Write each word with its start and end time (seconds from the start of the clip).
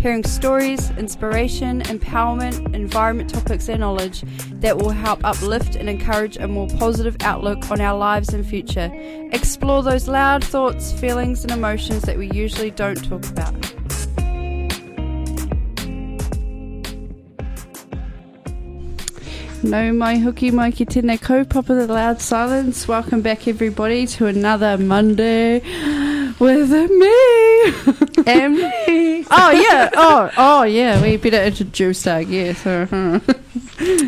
hearing 0.00 0.24
stories, 0.24 0.90
inspiration, 0.92 1.82
empowerment, 1.82 2.74
environment 2.74 3.28
topics 3.28 3.68
and 3.68 3.80
knowledge 3.80 4.22
that 4.54 4.78
will 4.78 4.90
help 4.90 5.22
uplift 5.24 5.76
and 5.76 5.90
encourage 5.90 6.38
a 6.38 6.48
more 6.48 6.66
positive 6.78 7.14
outlook 7.20 7.70
on 7.70 7.82
our 7.82 7.96
lives 7.98 8.32
and 8.32 8.46
future. 8.46 8.90
Explore 9.32 9.82
those 9.82 10.08
loud 10.08 10.42
thoughts, 10.42 10.90
feelings 10.90 11.42
and 11.42 11.52
emotions 11.52 12.02
that 12.04 12.16
we 12.16 12.30
usually 12.30 12.70
don't 12.70 13.04
talk 13.04 13.26
about. 13.28 13.54
Nau 19.62 19.92
mai 19.92 20.16
hoki 20.16 20.50
mai 20.50 20.70
ki 20.70 20.86
tēnei 20.86 21.18
kaupapa 21.20 21.86
the 21.86 21.86
loud 21.86 22.22
silence. 22.22 22.88
Welcome 22.88 23.20
back 23.20 23.46
everybody 23.46 24.06
to 24.06 24.24
another 24.26 24.78
Monday 24.78 25.60
with 26.40 26.70
me. 26.72 28.24
and 28.26 28.54
me. 28.56 29.24
oh 29.30 29.50
yeah. 29.50 29.90
Oh 29.94 30.30
oh 30.36 30.62
yeah. 30.64 31.00
We 31.00 31.16
better 31.18 31.44
introduce 31.44 32.02
that. 32.04 32.26
Yes. 32.26 32.66
Uh-huh. 32.66 33.20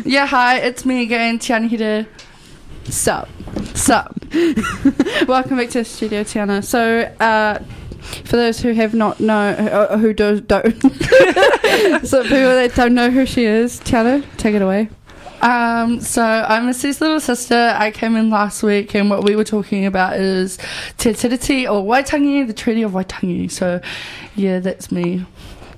Yeah, 0.05 0.27
hi, 0.27 0.57
it's 0.57 0.85
me 0.85 1.01
again, 1.01 1.39
Tianhira. 1.39 2.05
Sup. 2.85 3.27
Sup. 3.73 4.15
Welcome 5.27 5.57
back 5.57 5.69
to 5.69 5.79
the 5.79 5.85
studio, 5.85 6.23
Tiana. 6.23 6.63
So 6.63 7.01
uh 7.19 7.59
for 8.25 8.35
those 8.35 8.59
who 8.59 8.73
have 8.73 8.93
not 8.93 9.19
know, 9.19 9.49
uh, 9.49 9.97
who 9.97 10.13
do, 10.13 10.41
don't, 10.41 10.79
so 12.05 12.21
people 12.23 12.53
that 12.53 12.73
don't 12.75 12.93
know 12.93 13.09
who 13.09 13.25
she 13.25 13.45
is, 13.45 13.79
Tiana, 13.79 14.23
take 14.37 14.55
it 14.55 14.61
away. 14.61 14.89
Um, 15.43 15.99
so 15.99 16.23
I'm 16.23 16.67
Missy's 16.67 17.01
little 17.01 17.19
sister. 17.19 17.75
I 17.77 17.91
came 17.91 18.15
in 18.15 18.29
last 18.29 18.63
week, 18.63 18.95
and 18.95 19.09
what 19.09 19.25
we 19.25 19.35
were 19.35 19.43
talking 19.43 19.85
about 19.85 20.15
is 20.15 20.57
Te 20.97 21.09
Tiriti 21.09 21.67
o 21.67 21.83
Waitangi, 21.83 22.47
the 22.47 22.53
Treaty 22.53 22.81
of 22.81 22.93
Waitangi. 22.93 23.51
So, 23.51 23.81
yeah, 24.35 24.59
that's 24.59 24.89
me. 24.89 25.25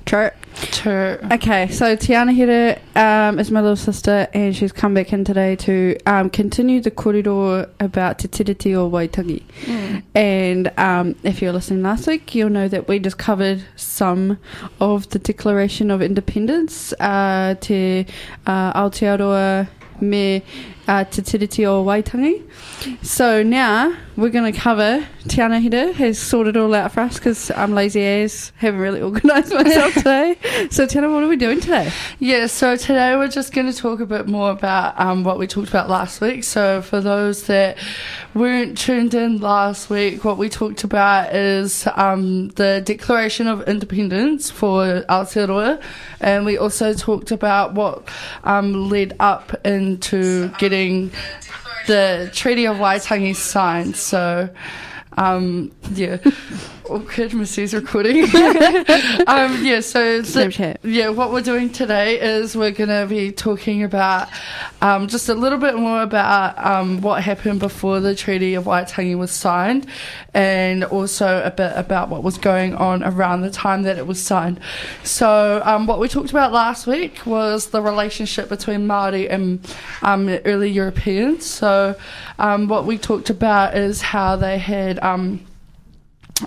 True. 0.05 0.29
True. 0.55 1.17
Okay, 1.31 1.67
so 1.67 1.95
Tiana 1.95 2.33
Hira 2.33 2.79
um, 2.95 3.39
is 3.39 3.51
my 3.51 3.59
little 3.59 3.75
sister, 3.75 4.27
and 4.33 4.55
she's 4.55 4.71
come 4.71 4.93
back 4.93 5.11
in 5.11 5.25
today 5.25 5.55
to 5.57 5.97
um, 6.05 6.29
continue 6.29 6.79
the 6.79 6.91
kōrero 6.91 7.69
about 7.79 8.19
Te 8.19 8.27
Tiriti 8.27 8.73
o 8.73 8.89
Waitangi. 8.89 9.43
Mm. 9.65 10.03
And 10.15 10.79
um, 10.79 11.15
if 11.23 11.41
you're 11.41 11.51
listening 11.51 11.83
last 11.83 12.07
week, 12.07 12.33
you'll 12.33 12.49
know 12.49 12.67
that 12.67 12.87
we 12.87 12.99
just 12.99 13.17
covered 13.17 13.63
some 13.75 14.37
of 14.79 15.09
the 15.09 15.19
Declaration 15.19 15.91
of 15.91 16.01
Independence, 16.01 16.93
uh, 16.99 17.55
Te 17.59 18.05
uh, 18.45 18.73
Aotearoa 18.73 19.67
me 20.01 20.43
uh, 20.87 21.03
Te 21.03 21.21
Tiriti 21.21 21.65
o 21.65 21.83
Waitangi. 21.83 22.43
So 23.03 23.41
now 23.43 23.95
we're 24.15 24.29
going 24.29 24.51
to 24.51 24.57
cover, 24.57 25.05
Tiana 25.25 25.61
Hida 25.61 25.93
has 25.93 26.17
sorted 26.19 26.55
it 26.55 26.59
all 26.59 26.73
out 26.73 26.93
for 26.93 27.01
us 27.01 27.15
because 27.15 27.51
I'm 27.51 27.73
lazy 27.73 28.05
as, 28.05 28.51
haven't 28.57 28.79
really 28.79 29.01
organised 29.01 29.53
myself 29.53 29.93
today. 29.95 30.37
So 30.69 30.85
Tiana, 30.85 31.11
what 31.13 31.23
are 31.23 31.27
we 31.27 31.35
doing 31.35 31.59
today? 31.59 31.91
Yeah, 32.19 32.47
so 32.47 32.75
today 32.75 33.15
we're 33.15 33.27
just 33.27 33.53
going 33.53 33.71
to 33.71 33.77
talk 33.77 33.99
a 33.99 34.05
bit 34.05 34.27
more 34.27 34.51
about 34.51 34.99
um, 34.99 35.23
what 35.23 35.37
we 35.37 35.47
talked 35.47 35.69
about 35.69 35.89
last 35.89 36.21
week. 36.21 36.43
So 36.43 36.81
for 36.81 37.01
those 37.01 37.47
that 37.47 37.77
weren't 38.33 38.77
tuned 38.77 39.13
in 39.13 39.39
last 39.39 39.89
week, 39.89 40.23
what 40.23 40.37
we 40.37 40.49
talked 40.49 40.83
about 40.83 41.33
is 41.33 41.87
um, 41.95 42.49
the 42.49 42.81
Declaration 42.85 43.47
of 43.47 43.67
Independence 43.67 44.51
for 44.51 45.03
Aotearoa, 45.09 45.81
and 46.21 46.45
we 46.45 46.57
also 46.57 46.93
talked 46.93 47.31
about 47.31 47.73
what 47.73 48.07
um, 48.43 48.89
led 48.89 49.15
up 49.19 49.55
into 49.85 50.49
getting 50.57 51.11
the 51.87 52.29
Treaty 52.33 52.65
of 52.65 52.77
Waitangi 52.77 53.35
signed. 53.35 53.95
So, 53.95 54.49
um, 55.17 55.71
yeah. 55.93 56.17
Awkward 56.89 57.33
Missy's 57.33 57.73
recording. 57.73 58.23
um, 59.27 59.65
yeah, 59.65 59.79
so 59.79 60.21
the- 60.21 60.77
yeah, 60.83 61.09
what 61.09 61.31
we're 61.31 61.41
doing 61.41 61.71
today 61.71 62.19
is 62.19 62.55
we're 62.55 62.71
going 62.71 62.89
to 62.89 63.07
be 63.07 63.31
talking 63.31 63.83
about 63.83 64.27
um, 64.81 65.07
just 65.07 65.27
a 65.27 65.33
little 65.33 65.57
bit 65.57 65.75
more 65.75 66.03
about 66.03 66.63
um, 66.63 67.01
what 67.01 67.23
happened 67.23 67.59
before 67.59 67.99
the 67.99 68.13
Treaty 68.13 68.53
of 68.53 68.65
Waitangi 68.65 69.17
was 69.17 69.31
signed, 69.31 69.87
and 70.33 70.83
also 70.83 71.41
a 71.43 71.49
bit 71.49 71.73
about 71.75 72.09
what 72.09 72.21
was 72.21 72.37
going 72.37 72.75
on 72.75 73.03
around 73.03 73.41
the 73.41 73.51
time 73.51 73.83
that 73.83 73.97
it 73.97 74.05
was 74.05 74.21
signed. 74.21 74.59
So, 75.03 75.61
um, 75.65 75.87
what 75.87 75.99
we 75.99 76.07
talked 76.07 76.29
about 76.29 76.51
last 76.53 76.85
week 76.85 77.25
was 77.25 77.67
the 77.69 77.81
relationship 77.81 78.47
between 78.47 78.85
Maori 78.85 79.27
and 79.27 79.59
um, 80.03 80.29
early 80.45 80.69
Europeans. 80.69 81.45
So, 81.45 81.95
um, 82.37 82.67
what 82.67 82.85
we 82.85 82.99
talked 82.99 83.31
about 83.31 83.75
is 83.75 84.01
how 84.01 84.35
they 84.35 84.59
had. 84.59 84.99
Um, 84.99 85.45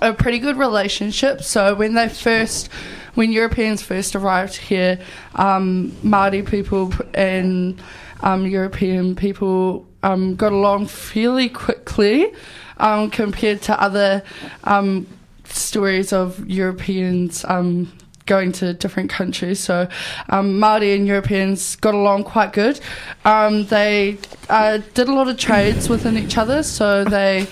a 0.02 0.12
pretty 0.12 0.38
good 0.38 0.56
relationship. 0.56 1.42
So 1.42 1.74
when 1.74 1.94
they 1.94 2.08
first, 2.08 2.68
when 3.14 3.32
Europeans 3.32 3.82
first 3.82 4.14
arrived 4.14 4.56
here, 4.56 4.98
um, 5.34 5.96
Maori 6.02 6.42
people 6.42 6.92
and 7.14 7.80
um, 8.20 8.46
European 8.46 9.14
people 9.16 9.86
um, 10.02 10.36
got 10.36 10.52
along 10.52 10.86
fairly 10.86 11.48
quickly 11.48 12.32
um, 12.78 13.10
compared 13.10 13.62
to 13.62 13.80
other 13.80 14.22
um, 14.64 15.06
stories 15.44 16.12
of 16.12 16.48
Europeans. 16.48 17.44
Um, 17.44 17.92
Going 18.26 18.52
to 18.52 18.74
different 18.74 19.08
countries, 19.08 19.58
so 19.58 19.88
um, 20.28 20.58
Maori 20.60 20.92
and 20.92 21.06
Europeans 21.06 21.76
got 21.76 21.94
along 21.94 22.24
quite 22.24 22.52
good. 22.52 22.78
Um, 23.24 23.64
they 23.64 24.18
uh, 24.50 24.80
did 24.92 25.08
a 25.08 25.14
lot 25.14 25.28
of 25.28 25.38
trades 25.38 25.88
within 25.88 26.18
each 26.18 26.36
other, 26.36 26.62
so 26.62 27.04
they 27.04 27.46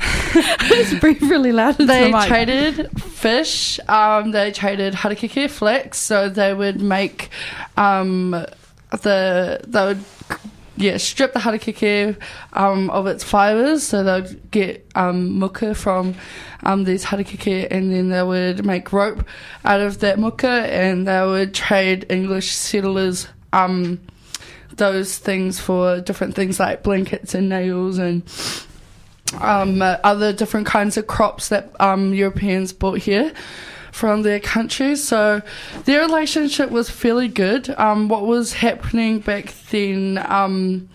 Breathe 1.00 1.22
really 1.22 1.52
loud. 1.52 1.76
they 1.76 2.10
the 2.10 2.24
traded 2.26 3.00
fish. 3.00 3.78
Um, 3.88 4.30
they 4.30 4.50
traded 4.52 4.94
harakeke 4.94 5.50
flax, 5.50 5.98
so 5.98 6.28
they 6.28 6.54
would 6.54 6.80
make 6.80 7.30
um, 7.76 8.30
the 8.90 9.60
they 9.66 9.84
would 9.84 10.04
yeah 10.76 10.96
strip 10.96 11.32
the 11.32 11.40
harakeke 11.40 12.16
um, 12.52 12.90
of 12.90 13.06
its 13.06 13.24
fibers, 13.24 13.82
so 13.82 14.02
they'd 14.02 14.50
get 14.50 14.86
um, 14.94 15.38
muka 15.38 15.74
from 15.74 16.14
um, 16.62 16.84
these 16.84 17.04
harakeke, 17.04 17.68
and 17.70 17.92
then 17.92 18.08
they 18.08 18.22
would 18.22 18.64
make 18.64 18.92
rope 18.92 19.24
out 19.64 19.80
of 19.80 20.00
that 20.00 20.18
muka, 20.18 20.48
and 20.48 21.06
they 21.06 21.24
would 21.26 21.54
trade 21.54 22.06
English 22.08 22.52
settlers. 22.52 23.28
Um, 23.52 24.00
those 24.76 25.18
things 25.18 25.60
for 25.60 26.00
different 26.00 26.34
things 26.34 26.58
like 26.58 26.82
blankets 26.82 27.34
and 27.34 27.50
nails 27.50 27.98
and 27.98 28.22
um, 29.38 29.82
uh, 29.82 29.96
other 30.04 30.32
different 30.32 30.66
kinds 30.66 30.96
of 30.96 31.06
crops 31.06 31.48
that 31.48 31.72
um, 31.80 32.14
Europeans 32.14 32.72
brought 32.72 32.98
here 32.98 33.32
from 33.92 34.22
their 34.22 34.40
countries. 34.40 35.02
So 35.02 35.42
their 35.84 36.00
relationship 36.00 36.70
was 36.70 36.90
fairly 36.90 37.28
good. 37.28 37.70
Um, 37.78 38.08
what 38.08 38.26
was 38.26 38.52
happening 38.52 39.20
back 39.20 39.52
then, 39.70 40.24
um, 40.26 40.88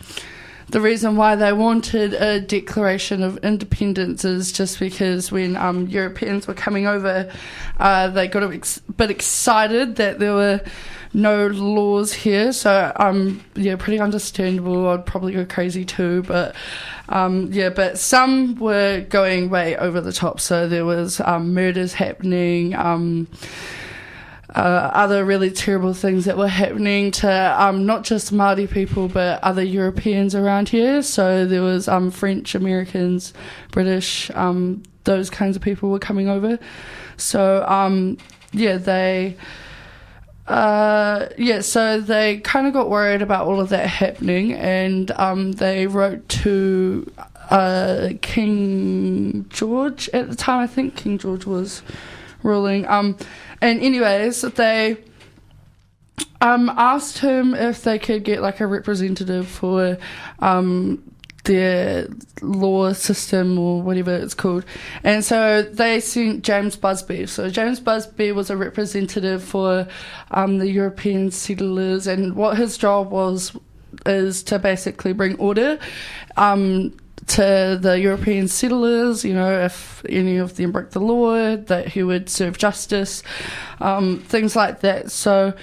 the 0.69 0.81
reason 0.81 1.15
why 1.15 1.35
they 1.35 1.53
wanted 1.53 2.13
a 2.13 2.41
declaration 2.41 3.21
of 3.21 3.37
independence 3.37 4.25
is 4.25 4.51
just 4.51 4.79
because 4.79 5.31
when 5.31 5.55
um, 5.55 5.87
Europeans 5.87 6.47
were 6.47 6.53
coming 6.53 6.87
over, 6.87 7.31
uh, 7.79 8.07
they 8.09 8.27
got 8.27 8.43
a 8.43 8.47
bit 8.47 9.11
excited 9.11 9.97
that 9.97 10.19
there 10.19 10.33
were 10.33 10.61
no 11.15 11.47
laws 11.47 12.11
here. 12.11 12.51
So, 12.51 12.91
um, 12.97 13.43
yeah, 13.55 13.77
pretty 13.77 13.99
understandable. 13.99 14.87
I'd 14.89 15.05
probably 15.05 15.33
go 15.33 15.45
crazy 15.45 15.85
too, 15.85 16.23
but 16.23 16.55
um, 17.07 17.51
yeah, 17.51 17.69
but 17.69 17.97
some 17.97 18.55
were 18.55 19.05
going 19.09 19.49
way 19.49 19.77
over 19.77 20.01
the 20.01 20.11
top. 20.11 20.39
So 20.41 20.67
there 20.67 20.85
was 20.85 21.21
um, 21.21 21.53
murders 21.53 21.93
happening. 21.93 22.75
Um, 22.75 23.27
uh, 24.53 24.89
other 24.93 25.25
really 25.25 25.51
terrible 25.51 25.93
things 25.93 26.25
that 26.25 26.37
were 26.37 26.47
happening 26.47 27.11
to 27.11 27.61
um, 27.61 27.85
not 27.85 28.05
just 28.05 28.33
Māori 28.33 28.69
people 28.69 29.09
but 29.09 29.43
other 29.43 29.63
Europeans 29.63 30.33
around 30.33 30.69
here. 30.69 31.01
So 31.01 31.45
there 31.45 31.61
was 31.61 31.87
um, 31.87 32.09
French, 32.11 32.55
Americans, 32.55 33.33
British, 33.71 34.31
um, 34.31 34.83
those 35.03 35.29
kinds 35.29 35.55
of 35.55 35.61
people 35.61 35.89
were 35.89 35.99
coming 35.99 36.29
over. 36.29 36.59
So 37.17 37.65
um, 37.67 38.17
yeah, 38.51 38.77
they. 38.77 39.37
Uh, 40.47 41.27
yeah, 41.37 41.59
so 41.61 41.99
they 41.99 42.37
kind 42.37 42.67
of 42.67 42.73
got 42.73 42.89
worried 42.89 43.21
about 43.21 43.47
all 43.47 43.59
of 43.59 43.69
that 43.69 43.87
happening, 43.87 44.53
and 44.53 45.09
um, 45.11 45.53
they 45.53 45.87
wrote 45.87 46.27
to 46.29 47.11
uh, 47.49 48.09
King 48.21 49.45
George 49.49 50.07
at 50.09 50.29
the 50.29 50.35
time. 50.35 50.59
I 50.59 50.67
think 50.67 50.95
King 50.95 51.17
George 51.17 51.45
was 51.45 51.81
ruling, 52.43 52.85
um, 52.87 53.17
and 53.59 53.81
anyways, 53.81 54.41
they 54.41 54.97
um, 56.41 56.69
asked 56.69 57.19
him 57.19 57.55
if 57.55 57.83
they 57.83 57.97
could 57.97 58.23
get 58.23 58.41
like 58.41 58.59
a 58.59 58.67
representative 58.67 59.47
for 59.47 59.97
um, 60.39 61.01
their 61.45 62.07
law 62.41 62.93
system 62.93 63.57
or 63.57 63.81
whatever 63.81 64.15
it's 64.15 64.33
called. 64.33 64.65
And 65.03 65.23
so 65.23 65.61
they 65.61 65.99
sent 65.99 66.43
James 66.43 66.75
Busby. 66.75 67.25
So 67.27 67.49
James 67.49 67.79
Busby 67.79 68.31
was 68.31 68.49
a 68.49 68.57
representative 68.57 69.43
for 69.43 69.87
um, 70.31 70.57
the 70.57 70.69
European 70.69 71.31
settlers, 71.31 72.07
and 72.07 72.35
what 72.35 72.57
his 72.57 72.77
job 72.77 73.11
was 73.11 73.55
is 74.05 74.43
to 74.43 74.59
basically 74.59 75.13
bring 75.13 75.35
order. 75.37 75.79
Um, 76.37 76.93
to 77.27 77.77
the 77.81 77.99
European 77.99 78.47
settlers, 78.47 79.25
you 79.25 79.33
know, 79.33 79.59
if 79.61 80.05
any 80.07 80.37
of 80.37 80.57
them 80.57 80.71
broke 80.71 80.91
the 80.91 80.99
law, 80.99 81.55
that 81.55 81.87
he 81.87 82.03
would 82.03 82.29
serve 82.29 82.57
justice, 82.57 83.23
um, 83.79 84.19
things 84.19 84.55
like 84.55 84.81
that. 84.81 85.11
So, 85.11 85.53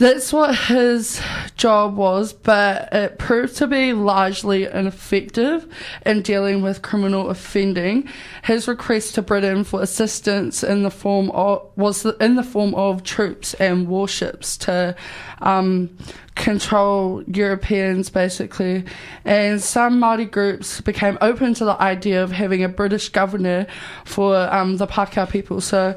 that's 0.00 0.32
what 0.32 0.56
his 0.56 1.20
job 1.58 1.94
was, 1.94 2.32
but 2.32 2.88
it 2.90 3.18
proved 3.18 3.54
to 3.58 3.66
be 3.66 3.92
largely 3.92 4.64
ineffective 4.64 5.70
in 6.06 6.22
dealing 6.22 6.62
with 6.62 6.80
criminal 6.80 7.28
offending. 7.28 8.08
His 8.42 8.66
request 8.66 9.16
to 9.16 9.22
Britain 9.22 9.62
for 9.62 9.82
assistance 9.82 10.64
in 10.64 10.84
the 10.84 10.90
form 10.90 11.30
of 11.32 11.70
was 11.76 12.06
in 12.06 12.36
the 12.36 12.42
form 12.42 12.74
of 12.76 13.04
troops 13.04 13.52
and 13.54 13.88
warships 13.88 14.56
to 14.58 14.96
um, 15.42 15.94
control 16.34 17.22
Europeans, 17.24 18.08
basically. 18.08 18.84
And 19.26 19.60
some 19.60 20.00
Maori 20.00 20.24
groups 20.24 20.80
became 20.80 21.18
open 21.20 21.52
to 21.54 21.66
the 21.66 21.78
idea 21.78 22.24
of 22.24 22.32
having 22.32 22.64
a 22.64 22.70
British 22.70 23.10
governor 23.10 23.66
for 24.06 24.34
um, 24.50 24.78
the 24.78 24.86
Pākehā 24.86 25.28
people. 25.28 25.60
So, 25.60 25.94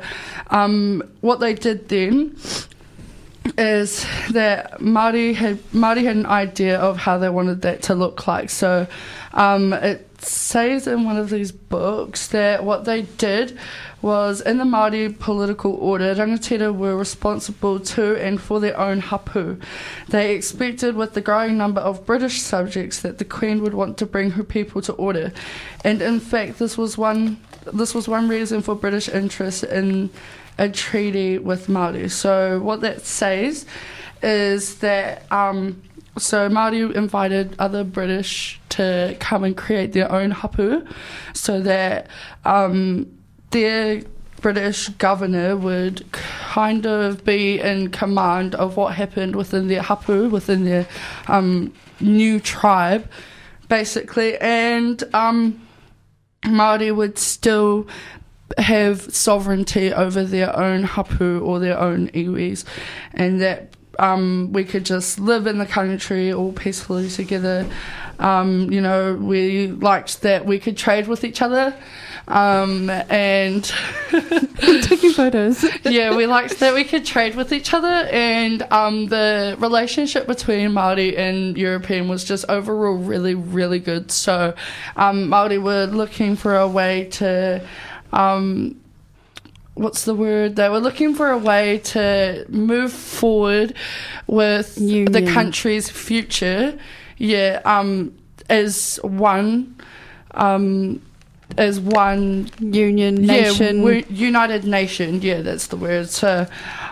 um, 0.50 1.04
what 1.22 1.40
they 1.40 1.54
did 1.54 1.88
then 1.88 2.36
is 3.58 4.06
that 4.32 4.80
Māori 4.80 5.36
had 5.36 5.58
Māori 5.72 6.04
had 6.04 6.16
an 6.16 6.26
idea 6.26 6.80
of 6.80 6.98
how 6.98 7.18
they 7.18 7.30
wanted 7.30 7.62
that 7.64 7.84
to 7.84 7.96
look 7.96 8.28
like. 8.28 8.50
So 8.50 8.88
um, 9.34 9.74
it 9.74 10.08
says 10.24 10.88
in 10.88 11.04
one 11.04 11.18
of 11.18 11.30
these 11.30 11.52
books 11.52 12.28
that 12.28 12.64
what 12.64 12.86
they 12.86 13.04
did 13.04 13.58
was 14.02 14.42
in 14.42 14.58
the 14.58 14.64
Māori 14.64 15.18
political 15.18 15.74
order, 15.76 16.14
rangatira 16.14 16.76
were 16.76 16.96
responsible 16.96 17.80
to 17.80 18.16
and 18.16 18.42
for 18.42 18.60
their 18.60 18.78
own 18.78 19.00
hapu. 19.00 19.58
They 20.10 20.36
expected, 20.36 20.96
with 20.96 21.14
the 21.14 21.22
growing 21.22 21.58
number 21.58 21.80
of 21.80 22.06
British 22.06 22.42
subjects, 22.42 23.02
that 23.02 23.18
the 23.18 23.26
Queen 23.26 23.62
would 23.62 23.74
want 23.74 23.98
to 24.00 24.06
bring 24.06 24.32
her 24.32 24.44
people 24.44 24.82
to 24.84 24.94
order, 24.94 25.32
and 25.84 26.02
in 26.02 26.20
fact, 26.20 26.60
this 26.60 26.78
was 26.78 26.98
one 26.98 27.40
this 27.72 27.96
was 27.96 28.10
one 28.10 28.28
reason 28.28 28.62
for 28.62 28.76
British 28.76 29.08
interest 29.08 29.64
in 29.64 30.10
a 30.58 30.70
treaty 30.70 31.38
with 31.38 31.68
Māori. 31.68 32.10
So 32.10 32.60
what 32.60 32.82
that 32.82 33.06
says 33.06 33.66
is 34.22 34.80
that 34.80 35.30
um, 35.32 35.82
so 36.18 36.48
Māori 36.50 36.94
invited 36.94 37.56
other 37.60 37.84
British 37.84 38.60
to 38.70 39.16
come 39.20 39.44
and 39.44 39.58
create 39.58 39.94
their 39.94 40.12
own 40.12 40.32
hapu, 40.32 40.86
so 41.34 41.62
that 41.62 42.08
um, 42.46 43.08
their 43.52 44.04
British 44.42 44.90
governor 44.90 45.56
would 45.56 46.12
kind 46.12 46.86
of 46.86 47.24
be 47.24 47.60
in 47.60 47.90
command 47.90 48.56
of 48.56 48.78
what 48.78 48.94
happened 48.94 49.36
within 49.36 49.68
their 49.68 49.82
hapu, 49.82 50.30
within 50.30 50.66
their 50.66 50.86
um, 51.28 51.74
new 52.00 52.40
tribe, 52.40 53.10
basically, 53.70 54.38
and 54.38 55.04
um, 55.14 55.66
Māori 56.44 56.94
would 56.94 57.18
still 57.18 57.88
have 58.58 59.14
sovereignty 59.14 59.94
over 59.94 60.24
their 60.24 60.56
own 60.56 60.84
hapu 60.84 61.40
or 61.40 61.60
their 61.60 61.80
own 61.80 62.10
iwis, 62.10 62.64
and 63.14 63.42
that 63.42 63.76
um, 64.00 64.52
we 64.54 64.64
could 64.64 64.86
just 64.86 65.20
live 65.20 65.48
in 65.48 65.58
the 65.58 65.66
country 65.66 66.34
all 66.34 66.52
peacefully 66.52 67.10
together. 67.10 67.66
Um, 68.20 68.72
you 68.72 68.82
know, 68.82 69.16
we 69.16 69.68
liked 69.68 70.22
that 70.22 70.46
we 70.46 70.60
could 70.60 70.78
trade 70.78 71.08
with 71.08 71.24
each 71.24 71.42
other. 71.42 71.76
Um, 72.26 72.90
and 72.90 73.64
taking 74.10 75.12
photos. 75.12 75.66
yeah, 75.84 76.16
we 76.16 76.26
liked 76.26 76.60
that 76.62 76.74
we 76.74 76.86
could 76.86 77.06
trade 77.06 77.36
with 77.36 77.52
each 77.52 77.74
other, 77.74 78.08
and 78.12 78.64
um, 78.72 79.08
the 79.08 79.58
relationship 79.60 80.26
between 80.26 80.72
Maori 80.72 81.18
and 81.18 81.58
European 81.58 82.08
was 82.08 82.24
just 82.24 82.46
overall 82.48 82.96
really, 82.96 83.36
really 83.36 83.80
good. 83.80 84.10
So, 84.10 84.54
um, 84.96 85.28
Maori 85.28 85.58
were 85.58 85.86
looking 85.86 86.38
for 86.38 86.56
a 86.56 86.68
way 86.68 87.10
to 87.12 87.62
um, 88.14 88.80
what's 89.74 90.06
the 90.06 90.14
word? 90.16 90.56
They 90.56 90.70
were 90.70 90.80
looking 90.80 91.16
for 91.16 91.30
a 91.30 91.38
way 91.38 91.80
to 91.80 92.46
move 92.48 92.94
forward 92.94 93.74
with 94.28 94.78
Union. 94.80 95.12
the 95.12 95.32
country's 95.32 95.90
future. 95.90 96.78
Yeah, 97.18 97.62
um, 97.66 98.16
as 98.50 99.00
one, 99.04 99.76
um, 100.32 101.02
as 101.58 101.80
one 101.80 102.50
Union 102.60 103.16
nation, 103.16 103.84
yeah, 103.84 104.02
United 104.10 104.66
Nation. 104.66 105.22
Yeah, 105.22 105.42
that's 105.42 105.68
the 105.68 105.78
word. 105.78 106.10
So, 106.10 106.42
um, 106.42 106.48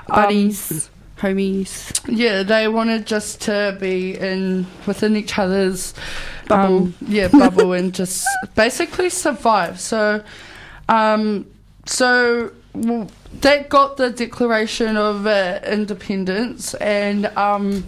buddies, 0.07 0.89
homies. 1.17 1.99
yeah, 2.07 2.43
they 2.43 2.67
wanted 2.67 3.05
just 3.05 3.41
to 3.41 3.77
be 3.79 4.17
in 4.17 4.65
within 4.87 5.15
each 5.15 5.37
other's 5.37 5.93
Bubble. 6.47 6.77
um, 6.77 6.95
yeah, 7.07 7.27
bubble 7.27 7.73
and 7.73 7.93
just 7.93 8.25
basically 8.55 9.09
survive. 9.09 9.79
So, 9.79 10.23
um, 10.91 11.45
so 11.85 12.51
w- 12.73 13.07
that 13.39 13.69
got 13.69 13.95
the 13.95 14.09
Declaration 14.09 14.97
of 14.97 15.25
uh, 15.25 15.59
Independence, 15.65 16.73
and 16.75 17.27
um, 17.37 17.85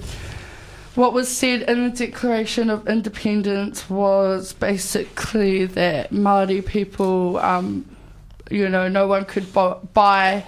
what 0.96 1.12
was 1.12 1.28
said 1.28 1.64
in 1.64 1.90
the 1.90 1.90
Declaration 1.90 2.70
of 2.70 2.88
Independence 2.88 3.90
was 3.90 4.54
basically 4.54 5.66
that 5.66 6.14
Maori 6.14 6.62
people, 6.62 7.38
um, 7.38 7.86
you 8.50 8.70
know, 8.70 8.88
no 8.88 9.06
one 9.06 9.26
could 9.26 9.52
bu- 9.52 9.86
buy 9.94 10.46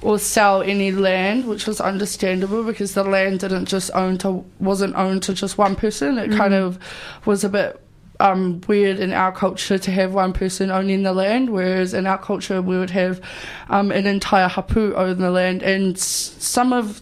or 0.00 0.18
sell 0.18 0.62
any 0.62 0.92
land, 0.92 1.46
which 1.46 1.66
was 1.66 1.82
understandable 1.82 2.64
because 2.64 2.94
the 2.94 3.04
land 3.04 3.40
didn't 3.40 3.66
just 3.66 3.90
own 3.94 4.16
to 4.16 4.42
wasn't 4.58 4.94
owned 4.96 5.22
to 5.24 5.34
just 5.34 5.58
one 5.58 5.76
person. 5.76 6.16
It 6.16 6.30
kind 6.30 6.54
of 6.54 6.78
was 7.26 7.44
a 7.44 7.50
bit 7.50 7.78
um, 8.20 8.60
weird 8.68 8.98
in 8.98 9.12
our 9.12 9.32
culture 9.32 9.78
to 9.78 9.90
have 9.90 10.14
one 10.14 10.32
person 10.32 10.70
owning 10.70 11.02
the 11.02 11.12
land, 11.12 11.50
whereas 11.50 11.94
in 11.94 12.06
our 12.06 12.18
culture 12.18 12.62
we 12.62 12.78
would 12.78 12.90
have 12.90 13.20
um, 13.68 13.90
an 13.90 14.06
entire 14.06 14.48
hapu 14.48 14.94
own 14.94 15.18
the 15.18 15.30
land. 15.30 15.62
And 15.62 15.98
some 15.98 16.72
of 16.72 17.00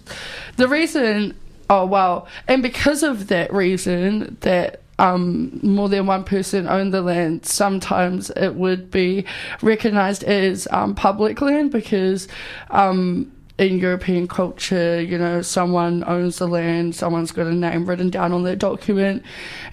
the 0.57 0.69
reason, 0.69 1.35
oh 1.69 1.87
well, 1.87 2.29
and 2.47 2.63
because 2.63 3.03
of 3.03 3.29
that 3.29 3.53
reason 3.53 4.37
that 4.41 4.81
um, 4.99 5.61
more 5.63 5.89
than 5.89 6.07
one 6.07 6.25
person 6.25 6.67
owned 6.67 6.93
the 6.93 7.03
land, 7.03 7.47
sometimes 7.47 8.31
it 8.31 8.55
would 8.55 8.91
be 8.91 9.25
recognised 9.63 10.25
as 10.25 10.67
um, 10.73 10.95
public 10.95 11.41
land 11.41 11.71
because 11.71 12.27
um, 12.71 13.31
in 13.59 13.79
European 13.79 14.29
culture, 14.29 15.01
you 15.01 15.19
know, 15.19 15.43
someone 15.43 16.05
owns 16.07 16.39
the 16.39 16.47
land, 16.47 16.95
someone's 16.95 17.33
got 17.33 17.49
a 17.49 17.53
name 17.53 17.87
written 17.87 18.09
down 18.09 18.33
on 18.33 18.45
that 18.45 18.59
document. 18.59 19.25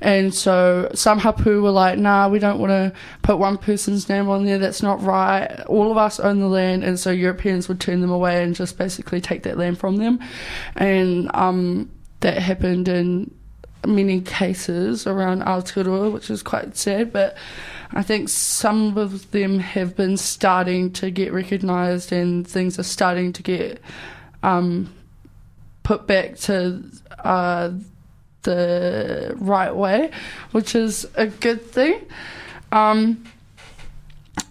And 0.01 0.34
so 0.34 0.89
some 0.96 1.20
hapu 1.20 1.62
were 1.62 1.70
like, 1.70 2.00
nah, 2.00 2.27
we 2.27 2.39
don't 2.39 2.58
want 2.60 2.72
to 2.72 2.92
put 3.22 3.38
one 3.38 3.60
person's 3.60 4.10
name 4.10 4.27
on 4.27 4.46
there, 4.46 4.58
that's 4.58 4.82
not 4.82 5.01
right. 5.04 5.48
All 5.68 5.92
of 5.92 5.98
us 5.98 6.20
own 6.20 6.39
the 6.39 6.48
land, 6.48 6.84
and 6.84 7.00
so 7.00 7.12
Europeans 7.12 7.68
would 7.68 7.80
turn 7.80 8.01
them 8.01 8.12
away 8.12 8.44
and 8.44 8.56
just 8.56 8.77
basically 8.77 9.22
take 9.22 9.44
that 9.44 9.58
land 9.58 9.77
from 9.77 9.98
them. 9.98 10.20
And 10.75 11.30
um, 11.36 11.92
that 12.22 12.39
happened 12.39 12.88
in 12.88 13.32
many 13.88 14.22
cases 14.22 15.08
around 15.08 15.42
Aotearoa, 15.44 16.12
which 16.12 16.30
is 16.30 16.44
quite 16.44 16.75
sad, 16.75 17.12
but 17.12 17.36
I 17.92 18.04
think 18.04 18.30
some 18.30 18.98
of 18.98 19.32
them 19.32 19.60
have 19.60 19.96
been 19.96 20.18
starting 20.18 20.92
to 20.94 21.12
get 21.12 21.32
recognised 21.32 22.12
and 22.12 22.48
things 22.48 22.77
are 22.80 22.84
starting 22.84 23.34
to 23.34 23.44
get 23.44 23.82
um, 24.44 24.94
put 25.84 26.08
back 26.08 26.36
to 26.38 26.84
uh, 27.24 27.72
the 28.44 29.34
right 29.38 29.75
way, 29.75 30.12
which 30.51 30.75
is 30.75 31.08
a 31.15 31.27
good 31.27 31.62
thing. 31.62 32.06
Um, 32.72 33.24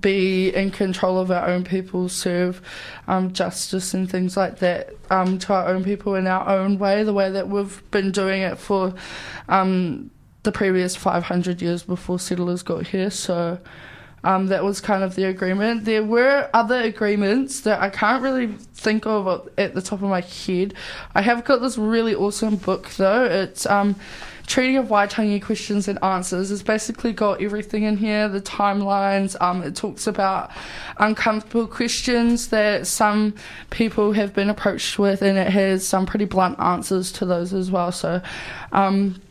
be 0.01 0.49
in 0.53 0.71
control 0.71 1.19
of 1.19 1.31
our 1.31 1.47
own 1.47 1.63
people, 1.63 2.09
serve 2.09 2.61
um, 3.07 3.33
justice 3.33 3.93
and 3.93 4.09
things 4.09 4.35
like 4.35 4.59
that 4.59 4.93
um, 5.09 5.39
to 5.39 5.53
our 5.53 5.67
own 5.67 5.83
people 5.83 6.15
in 6.15 6.27
our 6.27 6.47
own 6.47 6.77
way, 6.77 7.03
the 7.03 7.13
way 7.13 7.31
that 7.31 7.49
we've 7.49 7.81
been 7.91 8.11
doing 8.11 8.41
it 8.41 8.57
for 8.57 8.93
um, 9.49 10.11
the 10.45 10.51
previous 10.51 10.95
500 10.95 11.61
years 11.61 11.83
before 11.83 12.19
settlers 12.19 12.63
got 12.63 12.87
here. 12.87 13.09
So 13.09 13.59
um, 14.23 14.47
that 14.47 14.63
was 14.63 14.81
kind 14.81 15.03
of 15.03 15.15
the 15.15 15.25
agreement. 15.25 15.85
There 15.85 16.03
were 16.03 16.49
other 16.53 16.81
agreements 16.81 17.61
that 17.61 17.79
I 17.81 17.89
can't 17.89 18.23
really 18.23 18.47
think 18.73 19.05
of 19.05 19.49
at 19.57 19.75
the 19.75 19.81
top 19.81 20.01
of 20.01 20.09
my 20.09 20.21
head. 20.21 20.73
I 21.13 21.21
have 21.21 21.45
got 21.45 21.61
this 21.61 21.77
really 21.77 22.15
awesome 22.15 22.55
book 22.55 22.89
though. 22.91 23.25
It's 23.25 23.67
um, 23.67 23.95
Treaty 24.47 24.75
of 24.75 24.87
Waitangi 24.87 25.41
Questions 25.43 25.87
and 25.87 26.03
Answers. 26.03 26.51
It's 26.51 26.63
basically 26.63 27.13
got 27.13 27.41
everything 27.41 27.83
in 27.83 27.97
here, 27.97 28.27
the 28.27 28.41
timelines. 28.41 29.39
Um, 29.41 29.63
it 29.63 29.75
talks 29.75 30.07
about 30.07 30.51
uncomfortable 30.97 31.67
questions 31.67 32.49
that 32.49 32.87
some 32.87 33.35
people 33.69 34.13
have 34.13 34.33
been 34.33 34.49
approached 34.49 34.99
with, 34.99 35.21
and 35.21 35.37
it 35.37 35.51
has 35.51 35.85
some 35.87 36.05
pretty 36.05 36.25
blunt 36.25 36.59
answers 36.59 37.11
to 37.13 37.25
those 37.25 37.53
as 37.53 37.71
well. 37.71 37.91
So, 37.91 38.21
um, 38.71 39.21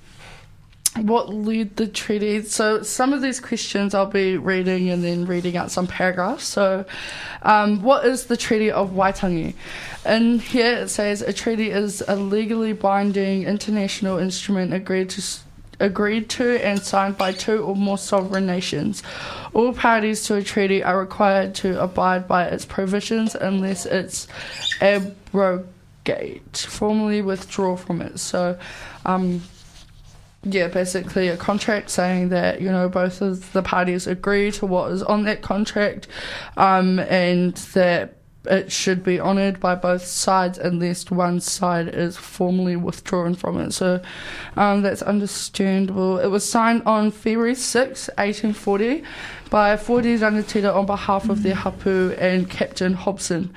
what 0.97 1.29
led 1.29 1.77
the 1.77 1.87
treaty. 1.87 2.43
So 2.43 2.83
some 2.83 3.13
of 3.13 3.21
these 3.21 3.41
questions 3.41 3.95
I'll 3.95 4.07
be 4.07 4.37
reading 4.37 4.91
and 4.91 5.03
then 5.03 5.27
reading 5.27 5.57
out 5.57 5.71
some 5.71 5.87
paragraphs. 5.87 6.45
So, 6.45 6.85
um, 7.43 7.83
what 7.83 8.07
is 8.07 8.27
the 8.27 8.37
Treaty 8.37 8.71
of 8.71 8.91
Waitangi? 8.91 9.55
And 10.05 10.41
here 10.41 10.77
it 10.77 10.89
says 10.89 11.23
a 11.23 11.33
treaty 11.33 11.71
is 11.71 12.03
a 12.07 12.17
legally 12.17 12.73
binding 12.73 13.45
international 13.45 14.19
instrument 14.19 14.73
agreed 14.73 15.11
to. 15.11 15.23
Agreed 15.81 16.31
to 16.31 16.65
and 16.65 16.81
signed 16.81 17.19
by 17.19 17.33
two 17.33 17.65
or 17.65 17.75
more 17.75 17.99
sovereign 17.99 18.47
nations. 18.47 19.03
All 19.55 19.73
parties 19.73 20.25
to 20.27 20.37
a 20.37 20.43
treaty 20.43 20.85
are 20.85 20.97
required 20.97 21.57
to 21.57 21.83
abide 21.83 22.29
by 22.29 22.45
its 22.45 22.65
provisions 22.65 23.35
unless 23.35 23.85
it's 23.85 24.29
abrogate, 24.81 26.57
formally 26.57 27.23
withdraw 27.23 27.75
from 27.75 28.03
it. 28.03 28.21
So, 28.21 28.57
um, 29.05 29.43
yeah, 30.45 30.69
basically 30.69 31.29
a 31.29 31.37
contract 31.37 31.91
saying 31.91 32.29
that 32.29 32.61
you 32.61 32.71
know 32.71 32.89
both 32.89 33.21
of 33.23 33.53
the 33.53 33.63
parties 33.63 34.07
agree 34.07 34.51
to 34.53 34.67
what 34.67 34.93
is 34.93 35.03
on 35.03 35.25
that 35.25 35.43
contract, 35.43 36.07
um, 36.57 36.99
and 36.99 37.57
that 37.75 38.17
it 38.47 38.71
should 38.71 39.03
be 39.03 39.19
honoured 39.19 39.59
by 39.59 39.75
both 39.75 40.05
sides 40.05 40.59
unless 40.59 41.11
one 41.11 41.41
side 41.41 41.89
is 41.89 42.17
formally 42.17 42.77
withdrawn 42.77 43.35
from 43.35 43.59
it. 43.59 43.73
So 43.73 44.03
um, 44.57 44.83
that's 44.83 45.01
understandable. 45.01 46.19
It 46.19 46.27
was 46.27 46.49
signed 46.49 46.83
on 46.85 47.11
February 47.11 47.55
6, 47.55 48.09
1840, 48.09 49.03
by 49.49 49.77
Forty 49.79 50.19
Rangatira 50.19 50.75
on 50.75 50.85
behalf 50.85 51.29
of 51.31 51.43
their 51.43 51.55
hapu 51.55 52.13
and 52.19 52.51
Captain 52.51 52.93
Hobson 52.93 53.55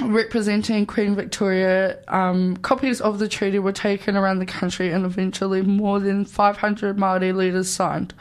representing 0.00 0.86
Queen 0.86 1.14
Victoria, 1.14 1.98
um, 2.08 2.56
copies 2.58 3.00
of 3.00 3.18
the 3.18 3.28
treaty 3.28 3.58
were 3.58 3.72
taken 3.72 4.16
around 4.16 4.38
the 4.38 4.46
country 4.46 4.92
and 4.92 5.04
eventually 5.04 5.62
more 5.62 6.00
than 6.00 6.24
500 6.24 6.96
Māori 6.96 7.34
leaders 7.34 7.70
signed. 7.70 8.14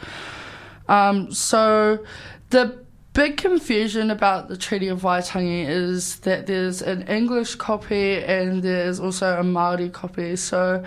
Um, 0.87 1.31
so 1.31 2.05
the 2.49 2.79
big 3.13 3.37
confusion 3.37 4.11
about 4.11 4.47
the 4.47 4.57
Treaty 4.57 4.87
of 4.87 5.01
Waitangi 5.01 5.67
is 5.67 6.17
that 6.19 6.47
there's 6.47 6.81
an 6.81 7.03
English 7.03 7.55
copy 7.55 8.23
and 8.23 8.61
there's 8.61 8.99
also 8.99 9.39
a 9.39 9.43
Māori 9.43 9.91
copy. 9.91 10.35
So 10.35 10.83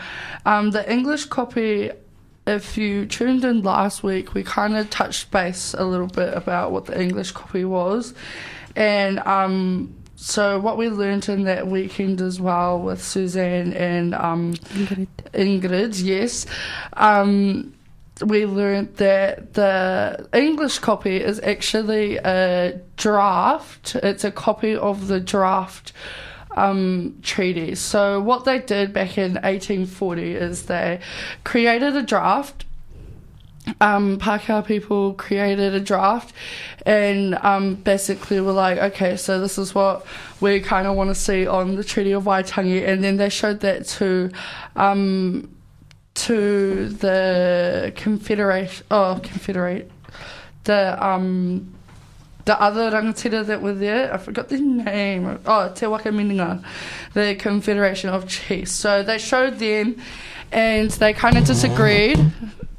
um, 0.47 0.71
the 0.71 0.91
English 0.91 1.27
copy 1.27 1.91
if 2.47 2.77
you 2.77 3.07
tuned 3.07 3.45
in 3.45 3.63
last 3.63 4.03
week, 4.03 4.35
we 4.35 4.43
kind 4.43 4.77
of 4.77 4.91
touched 4.91 5.31
base 5.31 5.75
a 5.75 5.85
little 5.85 6.07
bit 6.07 6.35
about 6.35 6.73
what 6.73 6.87
the 6.87 7.01
English 7.01 7.33
copy 7.33 7.65
was. 7.65 8.15
And 8.75 9.19
um, 9.21 9.95
so 10.21 10.61
what 10.61 10.77
we 10.77 10.91
learned 10.91 11.31
in 11.31 11.45
that 11.45 11.67
weekend 11.67 12.21
as 12.21 12.39
well 12.39 12.79
with 12.79 13.03
Suzanne 13.03 13.73
and 13.73 14.15
um, 14.15 14.53
Ingrid. 14.53 15.09
Ingrid, 15.33 16.05
yes, 16.05 16.45
um, 16.93 17.73
we 18.23 18.45
learned 18.45 18.97
that 18.97 19.55
the 19.55 20.29
English 20.35 20.81
copy 20.81 21.17
is 21.17 21.41
actually 21.41 22.19
a 22.19 22.79
draft. 22.99 23.95
It's 23.97 24.23
a 24.23 24.31
copy 24.31 24.77
of 24.77 25.09
the 25.09 25.21
draft 25.21 25.95
um, 26.51 27.19
treaty. 27.23 27.75
So 27.75 28.21
what 28.21 28.45
they 28.45 28.59
did 28.59 28.93
back 28.93 29.17
in 29.17 29.33
1840 29.35 30.35
is 30.35 30.67
they 30.67 31.01
created 31.45 31.97
a 31.97 32.03
draft 32.03 32.67
um, 33.81 34.19
Pākehā 34.19 34.67
people 34.67 35.15
created 35.15 35.75
a 35.75 35.81
draft 35.81 36.35
and 36.87 37.35
um, 37.37 37.75
basically 37.77 38.41
were 38.41 38.53
like, 38.53 38.79
okay, 38.79 39.17
so 39.17 39.41
this 39.41 39.59
is 39.59 39.75
what 39.75 40.07
we 40.41 40.61
kind 40.61 40.87
of 40.87 40.97
want 40.97 41.11
to 41.11 41.15
see 41.15 41.47
on 41.47 41.77
the 41.77 41.85
Treaty 41.85 42.13
of 42.13 42.25
Waitangi, 42.25 42.87
and 42.87 43.05
then 43.05 43.17
they 43.17 43.29
showed 43.29 43.61
that 43.61 43.87
to 43.87 44.31
um, 44.77 45.55
to 46.15 46.89
the 46.89 47.93
Confederation, 47.97 48.85
oh, 48.91 49.21
Confederate, 49.23 49.91
the 50.65 51.05
um, 51.05 51.75
the 52.47 52.61
other 52.61 52.91
rangatira 52.91 53.45
that 53.47 53.63
were 53.63 53.75
there, 53.75 54.13
I 54.13 54.17
forgot 54.17 54.49
the 54.49 54.59
name. 54.59 55.39
Oh, 55.47 55.71
Te 55.73 55.87
Whakaminenga, 55.87 56.65
the 57.13 57.37
Confederation 57.37 58.11
of 58.11 58.27
Chiefs. 58.27 58.73
So 58.73 59.03
they 59.03 59.19
showed 59.19 59.59
them, 59.59 59.97
and 60.51 60.91
they 60.91 61.13
kind 61.13 61.37
of 61.37 61.45
disagreed. 61.45 62.19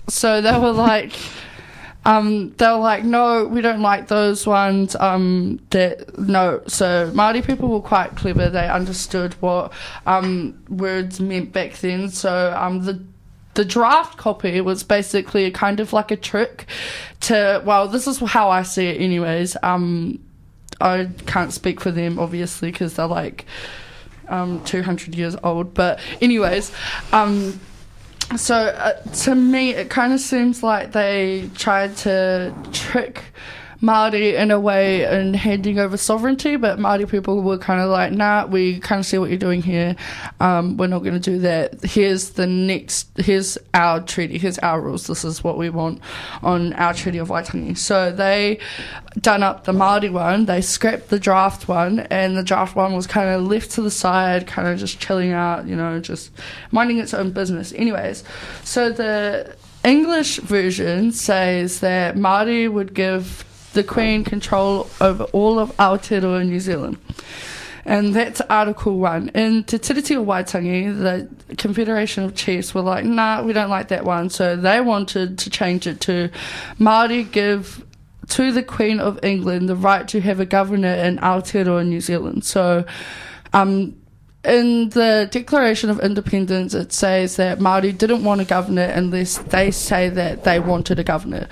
So 0.08 0.42
they 0.42 0.58
were 0.58 0.72
like, 0.72 1.14
um, 2.06 2.54
they 2.58 2.68
were 2.68 2.78
like, 2.78 3.04
no, 3.04 3.46
we 3.46 3.62
don't 3.62 3.82
like 3.82 4.08
those 4.08 4.48
ones. 4.48 4.96
Um, 4.96 5.60
that 5.70 6.18
no. 6.18 6.62
So 6.68 7.12
Māori 7.12 7.46
people 7.46 7.70
were 7.70 7.82
quite 7.82 8.16
clever. 8.16 8.50
They 8.50 8.68
understood 8.68 9.34
what 9.36 9.72
um, 10.06 10.64
words 10.70 11.20
meant 11.20 11.54
back 11.54 11.74
then. 11.74 12.10
So 12.10 12.54
um, 12.58 12.86
the 12.86 13.02
the 13.54 13.66
draft 13.66 14.18
copy 14.18 14.62
was 14.62 14.84
basically 14.84 15.46
a 15.46 15.52
kind 15.52 15.80
of 15.80 15.94
like 15.94 16.10
a 16.12 16.16
trick 16.16 16.66
to. 17.22 17.62
Well, 17.64 17.88
this 17.88 18.08
is 18.08 18.20
how 18.20 18.50
I 18.50 18.64
see 18.64 18.88
it, 18.88 19.00
anyways. 19.00 19.56
Um, 19.62 20.20
I 20.80 21.10
can't 21.28 21.54
speak 21.54 21.80
for 21.80 21.92
them, 21.92 22.18
obviously, 22.18 22.72
because 22.72 22.96
they're 22.96 23.06
like 23.06 23.46
um, 24.28 24.64
200 24.64 25.14
years 25.14 25.36
old. 25.44 25.76
But 25.76 26.00
anyways, 26.20 26.72
um, 27.12 27.60
so 28.38 28.56
uh, 28.56 28.94
to 29.24 29.36
me, 29.36 29.72
it 29.72 29.90
kind 29.90 30.14
of 30.14 30.20
seems 30.20 30.64
like 30.64 30.92
they 30.92 31.50
tried 31.56 31.96
to 31.98 32.54
trick 32.72 33.24
Māori 33.82 34.34
in 34.34 34.52
a 34.52 34.60
way 34.60 35.04
in 35.04 35.34
handing 35.34 35.80
over 35.80 35.98
sovereignty, 35.98 36.56
but 36.56 36.78
Māori 36.78 37.10
people 37.10 37.42
were 37.42 37.58
kind 37.58 37.82
of 37.82 37.90
like, 37.90 38.12
nah, 38.12 38.46
we 38.46 38.80
kind 38.80 39.00
of 39.00 39.06
see 39.06 39.18
what 39.18 39.30
you're 39.30 39.40
doing 39.40 39.64
here. 39.64 39.96
Um, 40.40 40.78
we're 40.78 40.88
not 40.88 41.00
going 41.00 41.16
to 41.16 41.20
do 41.20 41.40
that. 41.40 41.84
Here's 41.84 42.32
the 42.32 42.46
next, 42.46 43.10
here's 43.18 43.58
our 43.74 44.00
treaty, 44.00 44.38
here's 44.38 44.60
our 44.60 44.80
rules. 44.80 45.08
This 45.08 45.26
is 45.26 45.44
what 45.44 45.58
we 45.58 45.72
want 45.72 46.00
on 46.44 46.74
our 46.74 46.94
Treaty 46.94 47.18
of 47.18 47.30
Waitangi. 47.30 47.76
So 47.78 48.12
they 48.12 48.60
done 49.20 49.42
up 49.42 49.64
the 49.64 49.74
Māori 49.74 50.12
one, 50.12 50.46
they 50.46 50.62
scrapped 50.62 51.10
the 51.10 51.20
draft 51.20 51.68
one, 51.68 52.02
and 52.12 52.38
the 52.38 52.44
draft 52.44 52.76
one 52.76 52.94
was 52.94 53.08
kind 53.08 53.30
of 53.30 53.48
left 53.48 53.72
to 53.72 53.82
the 53.82 53.92
side, 53.92 54.46
kind 54.46 54.68
of 54.68 54.78
just 54.78 55.00
chilling 55.00 55.32
out, 55.32 55.68
you 55.68 55.76
know, 55.76 56.00
just 56.00 56.32
minding 56.72 57.00
its 57.00 57.16
own 57.16 57.32
business. 57.32 57.74
Anyways, 57.74 58.24
so 58.64 58.92
the 58.92 59.56
English 59.84 60.38
version 60.38 61.12
says 61.12 61.80
that 61.80 62.16
Māori 62.16 62.72
would 62.72 62.94
give 62.94 63.44
the 63.74 63.84
Queen 63.84 64.24
control 64.24 64.90
over 65.00 65.24
all 65.26 65.60
of 65.60 65.76
Aotearoa 65.78 66.48
New 66.48 66.60
Zealand. 66.60 66.98
And 67.86 68.14
that's 68.14 68.42
Article 68.42 69.00
1. 69.00 69.30
In 69.30 69.64
Te 69.64 69.78
Tiriti 69.80 70.16
o 70.16 70.24
Waitangi, 70.24 70.98
the 71.48 71.56
Confederation 71.56 72.24
of 72.24 72.36
Chiefs 72.36 72.76
were 72.76 72.82
like, 72.82 73.06
nah, 73.06 73.42
we 73.42 73.54
don't 73.54 73.70
like 73.70 73.88
that 73.88 74.06
one. 74.06 74.30
So 74.30 74.56
they 74.56 74.82
wanted 74.82 75.40
to 75.40 75.50
change 75.50 75.88
it 75.88 76.00
to 76.02 76.30
Māori 76.80 77.30
give 77.32 77.84
to 78.30 78.52
the 78.52 78.64
Queen 78.64 79.00
of 79.00 79.20
England 79.24 79.68
the 79.68 79.76
right 79.76 80.08
to 80.10 80.22
have 80.22 80.40
a 80.40 80.46
governor 80.46 80.94
in 80.94 81.18
Aotearoa 81.18 81.86
New 81.88 82.02
Zealand. 82.02 82.46
So 82.46 82.86
um, 83.52 84.00
in 84.44 84.90
the 84.90 85.28
Declaration 85.32 85.90
of 85.90 86.00
Independence, 86.00 86.74
it 86.74 86.94
says 86.94 87.36
that 87.38 87.60
Māori 87.60 87.98
didn't 87.98 88.24
want 88.24 88.42
a 88.42 88.46
governor 88.46 88.84
unless 88.84 89.40
they 89.40 89.72
say 89.72 90.10
that 90.10 90.44
they 90.44 90.60
wanted 90.60 91.00
a 91.00 91.04
governor 91.04 91.48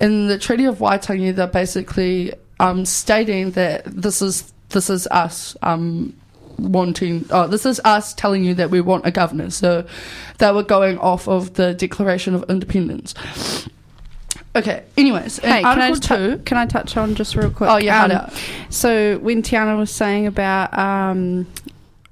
in 0.00 0.28
the 0.28 0.38
Treaty 0.38 0.64
of 0.64 0.78
Waitangi, 0.78 1.34
they're 1.34 1.46
basically 1.46 2.32
um, 2.60 2.84
stating 2.84 3.52
that 3.52 3.84
this 3.84 4.22
is 4.22 4.52
this 4.70 4.90
is 4.90 5.06
us. 5.08 5.56
Um, 5.62 6.14
wanting. 6.58 7.26
Oh, 7.30 7.46
this 7.46 7.66
is 7.66 7.80
us 7.84 8.14
telling 8.14 8.44
you 8.44 8.54
that 8.54 8.70
we 8.70 8.80
want 8.80 9.06
a 9.06 9.10
governor. 9.10 9.50
So 9.50 9.86
they 10.38 10.50
were 10.52 10.62
going 10.62 10.98
off 10.98 11.28
of 11.28 11.54
the 11.54 11.74
Declaration 11.74 12.34
of 12.34 12.44
Independence. 12.48 13.14
Okay. 14.54 14.84
Anyways, 14.96 15.38
in 15.40 15.50
Hey, 15.50 15.62
can 15.62 15.80
I, 15.80 16.36
can 16.44 16.56
I 16.56 16.66
touch 16.66 16.96
on 16.96 17.14
just 17.14 17.36
real 17.36 17.50
quick? 17.50 17.68
Oh 17.68 17.76
yeah, 17.76 18.04
Um, 18.04 18.10
um, 18.10 18.30
So 18.70 19.18
when 19.18 19.42
Tiana 19.42 19.76
was 19.76 19.90
saying 19.90 20.26
about 20.26 20.76
um, 20.78 21.46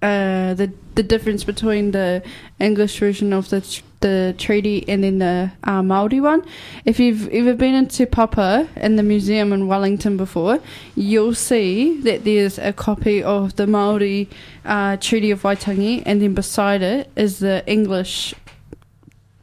uh, 0.02 0.52
the 0.54 0.70
the 0.94 1.02
difference 1.02 1.44
between 1.44 1.90
the 1.92 2.22
English 2.60 2.98
version 2.98 3.32
of 3.32 3.48
the 3.50 3.60
tr- 3.60 3.82
the 4.00 4.34
treaty 4.36 4.84
and 4.86 5.02
then 5.02 5.18
the 5.18 5.50
uh, 5.64 5.82
Maori 5.82 6.20
one, 6.20 6.44
if 6.84 7.00
you've 7.00 7.26
ever 7.28 7.54
been 7.54 7.74
into 7.74 8.04
Papa 8.06 8.68
in 8.76 8.96
the 8.96 9.02
museum 9.02 9.50
in 9.52 9.66
Wellington 9.66 10.18
before, 10.18 10.58
you'll 10.94 11.34
see 11.34 11.98
that 12.02 12.24
there's 12.24 12.58
a 12.58 12.72
copy 12.74 13.22
of 13.22 13.56
the 13.56 13.66
Maori 13.66 14.28
uh, 14.66 14.98
Treaty 14.98 15.30
of 15.30 15.40
Waitangi, 15.42 16.02
and 16.04 16.20
then 16.20 16.34
beside 16.34 16.82
it 16.82 17.10
is 17.16 17.38
the 17.38 17.64
English 17.66 18.34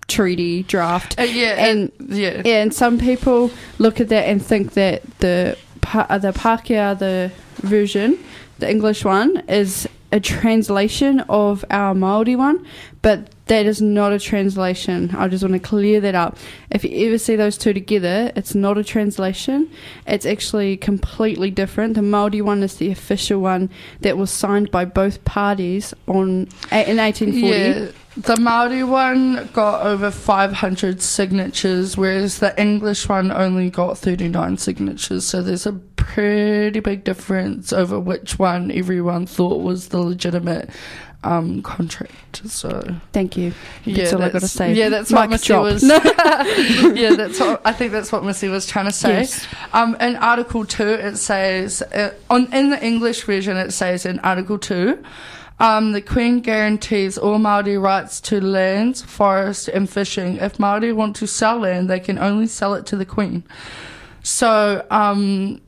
treaty 0.07 0.63
draft. 0.63 1.19
Uh, 1.19 1.23
yeah, 1.23 1.55
and- 1.57 1.91
and 1.99 2.09
yeah, 2.17 2.41
Yeah, 2.45 2.61
and 2.61 2.73
some 2.73 2.97
people 2.99 3.49
look 3.79 3.99
at 3.99 4.09
that 4.09 4.25
and 4.27 4.45
think 4.45 4.73
that 4.73 5.01
the 5.19 5.57
uh, 5.93 6.17
the 6.19 6.31
Pākehā 6.33 6.97
the 6.99 7.31
version, 7.67 8.17
the 8.59 8.69
English 8.69 9.03
one, 9.03 9.37
is 9.49 9.87
a 10.11 10.19
translation 10.19 11.21
of 11.21 11.63
our 11.69 11.93
Maori 11.93 12.35
one, 12.35 12.65
but 13.01 13.29
that 13.45 13.65
is 13.65 13.81
not 13.81 14.13
a 14.13 14.19
translation. 14.19 15.13
I 15.15 15.27
just 15.27 15.43
want 15.43 15.53
to 15.53 15.59
clear 15.59 15.99
that 16.01 16.15
up. 16.15 16.37
If 16.69 16.83
you 16.83 17.07
ever 17.07 17.17
see 17.17 17.35
those 17.35 17.57
two 17.57 17.73
together, 17.73 18.31
it's 18.35 18.55
not 18.55 18.77
a 18.77 18.83
translation. 18.83 19.69
It's 20.07 20.25
actually 20.25 20.77
completely 20.77 21.51
different. 21.51 21.95
The 21.95 22.01
Maori 22.01 22.41
one 22.41 22.63
is 22.63 22.75
the 22.75 22.91
official 22.91 23.41
one 23.41 23.69
that 24.01 24.17
was 24.17 24.31
signed 24.31 24.71
by 24.71 24.85
both 24.85 25.23
parties 25.25 25.93
on 26.07 26.47
in 26.71 26.97
1840. 26.97 27.47
Yeah, 27.47 27.91
the 28.17 28.37
Maori 28.37 28.83
one 28.83 29.49
got 29.53 29.85
over 29.85 30.11
500 30.11 31.01
signatures, 31.01 31.95
whereas 31.95 32.39
the 32.39 32.59
English 32.59 33.07
one 33.07 33.31
only 33.31 33.69
got 33.69 33.97
39 33.97 34.57
signatures. 34.57 35.25
So 35.25 35.41
there's 35.41 35.65
a 35.65 35.73
pretty 35.73 36.81
big 36.81 37.03
difference 37.03 37.71
over 37.71 37.99
which 37.99 38.37
one 38.37 38.69
everyone 38.71 39.25
thought 39.25 39.61
was 39.61 39.89
the 39.89 39.99
legitimate 40.01 40.69
um, 41.23 41.61
contract. 41.61 42.41
So 42.49 42.95
Thank 43.13 43.37
you. 43.37 43.53
yeah, 43.85 43.95
That's 43.97 44.13
all 44.13 44.21
I 44.23 44.29
gotta 44.29 44.47
say. 44.47 44.73
Yeah, 44.73 44.89
that's 44.89 45.11
Mic 45.11 45.19
what 45.19 45.29
Missy 45.29 45.47
drop. 45.47 45.63
was. 45.63 45.83
yeah, 45.89 47.15
that's 47.15 47.39
what 47.39 47.61
I 47.63 47.71
think. 47.71 47.91
That's 47.91 48.11
what 48.11 48.23
Missy 48.25 48.47
was 48.49 48.65
trying 48.67 48.85
to 48.87 48.91
say. 48.91 49.19
Yes. 49.19 49.47
Um, 49.71 49.95
in 50.01 50.15
Article 50.17 50.65
2, 50.65 50.83
it 50.89 51.17
says, 51.17 51.81
uh, 51.81 52.13
on 52.29 52.51
in 52.53 52.71
the 52.71 52.83
English 52.83 53.23
version, 53.23 53.55
it 53.55 53.71
says 53.71 54.05
in 54.05 54.19
Article 54.19 54.57
2, 54.57 55.01
um, 55.61 55.91
the 55.91 56.01
Queen 56.01 56.39
guarantees 56.39 57.19
all 57.19 57.37
Māori 57.37 57.79
rights 57.79 58.19
to 58.21 58.41
lands, 58.41 59.03
forest, 59.03 59.67
and 59.67 59.87
fishing. 59.87 60.37
If 60.37 60.57
Māori 60.57 60.91
want 60.93 61.15
to 61.17 61.27
sell 61.27 61.59
land, 61.59 61.87
they 61.87 61.99
can 61.99 62.17
only 62.17 62.47
sell 62.47 62.73
it 62.73 62.87
to 62.87 62.95
the 62.95 63.05
Queen. 63.05 63.43
So, 64.23 64.83
um, 64.89 65.61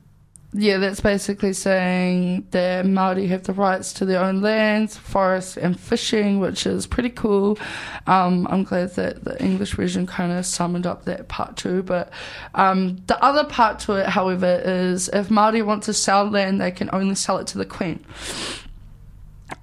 yeah, 0.52 0.78
that's 0.78 1.00
basically 1.00 1.54
saying 1.54 2.48
that 2.50 2.86
Māori 2.86 3.28
have 3.28 3.44
the 3.44 3.54
rights 3.54 3.94
to 3.94 4.06
their 4.06 4.20
own 4.20 4.42
lands, 4.42 4.98
forests, 4.98 5.58
and 5.58 5.80
fishing, 5.80 6.40
which 6.40 6.66
is 6.66 6.88
pretty 6.88 7.12
cool. 7.12 7.60
Um, 8.08 8.48
I'm 8.50 8.64
glad 8.64 8.96
that 8.96 9.24
the 9.24 9.40
English 9.44 9.76
version 9.76 10.08
kind 10.08 10.32
of 10.32 10.44
summed 10.48 10.88
up 10.88 11.06
that 11.06 11.28
part 11.28 11.56
too. 11.56 11.84
But 11.84 12.12
um, 12.56 12.98
the 13.06 13.24
other 13.24 13.44
part 13.44 13.78
to 13.82 13.94
it, 13.94 14.08
however, 14.08 14.60
is 14.66 15.08
if 15.10 15.30
Māori 15.30 15.64
want 15.64 15.84
to 15.84 15.94
sell 15.94 16.28
land, 16.28 16.60
they 16.60 16.72
can 16.72 16.90
only 16.94 17.14
sell 17.14 17.38
it 17.38 17.46
to 17.48 17.60
the 17.60 17.66
Queen. 17.66 18.04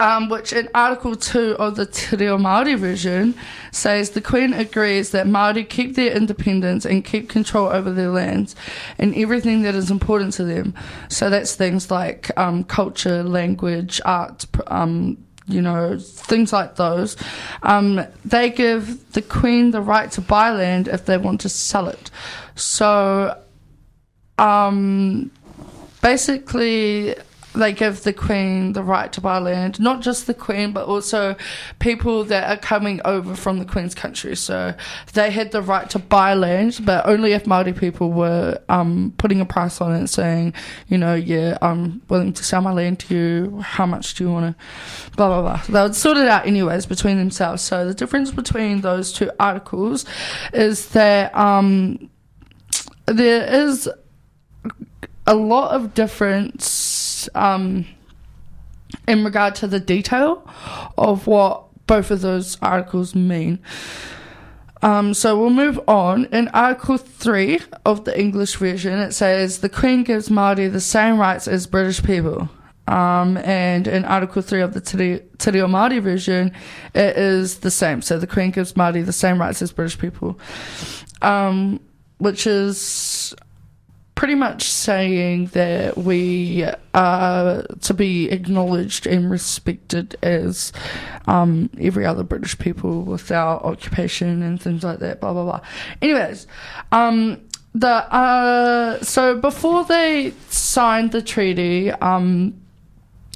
Um, 0.00 0.30
which 0.30 0.54
in 0.54 0.69
Article 0.75 1.14
2 1.14 1.57
of 1.59 1.76
the 1.76 1.85
Te 1.85 2.16
Reo 2.16 2.38
Māori 2.38 2.76
version 2.78 3.35
says 3.71 4.11
the 4.11 4.23
Queen 4.23 4.54
agrees 4.54 5.11
that 5.11 5.26
Māori 5.26 5.69
keep 5.69 5.95
their 5.95 6.11
independence 6.12 6.87
and 6.87 7.04
keep 7.04 7.28
control 7.28 7.69
over 7.69 7.92
their 7.92 8.09
lands 8.09 8.57
and 8.96 9.14
everything 9.14 9.61
that 9.62 9.75
is 9.75 9.90
important 9.90 10.33
to 10.35 10.44
them. 10.44 10.72
So 11.11 11.29
that's 11.29 11.55
things 11.55 11.90
like 11.90 12.31
um, 12.38 12.64
culture, 12.64 13.22
language, 13.22 14.01
art, 14.07 14.46
um, 14.68 15.18
you 15.46 15.61
know, 15.61 15.98
things 15.98 16.53
like 16.53 16.77
those. 16.77 17.16
Um, 17.62 18.07
they 18.25 18.48
give 18.48 19.12
the 19.12 19.22
Queen 19.22 19.70
the 19.70 19.83
right 19.83 20.11
to 20.12 20.22
buy 20.22 20.51
land 20.51 20.88
if 20.88 21.05
they 21.05 21.18
want 21.18 21.42
to 21.42 21.51
sell 21.51 21.88
it. 21.88 22.11
So 22.55 23.38
um, 24.38 25.31
basically 26.03 27.16
they 27.55 27.73
give 27.73 28.03
the 28.05 28.13
queen 28.13 28.73
the 28.73 28.83
right 28.83 29.13
to 29.13 29.21
buy 29.21 29.39
land. 29.39 29.81
Not 29.81 30.01
just 30.01 30.27
the 30.27 30.35
queen 30.35 30.73
but 30.73 30.87
also 30.87 31.37
people 31.79 32.25
that 32.25 32.51
are 32.51 32.61
coming 32.61 33.01
over 33.05 33.35
from 33.35 33.59
the 33.59 33.65
queen's 33.65 33.95
country. 33.95 34.37
So 34.37 34.75
they 35.13 35.31
had 35.31 35.53
the 35.53 35.63
right 35.63 35.89
to 35.91 35.99
buy 35.99 36.35
land 36.35 36.81
but 36.85 37.07
only 37.07 37.33
if 37.33 37.45
Māori 37.45 37.77
people 37.77 38.13
were 38.13 38.61
um, 38.69 39.15
putting 39.19 39.41
a 39.41 39.47
price 39.47 39.81
on 39.81 39.95
it 39.95 40.09
saying 40.09 40.55
you 40.89 40.99
know 40.99 41.15
yeah 41.15 41.57
i'm 41.63 42.03
willing 42.09 42.33
to 42.33 42.45
sell 42.45 42.61
my 42.61 42.73
land 42.73 43.01
to 43.01 43.15
you. 43.15 43.61
How 43.61 43.87
much 43.87 44.15
do 44.15 44.25
you 44.25 44.31
want 44.31 44.57
to 44.57 45.17
blah 45.17 45.29
blah 45.29 45.43
blah. 45.43 45.63
They 45.69 45.83
would 45.83 45.95
sort 45.95 46.17
it 46.17 46.29
out 46.29 46.47
anyways 46.47 46.87
between 46.87 47.19
themselves. 47.19 47.63
So 47.63 47.87
the 47.87 47.95
difference 47.95 48.31
between 48.31 48.81
those 48.81 49.13
two 49.13 49.31
articles 49.39 50.05
is 50.53 50.89
that 50.91 51.35
um, 51.37 52.11
there 53.07 53.45
is 53.67 53.89
a 55.27 55.35
lot 55.35 55.73
of 55.73 55.95
difference 55.95 56.89
um, 57.35 57.87
in 59.06 59.24
regard 59.24 59.54
to 59.56 59.66
the 59.66 59.80
detail 59.80 60.48
of 60.96 61.26
what 61.26 61.64
both 61.87 62.11
of 62.11 62.20
those 62.20 62.56
articles 62.62 63.14
mean. 63.14 63.59
Um, 64.83 65.12
so 65.12 65.38
we'll 65.38 65.50
move 65.50 65.78
on. 65.87 66.26
In 66.26 66.48
Article 66.48 66.96
3 66.96 67.61
of 67.85 68.04
the 68.04 68.18
English 68.18 68.56
version, 68.56 68.98
it 68.98 69.12
says 69.12 69.59
the 69.59 69.68
Queen 69.68 70.04
gives 70.04 70.28
Māori 70.28 70.72
the 70.72 70.80
same 70.80 71.18
rights 71.18 71.46
as 71.46 71.66
British 71.66 72.02
people. 72.02 72.48
Um, 72.88 73.37
and 73.38 73.87
in 73.87 74.04
Article 74.04 74.42
3 74.42 74.62
of 74.62 74.74
the 74.74 74.80
Te 74.80 75.20
Te 75.38 75.50
Reo 75.50 75.66
Māori 75.66 76.00
version, 76.00 76.52
it 76.94 77.16
is 77.16 77.59
the 77.59 77.70
same. 77.70 78.02
So 78.02 78.18
the 78.18 78.26
Queen 78.26 78.50
gives 78.50 78.72
Māori 78.72 79.04
the 79.04 79.12
same 79.12 79.40
rights 79.40 79.61
as 79.62 79.72
British 79.72 79.98
people. 79.98 80.38
Um, 81.22 81.80
which 82.18 82.46
is 82.46 82.78
pretty 84.20 84.35
much 84.35 84.64
saying 84.64 85.46
that 85.46 85.96
we 85.96 86.62
are 86.92 87.62
to 87.80 87.94
be 87.94 88.28
acknowledged 88.28 89.06
and 89.06 89.30
respected 89.30 90.14
as 90.22 90.74
um, 91.26 91.70
every 91.80 92.04
other 92.04 92.22
British 92.22 92.59
people 92.59 93.00
with 93.00 93.33
our 93.33 93.59
occupation 93.64 94.42
and 94.42 94.61
things 94.61 94.85
like 94.85 94.98
that, 94.98 95.22
blah, 95.22 95.33
blah, 95.33 95.44
blah. 95.44 95.61
Anyways, 96.02 96.46
um, 96.92 97.40
the 97.74 97.88
uh, 97.88 99.02
so 99.02 99.38
before 99.38 99.87
they 99.87 100.35
signed 100.50 101.12
the 101.12 101.22
treaty, 101.22 101.90
um, 101.90 102.61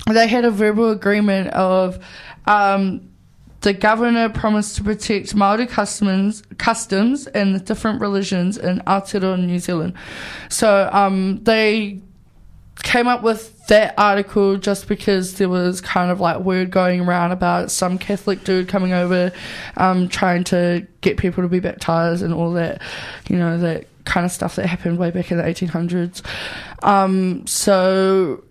they 0.06 0.28
had 0.28 0.44
a 0.44 0.50
verbal 0.50 0.90
agreement 0.90 1.48
of 1.54 1.98
um, 2.44 3.08
the 3.64 3.72
governor 3.72 4.28
promised 4.28 4.76
to 4.76 4.84
protect 4.84 5.34
Maori 5.34 5.66
customs, 5.66 6.42
customs 6.58 7.26
and 7.28 7.54
the 7.54 7.58
different 7.58 7.98
religions 7.98 8.58
in 8.58 8.80
Aotearoa, 8.80 9.42
New 9.42 9.58
Zealand. 9.58 9.94
So 10.50 10.90
um, 10.92 11.42
they 11.44 12.02
came 12.82 13.08
up 13.08 13.22
with 13.22 13.66
that 13.68 13.94
article 13.96 14.58
just 14.58 14.86
because 14.86 15.38
there 15.38 15.48
was 15.48 15.80
kind 15.80 16.10
of 16.10 16.20
like 16.20 16.40
word 16.40 16.70
going 16.70 17.00
around 17.00 17.32
about 17.32 17.70
some 17.70 17.96
Catholic 17.96 18.44
dude 18.44 18.68
coming 18.68 18.92
over, 18.92 19.32
um, 19.78 20.10
trying 20.10 20.44
to 20.44 20.86
get 21.00 21.16
people 21.16 21.42
to 21.42 21.48
be 21.48 21.60
baptized 21.60 22.22
and 22.22 22.34
all 22.34 22.52
that, 22.52 22.82
you 23.30 23.36
know, 23.36 23.56
that 23.56 23.86
kind 24.04 24.26
of 24.26 24.32
stuff 24.32 24.56
that 24.56 24.66
happened 24.66 24.98
way 24.98 25.10
back 25.10 25.30
in 25.30 25.38
the 25.38 25.42
1800s. 25.42 26.20
Um, 26.82 27.46
so 27.46 28.44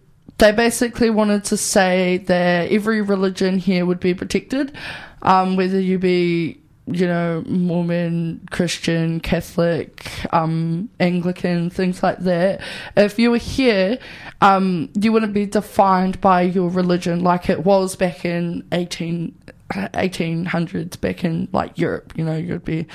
they 0.44 0.52
basically 0.52 1.10
wanted 1.10 1.46
to 1.46 1.56
say 1.56 2.18
that 2.18 2.70
every 2.70 3.02
religion 3.02 3.58
here 3.60 3.86
would 3.86 4.02
be 4.02 4.14
protected, 4.14 4.76
um, 5.22 5.56
whether 5.56 5.80
you 5.80 5.98
be, 5.98 6.60
you 6.86 7.08
know, 7.08 7.46
Mormon, 7.48 8.46
Christian, 8.52 9.22
Catholic, 9.22 10.06
um, 10.34 10.90
Anglican, 11.00 11.70
things 11.70 12.04
like 12.04 12.18
that. 12.20 12.60
If 12.98 13.18
you 13.18 13.32
were 13.32 13.38
here, 13.38 13.98
um, 14.42 14.90
you 15.00 15.14
wouldn't 15.14 15.32
be 15.32 15.46
defined 15.46 16.20
by 16.20 16.42
your 16.42 16.70
religion 16.70 17.24
like 17.24 17.50
it 17.50 17.64
was 17.64 17.96
back 17.96 18.26
in 18.26 18.68
18, 18.74 19.34
1800s, 19.72 21.00
back 21.00 21.24
in 21.24 21.48
like 21.54 21.78
Europe. 21.78 22.12
You 22.18 22.26
know, 22.26 22.36
you'd 22.36 22.66
be 22.66 22.86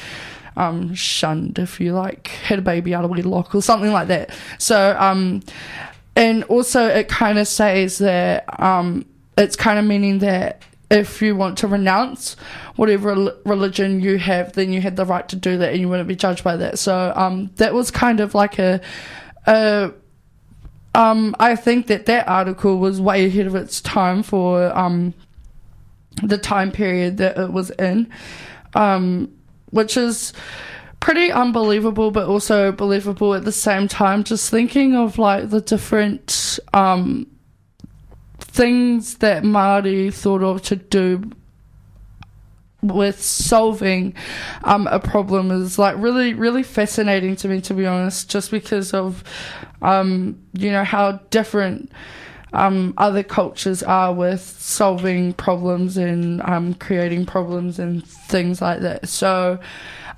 um, 0.54 0.94
shunned 0.94 1.58
if 1.58 1.80
you 1.80 1.94
like 1.94 2.26
had 2.26 2.58
a 2.58 2.62
baby 2.62 2.94
out 2.94 3.06
of 3.06 3.10
wedlock 3.10 3.54
or 3.54 3.62
something 3.62 3.90
like 3.90 4.08
that. 4.08 4.36
So, 4.58 4.94
um, 4.98 5.40
and 6.18 6.42
also 6.44 6.88
it 6.88 7.08
kind 7.08 7.38
of 7.38 7.46
says 7.46 7.98
that 7.98 8.60
um, 8.60 9.06
it's 9.36 9.54
kind 9.54 9.78
of 9.78 9.84
meaning 9.84 10.18
that 10.18 10.62
if 10.90 11.22
you 11.22 11.36
want 11.36 11.56
to 11.58 11.68
renounce 11.68 12.34
whatever 12.74 13.32
religion 13.44 14.00
you 14.00 14.18
have, 14.18 14.52
then 14.54 14.72
you 14.72 14.80
had 14.80 14.96
the 14.96 15.04
right 15.04 15.28
to 15.28 15.36
do 15.36 15.56
that, 15.58 15.70
and 15.72 15.80
you 15.80 15.88
wouldn't 15.88 16.08
be 16.08 16.16
judged 16.16 16.42
by 16.42 16.56
that. 16.56 16.80
So 16.80 17.12
um, 17.14 17.52
that 17.56 17.72
was 17.72 17.92
kind 17.92 18.18
of 18.18 18.34
like 18.34 18.58
a 18.58 18.80
a 19.46 19.92
um, 20.96 21.36
I 21.38 21.54
think 21.54 21.86
that 21.86 22.06
that 22.06 22.26
article 22.26 22.78
was 22.78 23.00
way 23.00 23.26
ahead 23.26 23.46
of 23.46 23.54
its 23.54 23.80
time 23.80 24.24
for 24.24 24.76
um, 24.76 25.14
the 26.24 26.36
time 26.38 26.72
period 26.72 27.18
that 27.18 27.38
it 27.38 27.52
was 27.52 27.70
in, 27.70 28.10
um, 28.74 29.32
which 29.70 29.96
is 29.96 30.32
pretty 31.00 31.30
unbelievable, 31.30 32.10
but 32.10 32.26
also 32.26 32.72
believable 32.72 33.34
at 33.34 33.44
the 33.44 33.52
same 33.52 33.88
time. 33.88 34.24
Just 34.24 34.50
thinking 34.50 34.96
of 34.96 35.18
like 35.18 35.50
the 35.50 35.60
different 35.60 36.58
um, 36.72 37.26
things 38.38 39.16
that 39.18 39.42
Māori 39.42 40.12
thought 40.12 40.42
of 40.42 40.62
to 40.62 40.76
do 40.76 41.30
with 42.82 43.20
solving 43.20 44.14
um, 44.64 44.86
a 44.86 45.00
problem 45.00 45.50
is 45.50 45.78
like 45.78 45.96
really 45.98 46.32
really 46.32 46.62
fascinating 46.62 47.34
to 47.34 47.48
me 47.48 47.60
to 47.60 47.74
be 47.74 47.84
honest 47.84 48.30
just 48.30 48.52
because 48.52 48.94
of 48.94 49.24
um, 49.82 50.40
you 50.52 50.70
know 50.70 50.84
how 50.84 51.12
different 51.30 51.90
um, 52.52 52.94
other 52.96 53.22
cultures 53.22 53.82
are 53.82 54.14
with 54.14 54.40
solving 54.40 55.32
problems 55.34 55.96
and 55.96 56.40
um, 56.42 56.72
creating 56.74 57.26
problems 57.26 57.80
and 57.80 58.06
things 58.06 58.62
like 58.62 58.80
that 58.80 59.08
so 59.08 59.58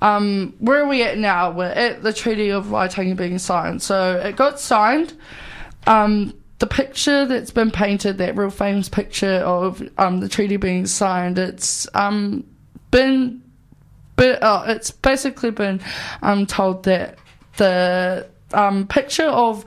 um, 0.01 0.55
where 0.59 0.83
are 0.83 0.87
we 0.87 1.03
at 1.03 1.17
now? 1.17 1.51
We're 1.51 1.65
at 1.67 2.03
the 2.03 2.11
treaty 2.13 2.49
of 2.49 2.67
waitangi 2.67 3.15
being 3.15 3.37
signed. 3.37 3.81
So 3.81 4.17
it 4.17 4.35
got 4.35 4.59
signed. 4.59 5.13
Um, 5.87 6.33
the 6.59 6.67
picture 6.67 7.25
that's 7.25 7.51
been 7.51 7.71
painted, 7.71 8.17
that 8.19 8.35
real 8.35 8.49
famous 8.49 8.89
picture 8.89 9.37
of 9.37 9.81
um, 9.97 10.19
the 10.19 10.29
treaty 10.29 10.57
being 10.57 10.85
signed, 10.85 11.39
it's 11.39 11.87
um, 11.95 12.45
been, 12.91 13.41
oh, 14.19 14.63
it's 14.67 14.91
basically 14.91 15.51
been 15.51 15.81
um, 16.21 16.45
told 16.45 16.83
that 16.83 17.17
the 17.57 18.27
um, 18.53 18.87
picture 18.87 19.27
of 19.27 19.65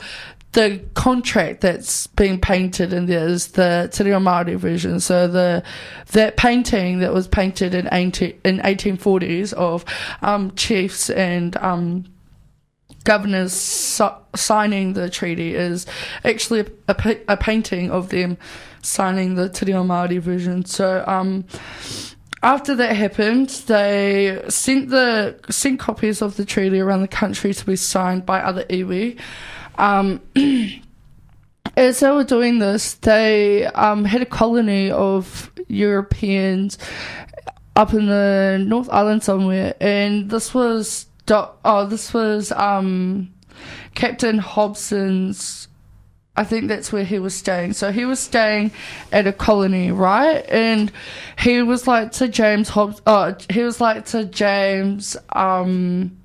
the 0.55 0.81
contract 0.95 1.61
that's 1.61 2.07
being 2.07 2.41
painted 2.41 2.93
in 2.93 3.07
there 3.07 3.27
is 3.27 3.49
the 3.49 3.91
Te 3.93 4.05
Reo 4.05 4.21
Māori 4.21 4.57
version. 4.57 5.01
So 5.01 5.29
the 5.29 5.63
that 6.13 6.37
painting 6.37 7.01
that 7.01 7.13
was 7.13 7.29
painted 7.29 7.75
in 7.75 7.89
18, 7.93 8.41
in 8.45 8.59
1840s 8.61 9.53
of 9.53 9.85
um, 10.23 10.55
chiefs 10.55 11.11
and 11.11 11.57
um, 11.57 12.05
governors 13.03 13.53
so- 13.53 14.17
signing 14.37 14.93
the 14.93 15.11
treaty 15.11 15.55
is 15.57 15.87
actually 16.25 16.61
a, 16.61 16.67
a, 16.89 17.17
a, 17.29 17.37
painting 17.37 17.91
of 17.91 18.11
them 18.11 18.39
signing 18.81 19.35
the 19.35 19.49
Te 19.49 19.67
Reo 19.67 19.83
Māori 19.83 20.21
version. 20.21 20.65
So 20.65 21.03
um, 21.07 21.47
after 22.45 22.77
that 22.77 22.95
happened, 22.95 23.49
they 23.67 24.41
sent 24.49 24.91
the 24.91 25.37
sent 25.51 25.81
copies 25.81 26.23
of 26.23 26.37
the 26.37 26.45
treaty 26.45 26.79
around 26.79 27.01
the 27.01 27.09
country 27.09 27.53
to 27.53 27.67
be 27.67 27.75
signed 27.75 28.25
by 28.25 28.41
other 28.41 28.65
iwi. 28.65 29.19
Um, 29.77 30.21
as 31.77 32.01
they 32.01 32.11
were 32.11 32.25
doing 32.25 32.59
this, 32.59 32.95
they 32.95 33.67
um, 33.67 34.05
had 34.05 34.23
a 34.23 34.27
colony 34.27 34.91
of 34.91 35.51
Europeans 35.69 36.79
up 37.77 37.93
in 37.93 38.07
the 38.07 38.63
North 38.65 38.89
Island 38.91 39.23
somewhere, 39.23 39.75
and 39.81 40.31
this 40.31 40.55
was 40.55 41.07
oh, 41.31 41.87
this 41.89 42.13
was 42.13 42.53
um, 42.53 43.33
Captain 43.95 44.39
Hobson's. 44.39 45.69
I 46.37 46.43
think 46.43 46.67
that's 46.67 46.93
where 46.93 47.05
he 47.05 47.21
was 47.21 47.33
staying. 47.33 47.75
So 47.75 47.93
he 47.93 48.05
was 48.05 48.19
staying 48.19 48.73
at 49.13 49.29
a 49.29 49.33
colony, 49.33 49.93
right? 49.93 50.45
And 50.49 50.91
he 51.39 51.63
was 51.63 51.87
like 51.87 52.11
to 52.13 52.27
James 52.27 52.71
Hobbs. 52.71 53.01
Oh, 53.07 53.37
he 53.51 53.63
was 53.63 53.81
like 53.81 54.07
to 54.07 54.25
James. 54.25 55.17
Um, 55.31 56.19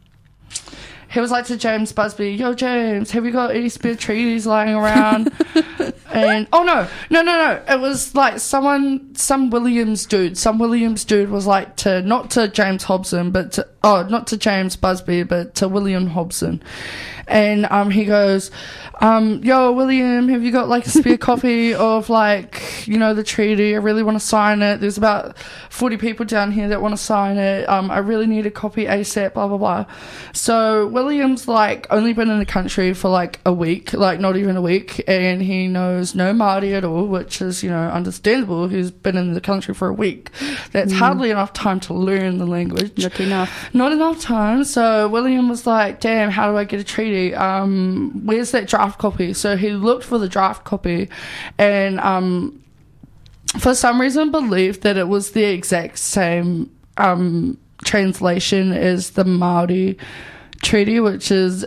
he 1.12 1.19
was 1.19 1.32
like 1.32 1.45
to 1.45 1.58
James 1.58 1.91
Busby, 1.91 2.32
"Yo, 2.32 2.54
James, 2.54 3.12
have 3.12 3.26
you 3.26 3.32
got 3.32 3.56
any 3.56 3.69
spare 3.69 3.95
treaties 3.95 4.45
lying 4.45 4.76
around?" 4.76 5.32
and 6.12 6.48
oh 6.54 6.63
no, 6.63 6.88
no, 7.10 7.22
no, 7.22 7.38
no! 7.38 7.62
It 7.67 7.80
was 7.80 8.13
like 8.15 8.39
someone, 8.39 9.15
some 9.15 9.50
Williams 9.50 10.06
dude, 10.06 10.38
some 10.38 10.60
Williams 10.60 11.06
dude 11.06 11.30
was 11.30 11.48
like 11.48 11.76
to 11.78 12.02
not 12.02 12.32
to 12.32 12.48
James 12.48 12.84
Hobson, 12.84 13.32
but 13.32 13.52
to 13.54 13.67
oh, 13.83 14.03
not 14.03 14.27
to 14.27 14.37
James 14.37 14.75
Busby, 14.75 15.23
but 15.23 15.55
to 15.55 15.67
William 15.67 16.07
Hobson, 16.07 16.61
and 17.29 17.67
um, 17.67 17.91
he 17.91 18.05
goes, 18.05 18.49
um, 19.01 19.41
yo, 19.43 19.71
William, 19.71 20.27
have 20.29 20.43
you 20.43 20.51
got 20.51 20.67
like 20.67 20.85
a 20.85 20.89
spare 20.89 21.17
copy 21.29 21.73
of 21.73 22.09
like, 22.09 22.87
you 22.87 22.97
know, 22.97 23.13
the 23.13 23.23
treaty? 23.23 23.75
I 23.75 23.77
really 23.77 24.03
want 24.03 24.15
to 24.15 24.25
sign 24.25 24.61
it. 24.61 24.81
There's 24.81 24.97
about 24.97 25.37
40 25.69 25.97
people 25.97 26.25
down 26.25 26.51
here 26.51 26.67
that 26.69 26.81
want 26.81 26.93
to 26.93 26.97
sign 27.01 27.37
it. 27.37 27.69
Um, 27.69 27.91
I 27.91 27.99
really 27.99 28.25
need 28.25 28.45
a 28.45 28.51
copy 28.51 28.85
ASAP, 28.85 29.33
blah, 29.35 29.47
blah, 29.47 29.57
blah. 29.57 29.85
So 30.33 30.87
William's 30.87 31.47
like 31.47 31.87
only 31.91 32.13
been 32.13 32.29
in 32.29 32.39
the 32.39 32.45
country 32.45 32.93
for 32.93 33.09
like 33.09 33.39
a 33.45 33.53
week, 33.53 33.93
like 33.93 34.19
not 34.19 34.35
even 34.35 34.57
a 34.57 34.61
week, 34.61 35.03
and 35.07 35.41
he 35.41 35.67
knows 35.67 36.15
no 36.15 36.33
Māori 36.33 36.73
at 36.73 36.83
all, 36.83 37.05
which 37.05 37.41
is, 37.41 37.63
you 37.63 37.69
know, 37.69 37.89
understandable. 37.89 38.67
He's 38.67 38.91
been 38.91 39.15
in 39.15 39.33
the 39.33 39.41
country 39.41 39.73
for 39.73 39.87
a 39.87 39.93
week. 39.93 40.31
That's 40.71 40.91
mm. 40.91 40.97
hardly 40.97 41.29
enough 41.29 41.53
time 41.53 41.79
to 41.81 41.93
learn 41.93 42.39
the 42.39 42.47
language. 42.47 42.97
Not 42.97 43.19
enough. 43.19 43.68
Not 43.73 43.91
enough 43.91 44.19
time. 44.19 44.63
So 44.63 45.08
William 45.08 45.49
was 45.49 45.67
like, 45.67 45.99
damn, 45.99 46.32
how 46.32 46.51
do 46.51 46.58
I 46.58 46.63
get 46.63 46.79
a 46.79 46.84
treaty? 46.84 47.36
Um, 47.36 48.21
where's 48.25 48.51
that 48.51 48.67
draft? 48.67 48.99
copy. 48.99 49.34
So 49.34 49.58
he 49.58 49.71
looked 49.71 50.03
for 50.03 50.17
the 50.17 50.29
draft 50.29 50.63
copy 50.65 51.10
and 51.58 51.99
um, 51.99 52.63
for 53.60 53.73
some 53.73 53.99
reason 53.99 54.32
believed 54.32 54.82
that 54.84 54.97
it 54.97 55.08
was 55.08 55.32
the 55.32 55.45
exact 55.45 55.97
same 55.97 56.69
um, 56.97 57.58
translation 57.84 58.71
as 58.71 59.12
the 59.12 59.23
Maori 59.23 59.97
treaty, 60.62 60.99
which 60.99 61.32
is 61.32 61.65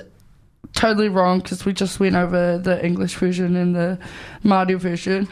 totally 0.75 1.09
wrong 1.09 1.41
because 1.41 1.65
we 1.65 1.73
just 1.73 2.01
went 2.01 2.15
over 2.15 2.59
the 2.59 2.85
English 2.85 3.15
version 3.17 3.57
and 3.57 3.75
the 3.75 3.99
Maori 4.43 4.75
version. 4.75 5.29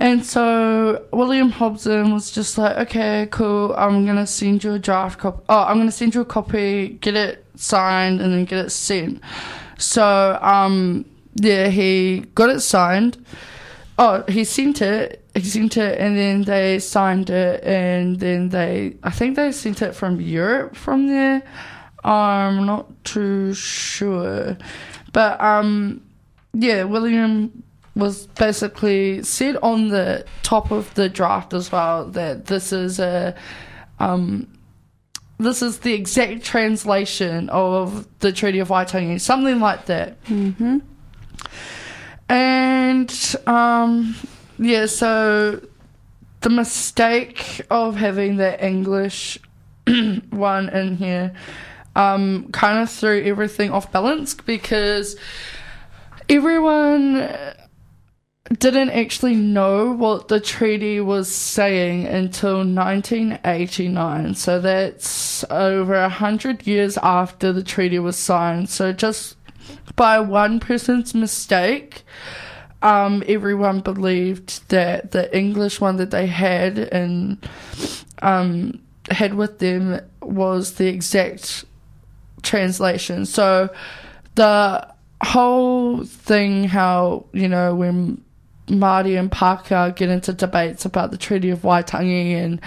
And 0.00 0.24
so 0.24 1.04
William 1.12 1.50
Hobson 1.50 2.10
was 2.10 2.30
just 2.30 2.56
like, 2.56 2.74
okay, 2.88 3.28
cool. 3.30 3.74
I'm 3.76 4.06
gonna 4.06 4.26
send 4.26 4.64
you 4.64 4.72
a 4.72 4.78
draft 4.78 5.20
copy. 5.20 5.44
Oh, 5.50 5.64
I'm 5.64 5.76
gonna 5.76 5.92
send 5.92 6.14
you 6.14 6.22
a 6.22 6.24
copy, 6.24 6.88
get 6.88 7.14
it 7.14 7.44
signed, 7.54 8.22
and 8.22 8.32
then 8.32 8.46
get 8.46 8.64
it 8.64 8.70
sent. 8.70 9.20
So 9.76 10.38
um, 10.40 11.04
yeah, 11.34 11.68
he 11.68 12.20
got 12.34 12.48
it 12.48 12.60
signed. 12.60 13.22
Oh, 13.98 14.24
he 14.26 14.44
sent 14.44 14.80
it. 14.80 15.22
He 15.34 15.42
sent 15.42 15.76
it, 15.76 16.00
and 16.00 16.16
then 16.16 16.42
they 16.44 16.78
signed 16.78 17.28
it, 17.28 17.62
and 17.62 18.18
then 18.18 18.48
they. 18.48 18.96
I 19.02 19.10
think 19.10 19.36
they 19.36 19.52
sent 19.52 19.82
it 19.82 19.94
from 19.94 20.18
Europe 20.18 20.76
from 20.76 21.08
there. 21.08 21.42
I'm 22.02 22.64
not 22.64 23.04
too 23.04 23.52
sure, 23.52 24.56
but 25.12 25.38
um, 25.42 26.00
yeah, 26.54 26.84
William 26.84 27.62
was 28.00 28.26
basically 28.26 29.22
said 29.22 29.56
on 29.62 29.88
the 29.88 30.24
top 30.42 30.70
of 30.72 30.92
the 30.94 31.08
draft 31.08 31.54
as 31.54 31.70
well 31.70 32.06
that 32.06 32.46
this 32.46 32.72
is 32.72 32.98
a 32.98 33.34
um 33.98 34.48
this 35.38 35.62
is 35.62 35.78
the 35.78 35.94
exact 35.94 36.44
translation 36.44 37.48
of 37.48 38.06
the 38.18 38.30
Treaty 38.30 38.58
of 38.58 38.68
Waitangi, 38.68 39.18
something 39.18 39.58
like 39.58 39.86
that. 39.86 40.22
Mm-hmm. 40.24 40.78
And 42.28 43.36
um, 43.46 44.14
yeah, 44.58 44.84
so 44.84 45.66
the 46.42 46.50
mistake 46.50 47.62
of 47.70 47.96
having 47.96 48.36
the 48.36 48.62
English 48.64 49.38
one 50.30 50.68
in 50.68 50.96
here 50.96 51.32
um, 51.96 52.50
kind 52.52 52.78
of 52.78 52.90
threw 52.90 53.22
everything 53.22 53.70
off 53.72 53.90
balance 53.90 54.34
because 54.34 55.16
everyone 56.28 57.16
didn't 58.58 58.90
actually 58.90 59.36
know 59.36 59.92
what 59.92 60.28
the 60.28 60.40
treaty 60.40 61.00
was 61.00 61.32
saying 61.32 62.06
until 62.06 62.58
1989. 62.58 64.34
So 64.34 64.60
that's 64.60 65.44
over 65.44 65.94
a 65.94 66.08
hundred 66.08 66.66
years 66.66 66.98
after 66.98 67.52
the 67.52 67.62
treaty 67.62 68.00
was 68.00 68.16
signed. 68.16 68.68
So 68.68 68.92
just 68.92 69.36
by 69.94 70.18
one 70.18 70.58
person's 70.58 71.14
mistake, 71.14 72.02
um, 72.82 73.22
everyone 73.28 73.80
believed 73.80 74.68
that 74.70 75.12
the 75.12 75.34
English 75.36 75.80
one 75.80 75.96
that 75.96 76.10
they 76.10 76.26
had 76.26 76.78
and 76.78 77.38
um, 78.20 78.80
had 79.10 79.34
with 79.34 79.60
them 79.60 80.00
was 80.22 80.74
the 80.74 80.88
exact 80.88 81.64
translation. 82.42 83.26
So 83.26 83.70
the 84.34 84.88
whole 85.22 86.04
thing, 86.04 86.64
how 86.64 87.26
you 87.32 87.48
know 87.48 87.74
when 87.74 88.22
Māori 88.70 89.18
and 89.18 89.30
Pākehā 89.30 89.94
get 89.94 90.08
into 90.08 90.32
debates 90.32 90.84
about 90.84 91.10
the 91.10 91.18
Treaty 91.18 91.50
of 91.50 91.60
Waitangi 91.60 92.34
and 92.34 92.60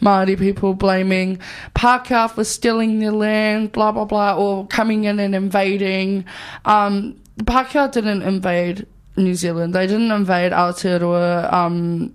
Māori 0.00 0.38
people 0.38 0.74
blaming 0.74 1.38
Pākehā 1.74 2.30
for 2.30 2.44
stealing 2.44 2.98
their 2.98 3.12
land, 3.12 3.72
blah, 3.72 3.92
blah, 3.92 4.04
blah, 4.04 4.36
or 4.36 4.66
coming 4.66 5.04
in 5.04 5.18
and 5.18 5.34
invading. 5.34 6.24
Um, 6.64 7.20
Pākehā 7.38 7.90
didn't 7.92 8.22
invade 8.22 8.86
New 9.16 9.34
Zealand. 9.34 9.74
They 9.74 9.86
didn't 9.86 10.10
invade 10.10 10.52
Aotearoa. 10.52 11.52
Um, 11.52 12.14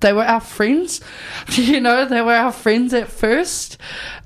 they 0.00 0.12
were 0.12 0.24
our 0.24 0.40
friends. 0.40 1.00
you 1.52 1.80
know, 1.80 2.06
they 2.06 2.22
were 2.22 2.34
our 2.34 2.52
friends 2.52 2.92
at 2.94 3.08
first. 3.08 3.78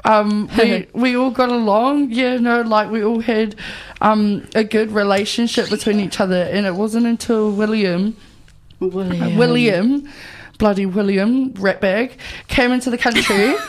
Um, 0.05 0.49
we 0.59 0.87
we 0.95 1.17
all 1.17 1.31
got 1.31 1.51
along. 1.51 2.11
Yeah, 2.11 2.39
no, 2.39 2.63
like 2.63 2.91
we 2.91 3.05
all 3.05 3.21
had 3.21 3.57
um, 4.01 4.47
a 4.55 4.65
good 4.65 4.93
relationship 4.93 5.69
between 5.71 6.01
each 6.01 6.21
other, 6.21 6.43
and 6.43 6.67
it 6.67 6.75
wasn't 6.75 7.07
until 7.07 7.51
William, 7.51 8.17
William. 8.87 9.37
William, 9.37 10.09
bloody 10.59 10.87
William 10.87 11.53
ratbag, 11.55 12.13
came 12.49 12.73
into 12.73 12.91
the 12.91 12.99
country. 12.99 13.55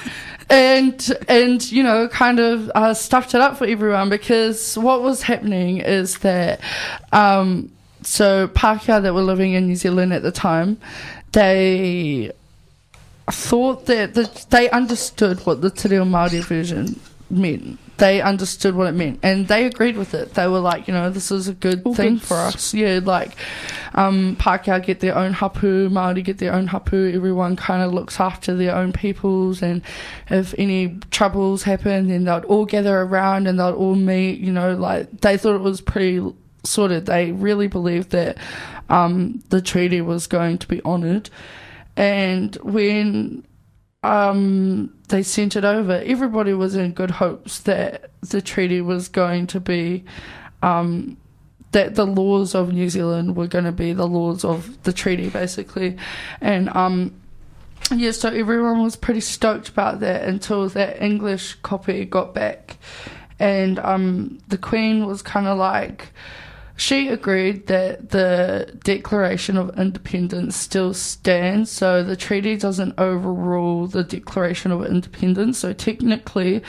And 0.47 1.11
and 1.27 1.71
you 1.71 1.81
know, 1.81 2.07
kind 2.07 2.39
of 2.39 2.69
uh, 2.75 2.93
stuffed 2.93 3.33
it 3.33 3.41
up 3.41 3.57
for 3.57 3.65
everyone 3.65 4.09
because 4.09 4.77
what 4.77 5.01
was 5.01 5.23
happening 5.23 5.77
is 5.77 6.19
that 6.19 6.59
um, 7.11 7.71
so 8.03 8.47
Pākehā 8.49 9.01
that 9.01 9.13
were 9.13 9.23
living 9.23 9.53
in 9.53 9.65
New 9.65 9.75
Zealand 9.75 10.13
at 10.13 10.21
the 10.21 10.31
time, 10.31 10.77
they 11.31 12.31
thought 13.27 13.87
that 13.87 14.13
the, 14.13 14.45
they 14.51 14.69
understood 14.69 15.43
what 15.45 15.61
the 15.61 15.71
Te 15.71 15.89
Reo 15.89 16.05
Māori 16.05 16.43
version 16.43 16.99
meant. 17.29 17.79
They 17.97 18.21
understood 18.21 18.75
what 18.75 18.87
it 18.87 18.91
meant, 18.91 19.19
and 19.23 19.47
they 19.47 19.65
agreed 19.65 19.95
with 19.95 20.13
it. 20.13 20.33
They 20.33 20.47
were 20.47 20.59
like, 20.59 20.87
you 20.87 20.93
know, 20.93 21.09
this 21.09 21.31
is 21.31 21.47
a 21.47 21.53
good 21.53 21.81
All 21.85 21.93
thing 21.93 22.19
for 22.19 22.35
us. 22.35 22.73
Yeah, 22.73 22.99
like 23.01 23.31
um, 23.93 24.35
Pākehā 24.35 24.83
get 24.83 24.99
their 24.99 25.17
own 25.17 25.31
hapu, 25.31 25.89
Māori 25.89 26.23
get 26.23 26.39
their 26.39 26.53
own 26.53 26.67
hapu. 26.67 27.13
Everyone 27.13 27.55
kind 27.55 27.81
of 27.81 27.93
looks 27.93 28.19
after 28.19 28.53
their 28.53 28.75
own 28.75 28.91
peoples, 28.91 29.61
and 29.61 29.81
if 30.29 30.53
any 30.57 30.99
troubles 31.11 31.63
happen, 31.63 32.09
then 32.09 32.25
they'd 32.25 32.43
all 32.45 32.65
gather 32.65 32.99
around 32.99 33.47
and 33.47 33.59
they'd 33.59 33.71
all 33.71 33.95
meet. 33.95 34.39
You 34.39 34.51
know, 34.51 34.75
like 34.75 35.21
they 35.21 35.37
thought 35.37 35.55
it 35.55 35.61
was 35.61 35.79
pretty 35.79 36.21
sorted. 36.63 37.05
They 37.05 37.31
really 37.31 37.67
believed 37.67 38.09
that 38.11 38.37
um, 38.89 39.41
the 39.49 39.61
treaty 39.61 40.01
was 40.01 40.27
going 40.27 40.57
to 40.57 40.67
be 40.67 40.81
honoured. 40.83 41.29
And 41.95 42.55
when 42.55 43.45
um, 44.05 44.93
they 45.07 45.23
sent 45.23 45.55
it 45.55 45.65
over, 45.65 46.01
everybody 46.05 46.53
was 46.53 46.75
in 46.75 46.91
good 46.91 47.11
hopes 47.11 47.59
that 47.61 48.11
the 48.21 48.41
treaty 48.41 48.81
was 48.81 49.07
going 49.07 49.47
to 49.47 49.59
be, 49.59 50.05
um, 50.61 51.17
that 51.71 51.95
the 51.95 52.05
laws 52.05 52.55
of 52.55 52.71
New 52.71 52.89
Zealand 52.89 53.35
were 53.35 53.47
going 53.47 53.65
to 53.65 53.71
be 53.71 53.93
the 53.93 54.07
laws 54.07 54.45
of 54.45 54.81
the 54.83 54.93
treaty, 54.93 55.29
basically. 55.29 55.97
And 56.39 56.69
um, 56.69 57.13
yeah, 57.91 58.11
so 58.11 58.29
everyone 58.29 58.83
was 58.83 58.95
pretty 58.95 59.21
stoked 59.21 59.69
about 59.69 59.99
that 60.01 60.23
until 60.23 60.69
that 60.69 61.01
English 61.01 61.55
copy 61.55 62.05
got 62.05 62.33
back. 62.33 62.77
And 63.39 63.79
um, 63.79 64.39
the 64.47 64.57
Queen 64.57 65.05
was 65.05 65.21
kind 65.21 65.47
of 65.47 65.57
like, 65.57 66.13
she 66.75 67.07
agreed 67.07 67.67
that 67.67 68.09
the 68.09 68.77
Declaration 68.83 69.57
of 69.57 69.77
Independence 69.77 70.55
still 70.55 70.93
stands, 70.93 71.71
so 71.71 72.03
the 72.03 72.17
treaty 72.17 72.57
doesn't 72.57 72.95
overrule 72.97 73.87
the 73.87 74.03
Declaration 74.03 74.71
of 74.71 74.85
Independence. 74.85 75.59
So 75.59 75.71
technically, 75.71 76.61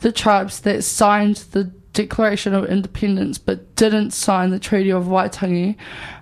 the 0.00 0.12
tribes 0.12 0.60
that 0.60 0.84
signed 0.84 1.36
the 1.50 1.64
Declaration 1.92 2.54
of 2.54 2.66
Independence 2.66 3.38
but 3.38 3.74
didn't 3.74 4.12
sign 4.12 4.50
the 4.50 4.60
Treaty 4.60 4.90
of 4.90 5.06
Waitangi, 5.06 5.76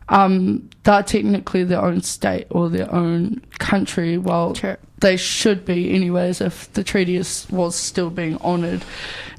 um, 0.09 0.71
they're 0.85 1.03
technically 1.03 1.65
their 1.65 1.83
own 1.83 2.01
state 2.01 2.47
or 2.51 2.71
their 2.71 2.93
own 2.95 3.43
country. 3.59 4.17
Well, 4.17 4.55
Sure. 4.55 4.79
They 4.99 5.17
should 5.17 5.65
be 5.65 5.95
anyways 5.95 6.41
if 6.41 6.73
the 6.73 6.83
treaty 6.83 7.17
is, 7.17 7.47
was 7.51 7.77
still 7.77 8.11
being 8.11 8.39
honoured 8.39 8.85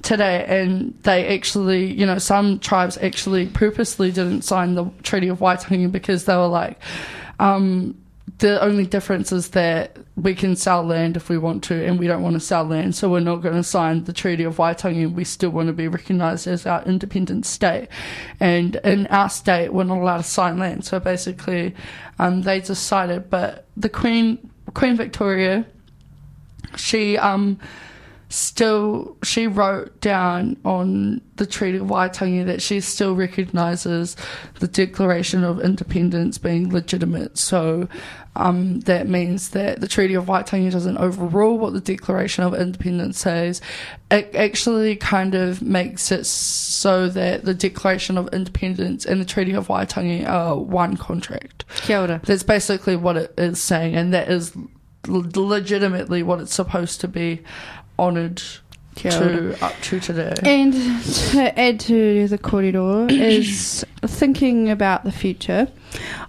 today. 0.04 0.46
And 0.48 0.94
they 1.04 1.36
actually 1.36 1.92
you 1.92 2.06
know 2.06 2.18
some 2.18 2.60
tribes 2.60 2.98
actually 2.98 3.48
purposely 3.48 4.12
didn't 4.12 4.44
sign 4.44 4.76
the 4.76 4.86
treaty 5.04 5.28
of 5.28 5.40
waitangi 5.40 5.92
because 5.92 6.26
they 6.26 6.36
were 6.36 6.48
like 6.48 6.80
um, 7.40 7.96
the 8.40 8.62
only 8.62 8.86
difference 8.86 9.32
is 9.32 9.50
that 9.50 9.98
we 10.16 10.36
can 10.36 10.56
sell 10.56 10.84
land 10.84 11.16
if 11.16 11.30
we 11.30 11.38
want 11.38 11.64
to 11.64 11.86
and 11.86 11.98
we 11.98 12.08
don't 12.08 12.22
want 12.22 12.36
to 12.36 12.40
sell 12.40 12.64
land. 12.64 12.96
So 12.96 13.10
we're 13.10 13.20
not 13.20 13.38
going 13.38 13.56
to 13.56 13.64
sign 13.64 14.04
the 14.04 14.14
treaty 14.14 14.44
of 14.44 14.58
waitangi. 14.58 15.12
We 15.12 15.24
still 15.24 15.50
want 15.50 15.68
to 15.68 15.74
be 15.74 15.88
recognised 15.88 16.46
as 16.48 16.66
our 16.66 16.84
independent 16.84 17.46
state. 17.46 17.88
And 18.40 18.76
in 18.78 19.08
our 19.08 19.30
state 19.30 19.74
we're 19.74 19.86
not 19.86 20.00
allowed 20.00 20.18
to 20.18 20.24
sign 20.24 20.60
land. 20.60 20.86
So 20.86 21.00
basically 21.00 21.74
um, 22.20 22.44
they 22.44 22.60
decided 22.60 23.30
but 23.30 23.66
the 23.76 23.90
queen 23.90 24.52
queen 24.78 24.96
victoria 24.96 25.66
she 26.76 27.18
um 27.18 27.60
still 28.30 29.16
she 29.24 29.48
wrote 29.48 30.02
down 30.02 30.58
on 30.66 31.22
the 31.38 31.46
Treaty 31.46 31.78
of 31.78 31.88
Waitangi 31.88 32.46
that 32.46 32.62
she 32.62 32.80
still 32.82 33.16
recognises 33.16 34.16
the 34.60 34.68
Declaration 34.68 35.44
of 35.44 35.62
Independence 35.62 36.38
being 36.38 36.72
legitimate. 36.72 37.38
So 37.38 37.88
um, 38.36 38.82
that 38.82 39.08
means 39.08 39.50
that 39.50 39.82
the 39.82 39.88
Treaty 39.88 40.14
of 40.14 40.26
Waitangi 40.26 40.72
doesn't 40.72 40.98
overrule 40.98 41.58
what 41.58 41.74
the 41.74 41.82
Declaration 41.82 42.44
of 42.44 42.54
Independence 42.54 43.20
says. 43.20 43.62
It 44.12 44.36
actually 44.36 44.96
kind 44.96 45.34
of 45.34 45.62
makes 45.62 46.12
it 46.12 46.26
so 46.26 47.08
that 47.10 47.46
the 47.46 47.54
Declaration 47.54 48.18
of 48.18 48.30
Independence 48.34 49.06
and 49.06 49.22
the 49.22 49.26
Treaty 49.26 49.54
of 49.54 49.68
Waitangi 49.68 50.28
are 50.28 50.58
one 50.58 50.98
contract. 50.98 51.66
Kia 51.84 52.02
ora. 52.02 52.22
That's 52.26 52.44
basically 52.44 52.96
what 52.96 53.18
it 53.18 53.34
is 53.38 53.62
saying, 53.62 53.96
and 53.96 54.14
that 54.14 54.30
is 54.30 54.56
legitimately 55.08 56.24
what 56.24 56.40
it's 56.40 56.54
supposed 56.54 57.02
to 57.02 57.08
be 57.08 57.42
honoured 58.00 58.42
Kia 58.98 59.12
to 59.12 59.64
up 59.64 59.74
to 59.84 60.00
today. 60.00 60.34
And 60.44 60.74
to 60.74 61.60
add 61.60 61.80
to 61.82 62.28
the 62.28 62.38
kōrero 62.38 63.10
is 63.12 63.86
thinking 64.02 64.70
about 64.70 65.04
the 65.04 65.12
future. 65.12 65.68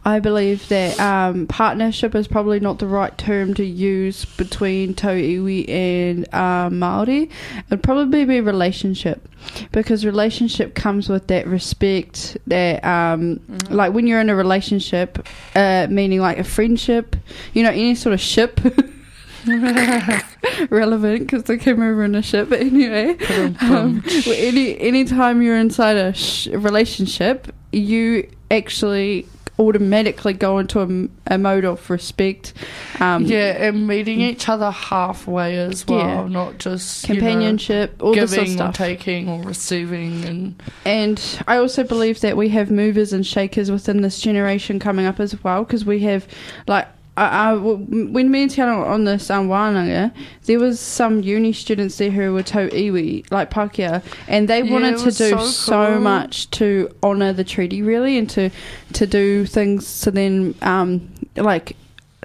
I 0.05 0.21
believe 0.21 0.69
that 0.69 0.99
um, 1.01 1.47
partnership 1.47 2.15
is 2.15 2.29
probably 2.29 2.61
not 2.61 2.79
the 2.79 2.87
right 2.87 3.17
term 3.19 3.55
to 3.55 3.65
use 3.65 4.25
between 4.25 4.95
Tauiwi 4.95 5.69
and 5.69 6.35
uh, 6.35 6.71
Maori. 6.71 7.31
It'd 7.67 7.83
probably 7.83 8.25
be 8.25 8.41
relationship 8.41 9.29
because 9.73 10.05
relationship 10.05 10.75
comes 10.75 11.09
with 11.09 11.27
that 11.29 11.47
respect. 11.47 12.37
That 12.47 12.85
um, 12.85 13.41
like 13.71 13.93
when 13.93 14.07
you're 14.07 14.21
in 14.21 14.31
a 14.31 14.37
relationship, 14.37 15.27
uh, 15.55 15.87
meaning 15.91 16.21
like 16.21 16.39
a 16.39 16.45
friendship, 16.45 17.17
you 17.55 17.63
know, 17.63 17.71
any 17.71 17.95
sort 17.95 18.13
of 18.13 18.21
ship. 18.21 18.61
relevant 20.71 21.21
because 21.21 21.45
they 21.45 21.57
came 21.57 21.81
over 21.83 22.05
in 22.05 22.15
a 22.15 22.23
ship 22.23 22.49
but 22.49 22.61
anyway 22.61 23.17
um, 23.61 24.03
well, 24.27 24.35
any 24.37 24.79
anytime 24.81 25.43
you're 25.43 25.57
inside 25.59 25.97
a 25.97 26.13
sh- 26.15 26.47
relationship 26.49 27.55
you 27.73 28.29
actually 28.51 29.27
automatically 29.61 30.33
go 30.33 30.59
into 30.59 30.81
a, 30.81 31.35
a 31.35 31.37
mode 31.37 31.65
of 31.65 31.91
respect 31.91 32.53
um, 33.01 33.25
yeah, 33.25 33.67
and 33.67 33.89
meeting 33.89 34.21
each 34.21 34.49
other 34.49 34.71
halfway 34.71 35.59
as 35.59 35.85
well, 35.87 35.99
Yeah. 35.99 36.29
not 36.29 36.59
just 36.59 37.09
you 37.09 37.15
know, 37.15 37.21
companionship 37.21 38.01
all 38.01 38.15
giving 38.15 38.57
sort 38.57 38.61
of 38.61 38.69
or 38.69 38.73
taking 38.73 39.29
or 39.29 39.43
receiving, 39.43 40.25
and 40.25 40.63
And 40.85 41.43
I 41.49 41.57
also 41.57 41.83
believe 41.83 42.21
that 42.21 42.37
we 42.37 42.51
have 42.51 42.71
movers 42.71 43.13
and 43.13 43.27
shakers 43.27 43.69
within 43.69 44.01
this 44.03 44.21
generation 44.21 44.79
coming 44.79 45.07
up 45.07 45.19
as 45.19 45.43
well, 45.43 45.65
because 45.65 45.85
we 45.85 46.01
have, 46.01 46.27
like, 46.69 46.87
I, 47.19 47.51
I, 47.51 47.55
when 47.55 48.31
me 48.31 48.43
and 48.43 48.51
Tiana 48.51 48.79
were 48.79 48.87
on 48.87 49.05
this 49.05 49.29
um, 49.31 49.49
wānanga, 49.49 50.13
there 50.45 50.59
was 50.61 50.79
some 50.79 51.21
uni 51.21 51.53
students 51.53 51.99
there 51.99 52.11
who 52.11 52.33
were 52.33 52.45
tau 52.45 52.69
iwi, 52.69 53.31
like 53.33 53.51
Pākehā, 53.51 54.03
and 54.29 54.49
they 54.49 54.63
Yeah, 54.63 54.73
wanted 54.73 54.99
to 54.99 55.11
do 55.11 55.31
so 55.31 55.39
so, 55.39 55.99
much 55.99 56.49
to 56.53 56.89
honour 57.03 57.33
the 57.33 57.45
treaty, 57.45 57.83
really, 57.83 58.17
and 58.19 58.31
to, 58.31 58.51
to 58.93 59.07
do 59.07 59.47
things 59.47 59.87
so 59.87 60.11
then, 60.11 60.55
um, 60.63 61.09
like, 61.37 61.77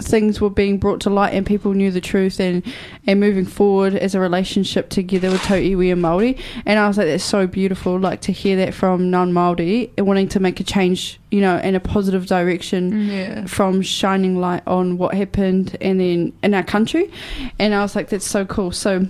things 0.01 0.41
were 0.41 0.49
being 0.49 0.79
brought 0.79 1.01
to 1.01 1.09
light 1.09 1.33
and 1.33 1.45
people 1.45 1.73
knew 1.73 1.91
the 1.91 2.01
truth 2.01 2.39
and 2.39 2.63
and 3.05 3.19
moving 3.19 3.45
forward 3.45 3.93
as 3.93 4.15
a 4.15 4.19
relationship 4.19 4.89
together 4.89 5.29
with 5.29 5.41
Tau 5.41 5.55
Iwi 5.55 5.91
and 5.91 6.01
Māori. 6.03 6.39
And 6.65 6.79
I 6.79 6.87
was 6.87 6.97
like 6.97 7.07
that's 7.07 7.23
so 7.23 7.45
beautiful 7.45 7.99
like 7.99 8.21
to 8.21 8.31
hear 8.31 8.57
that 8.57 8.73
from 8.73 9.11
non-Māori 9.11 9.91
wanting 10.01 10.27
to 10.29 10.39
make 10.39 10.59
a 10.59 10.63
change 10.63 11.19
you 11.29 11.41
know 11.41 11.57
in 11.59 11.75
a 11.75 11.79
positive 11.79 12.25
direction 12.25 13.07
yeah, 13.07 13.45
from 13.45 13.81
shining 13.81 14.39
light 14.39 14.63
on 14.65 14.97
what 14.97 15.13
happened 15.13 15.77
and 15.79 15.99
then 15.99 16.33
in 16.41 16.53
our 16.53 16.63
country. 16.63 17.11
And 17.59 17.75
I 17.75 17.81
was 17.81 17.95
like 17.95 18.09
that's 18.09 18.25
so 18.25 18.45
cool. 18.45 18.71
So 18.71 19.07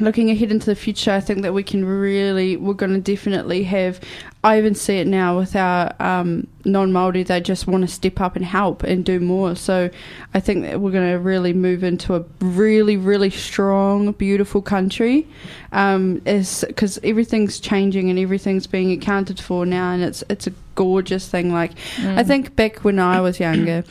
looking 0.00 0.30
ahead 0.30 0.50
into 0.50 0.66
the 0.66 0.74
future 0.74 1.10
I 1.12 1.20
think 1.20 1.42
that 1.42 1.54
we 1.54 1.62
can 1.62 1.84
really 1.84 2.56
we're 2.56 2.74
going 2.74 2.92
to 2.94 3.00
definitely 3.00 3.62
have 3.64 4.00
I 4.44 4.58
even 4.58 4.74
see 4.74 4.98
it 4.98 5.06
now 5.06 5.38
with 5.38 5.56
our 5.56 5.92
um, 6.00 6.46
non-Maori 6.64 7.22
they 7.22 7.40
just 7.40 7.66
want 7.66 7.82
to 7.82 7.88
step 7.88 8.20
up 8.20 8.36
and 8.36 8.44
help 8.44 8.82
and 8.82 9.04
do 9.04 9.18
more 9.20 9.56
so 9.56 9.90
I 10.34 10.40
think 10.40 10.64
that 10.64 10.80
we're 10.80 10.90
going 10.92 11.10
to 11.10 11.18
really 11.18 11.52
move 11.52 11.82
into 11.82 12.14
a 12.14 12.24
really 12.40 12.96
really 12.96 13.30
strong 13.30 14.12
beautiful 14.12 14.62
country 14.62 15.26
um, 15.72 16.16
because 16.24 16.98
everything's 17.02 17.58
changing 17.58 18.10
and 18.10 18.18
everything's 18.18 18.66
being 18.66 18.92
accounted 18.92 19.40
for 19.40 19.64
now 19.66 19.92
and 19.92 20.02
it's 20.02 20.22
it's 20.28 20.46
a 20.46 20.52
gorgeous 20.74 21.26
thing 21.28 21.52
like 21.52 21.72
I 21.98 22.22
Mm. 22.22 22.26
think 22.26 22.54
back 22.56 22.84
when 22.84 22.98
I 22.98 23.20
was 23.22 23.40
younger, 23.40 23.82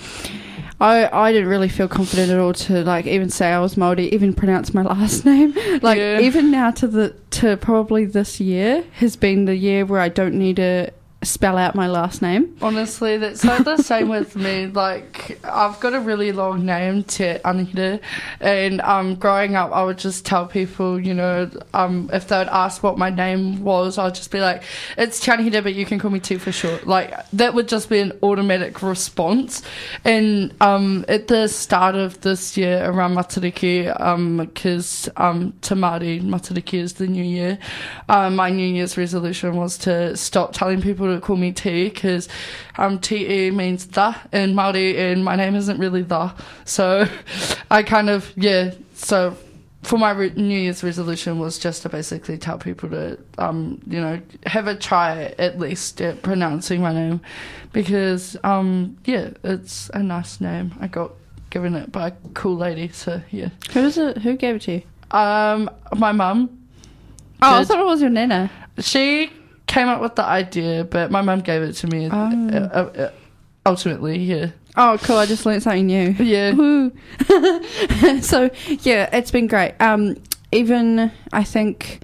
I 0.81 1.09
I 1.11 1.31
didn't 1.31 1.47
really 1.49 1.69
feel 1.69 1.87
confident 1.87 2.31
at 2.31 2.39
all 2.39 2.53
to 2.53 2.83
like 2.83 3.05
even 3.05 3.29
say 3.29 3.51
I 3.51 3.59
was 3.59 3.77
Maori, 3.77 4.09
even 4.13 4.33
pronounce 4.33 4.73
my 4.73 4.81
last 4.93 5.25
name. 5.25 5.53
Like 5.81 5.97
Yeah. 5.97 6.19
even 6.19 6.51
now 6.51 6.71
to 6.71 6.87
the 6.87 7.15
to 7.31 7.57
probably 7.57 8.05
this 8.05 8.39
year 8.39 8.83
has 8.95 9.15
been 9.15 9.45
the 9.45 9.55
year 9.55 9.85
where 9.85 10.01
I 10.01 10.09
don't 10.09 10.35
need 10.35 10.57
to 10.57 10.91
spell 11.25 11.57
out 11.57 11.75
my 11.75 11.87
last 11.87 12.21
name. 12.21 12.55
Honestly, 12.61 13.17
that's 13.17 13.41
the 13.41 13.77
same 13.77 14.09
with 14.09 14.35
me. 14.35 14.67
Like, 14.67 15.39
I've 15.43 15.79
got 15.79 15.93
a 15.93 15.99
really 15.99 16.31
long 16.31 16.65
name, 16.65 17.03
Te 17.03 17.35
Anahita, 17.43 17.99
and 18.39 18.81
um, 18.81 19.15
growing 19.15 19.55
up, 19.55 19.71
I 19.71 19.83
would 19.83 19.97
just 19.97 20.25
tell 20.25 20.45
people, 20.45 20.99
you 20.99 21.13
know, 21.13 21.49
um, 21.73 22.09
if 22.13 22.27
they 22.27 22.37
would 22.37 22.47
ask 22.47 22.83
what 22.83 22.97
my 22.97 23.09
name 23.09 23.63
was, 23.63 23.97
I'd 23.97 24.15
just 24.15 24.31
be 24.31 24.39
like, 24.39 24.63
it's 24.97 25.19
Te 25.19 25.31
Anahita, 25.31 25.63
but 25.63 25.73
you 25.73 25.85
can 25.85 25.99
call 25.99 26.11
me 26.11 26.19
T 26.19 26.37
for 26.37 26.51
short. 26.51 26.87
Like, 26.87 27.13
that 27.31 27.53
would 27.53 27.67
just 27.67 27.89
be 27.89 27.99
an 27.99 28.13
automatic 28.23 28.81
response. 28.81 29.61
And 30.03 30.53
um, 30.61 31.05
at 31.07 31.27
the 31.27 31.47
start 31.47 31.95
of 31.95 32.21
this 32.21 32.55
year, 32.57 32.89
around 32.89 33.15
Matariki, 33.15 33.85
because 34.37 35.09
um, 35.17 35.25
um, 35.25 35.53
to 35.61 35.75
Matariki 35.75 36.79
is 36.79 36.93
the 36.93 37.07
new 37.07 37.23
year, 37.23 37.57
um, 38.09 38.35
my 38.35 38.49
New 38.49 38.67
Year's 38.67 38.97
resolution 38.97 39.55
was 39.55 39.77
to 39.79 40.15
stop 40.15 40.53
telling 40.53 40.81
people 40.81 41.14
to 41.19 41.25
call 41.25 41.35
me 41.37 41.51
T 41.51 41.89
because 41.89 42.27
um, 42.77 42.99
TE 42.99 43.51
means 43.51 43.87
the 43.87 44.15
in 44.31 44.53
Māori 44.53 44.97
and 44.97 45.23
my 45.23 45.35
name 45.35 45.55
isn't 45.55 45.79
really 45.79 46.01
the. 46.03 46.33
So 46.65 47.07
I 47.71 47.83
kind 47.83 48.09
of, 48.09 48.31
yeah, 48.35 48.73
so 48.93 49.37
for 49.83 49.97
my 49.99 50.11
re- 50.11 50.33
New 50.35 50.57
Year's 50.59 50.83
resolution 50.83 51.37
was 51.39 51.59
just 51.59 51.83
to 51.83 51.89
basically 51.89 52.37
tell 52.37 52.57
people 52.57 52.89
to, 52.89 53.19
um, 53.37 53.79
you 53.87 54.01
know, 54.01 54.19
have 54.45 54.67
a 54.67 54.75
try 54.75 55.33
at 55.37 55.59
least 55.59 56.01
at 56.01 56.21
pronouncing 56.23 56.81
my 56.81 56.91
name 56.93 57.21
because, 57.71 58.35
um, 58.43 58.97
yeah, 59.05 59.29
it's 59.43 59.89
a 59.93 60.01
nice 60.01 60.41
name. 60.41 60.73
I 60.79 60.87
got 60.87 61.11
given 61.51 61.75
it 61.75 61.91
by 61.91 62.07
a 62.07 62.11
cool 62.33 62.55
lady, 62.57 62.89
so 62.89 63.21
yeah. 63.31 63.49
Who 63.73 63.81
is 63.81 63.97
it? 63.97 64.17
Who 64.19 64.35
gave 64.35 64.55
it 64.55 64.61
to 64.63 64.71
you? 64.73 64.81
Um, 65.17 65.69
my 65.95 66.11
mum, 66.11 66.49
Oh, 67.41 67.59
I 67.59 67.63
thought 67.63 67.79
it 67.79 67.85
was 67.85 68.01
your 68.01 68.09
nana. 68.09 68.49
she 68.79 69.29
came 69.75 69.89
up 69.89 69.99
with 70.01 70.15
the 70.15 70.23
idea, 70.23 70.85
but 70.85 71.11
my 71.11 71.21
mum 71.21 71.41
gave 71.41 71.61
it 71.61 71.73
to 71.73 71.87
me. 71.87 72.09
Oh. 72.09 72.15
Uh, 72.15 72.57
uh, 72.57 73.01
uh, 73.03 73.11
ultimately, 73.65 74.17
yeah, 74.17 74.47
Oh, 74.77 74.97
cool! 75.01 75.17
I 75.17 75.25
just 75.25 75.45
learned 75.45 75.63
something 75.63 75.85
new. 75.85 76.09
yeah. 76.19 76.51
So 78.21 78.49
yeah, 78.81 79.09
it's 79.13 79.31
been 79.31 79.47
great. 79.47 79.73
Um, 79.79 80.17
even 80.51 81.11
I 81.31 81.43
think 81.43 82.01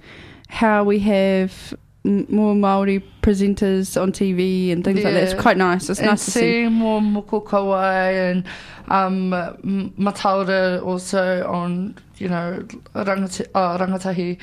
how 0.48 0.84
we 0.84 0.98
have 1.00 1.74
m- 2.04 2.26
more 2.28 2.54
Maori 2.54 3.04
presenters 3.22 4.00
on 4.00 4.12
TV 4.12 4.72
and 4.72 4.84
things 4.84 5.04
like 5.04 5.14
that. 5.14 5.22
It's 5.22 5.40
quite 5.40 5.56
nice. 5.56 5.90
It's 5.90 6.00
and 6.00 6.08
nice 6.08 6.24
to 6.26 6.30
see. 6.30 6.68
more 6.68 7.00
moko 7.00 7.44
kauae 7.44 8.30
and 8.30 8.44
um, 8.88 9.32
M- 9.32 10.82
also 10.84 11.46
on 11.46 11.94
you 12.16 12.28
know 12.28 12.64
rangati- 12.94 13.48
uh, 13.54 13.78
rangatahi, 13.78 14.38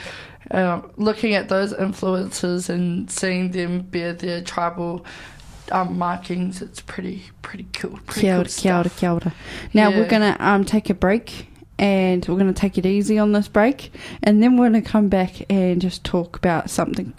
uh, 0.52 0.82
looking 0.98 1.34
at 1.36 1.50
those 1.50 1.74
influences 1.74 2.70
and 2.70 3.10
seeing 3.12 3.52
them 3.52 3.82
bear 3.82 4.14
their 4.14 4.42
tribal 4.42 5.06
um, 5.72 5.98
markings. 5.98 6.62
It's 6.62 6.82
pretty 6.82 7.24
pretty 7.42 7.68
cool. 7.74 8.00
Pretty 8.06 8.22
Kia 8.22 8.36
ora, 8.38 8.44
cool 8.46 8.54
kia 8.54 8.76
ora, 8.76 8.90
kia 8.90 9.12
ora. 9.12 9.34
Now 9.74 9.90
Yeah. 9.90 9.98
we're 10.00 10.08
gonna 10.10 10.36
um 10.40 10.66
take 10.66 10.90
a 10.90 10.94
break. 10.94 11.46
And 11.82 12.28
we're 12.28 12.36
going 12.36 12.54
to 12.54 12.60
take 12.60 12.78
it 12.78 12.86
easy 12.86 13.18
on 13.20 13.32
this 13.32 13.48
break, 13.48 13.94
and 14.22 14.44
then 14.44 14.58
we're 14.58 14.70
going 14.70 14.84
to 14.84 14.90
come 14.90 15.08
back 15.08 15.50
and 15.50 15.80
just 15.82 16.04
talk 16.04 16.36
about 16.36 16.70
something 16.70 17.14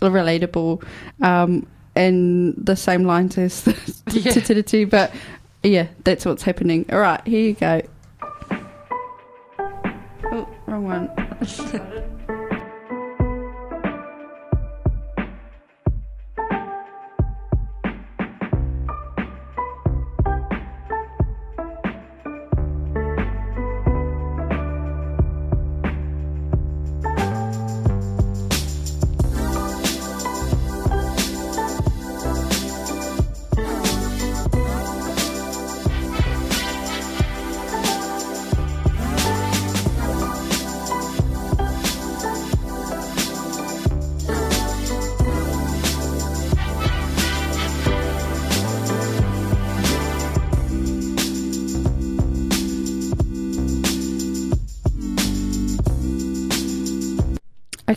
relatable, 0.00 0.82
um, 1.22 1.64
in 1.94 2.54
the 2.60 2.74
same 2.74 3.04
lines 3.04 3.38
as 3.38 3.62
the 3.62 4.64
Yeah. 4.72 4.84
But 4.86 5.14
yeah, 5.62 5.86
that's 6.02 6.26
what's 6.26 6.42
happening. 6.42 6.86
All 6.90 6.98
right, 6.98 7.24
here 7.24 7.40
you 7.40 7.52
go. 7.52 7.82
Oh, 10.32 10.48
wrong 10.66 10.84
one. 10.84 12.20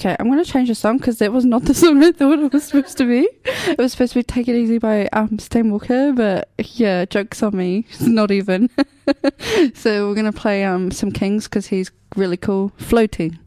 Okay, 0.08 0.16
I'm 0.22 0.32
going 0.32 0.42
to 0.42 0.50
change 0.50 0.70
the 0.70 0.76
song 0.76 1.00
because 1.00 1.18
that 1.18 1.34
was 1.34 1.44
not 1.44 1.66
the 1.66 1.74
song 1.74 2.02
I 2.02 2.14
thought 2.14 2.40
it 2.40 2.54
was 2.54 2.64
supposed 2.64 2.98
to 3.00 3.06
be. 3.06 3.28
It 3.44 3.78
was 3.78 3.92
supposed 3.92 4.14
to 4.14 4.20
be 4.20 4.24
"Take 4.24 4.48
It 4.48 4.56
Easy" 4.56 4.78
by 4.78 5.08
um, 5.08 5.38
Stan 5.38 5.70
Walker, 5.70 6.14
but 6.14 6.50
yeah, 6.58 7.04
jokes 7.04 7.44
on 7.44 7.58
me. 7.58 7.86
It's 7.90 8.00
not 8.04 8.32
even. 8.32 8.70
so 9.74 10.08
we're 10.08 10.16
going 10.16 10.32
to 10.32 10.32
play 10.32 10.64
um, 10.64 10.92
some 10.92 11.12
Kings 11.12 11.44
because 11.50 11.68
he's 11.68 11.92
really 12.16 12.38
cool. 12.38 12.72
Floating. 12.78 13.38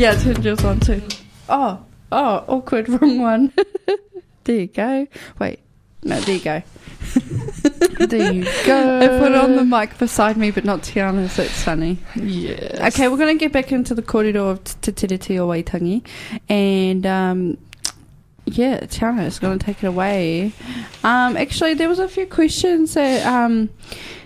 Yeah, 0.00 0.14
turn 0.14 0.40
yours 0.40 0.64
on 0.64 0.80
too. 0.80 1.02
Oh, 1.50 1.84
oh, 2.10 2.44
awkward, 2.48 2.88
wrong 3.02 3.20
one. 3.20 3.52
there 4.44 4.60
you 4.60 4.66
go. 4.66 5.06
Wait, 5.38 5.60
no, 6.04 6.18
there 6.20 6.36
you 6.36 6.40
go. 6.40 6.62
there 8.06 8.32
you 8.32 8.44
go. 8.64 8.98
I 8.98 9.08
put 9.18 9.34
on 9.34 9.56
the 9.56 9.64
mic 9.66 9.98
beside 9.98 10.38
me, 10.38 10.52
but 10.52 10.64
not 10.64 10.80
Tiana, 10.80 11.28
so 11.28 11.42
it's 11.42 11.62
funny. 11.62 11.98
Yes. 12.14 12.94
Okay, 12.94 13.08
we're 13.08 13.18
going 13.18 13.36
to 13.36 13.38
get 13.38 13.52
back 13.52 13.72
into 13.72 13.94
the 13.94 14.00
kōrero 14.00 14.48
of 14.52 14.64
Te 14.80 14.90
Tiriti 14.90 15.38
o 15.38 15.46
Waitangi. 15.46 16.02
And, 16.48 17.04
um, 17.04 17.58
yeah, 18.46 18.80
Tiana 18.80 19.26
is 19.26 19.38
going 19.38 19.58
to 19.58 19.66
take 19.66 19.84
it 19.84 19.88
away. 19.88 20.54
Um, 21.04 21.36
actually, 21.36 21.74
there 21.74 21.90
was 21.90 21.98
a 21.98 22.08
few 22.08 22.24
questions 22.24 22.94
that 22.94 23.26
um, 23.26 23.68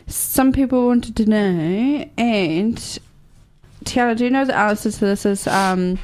some 0.07 0.53
people 0.53 0.87
wanted 0.87 1.17
to 1.17 1.27
know. 1.27 2.09
And, 2.17 3.01
Tiana, 3.85 4.17
do 4.17 4.25
you 4.25 4.31
know 4.31 4.45
the 4.45 4.57
answer 4.57 4.91
to 4.91 5.01
this 5.01 5.25
is 5.27 5.47
um, 5.47 5.99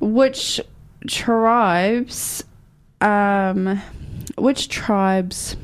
which 0.00 0.60
tribes... 1.06 2.44
Um, 3.00 3.80
which 4.36 4.68
tribes 4.68 5.56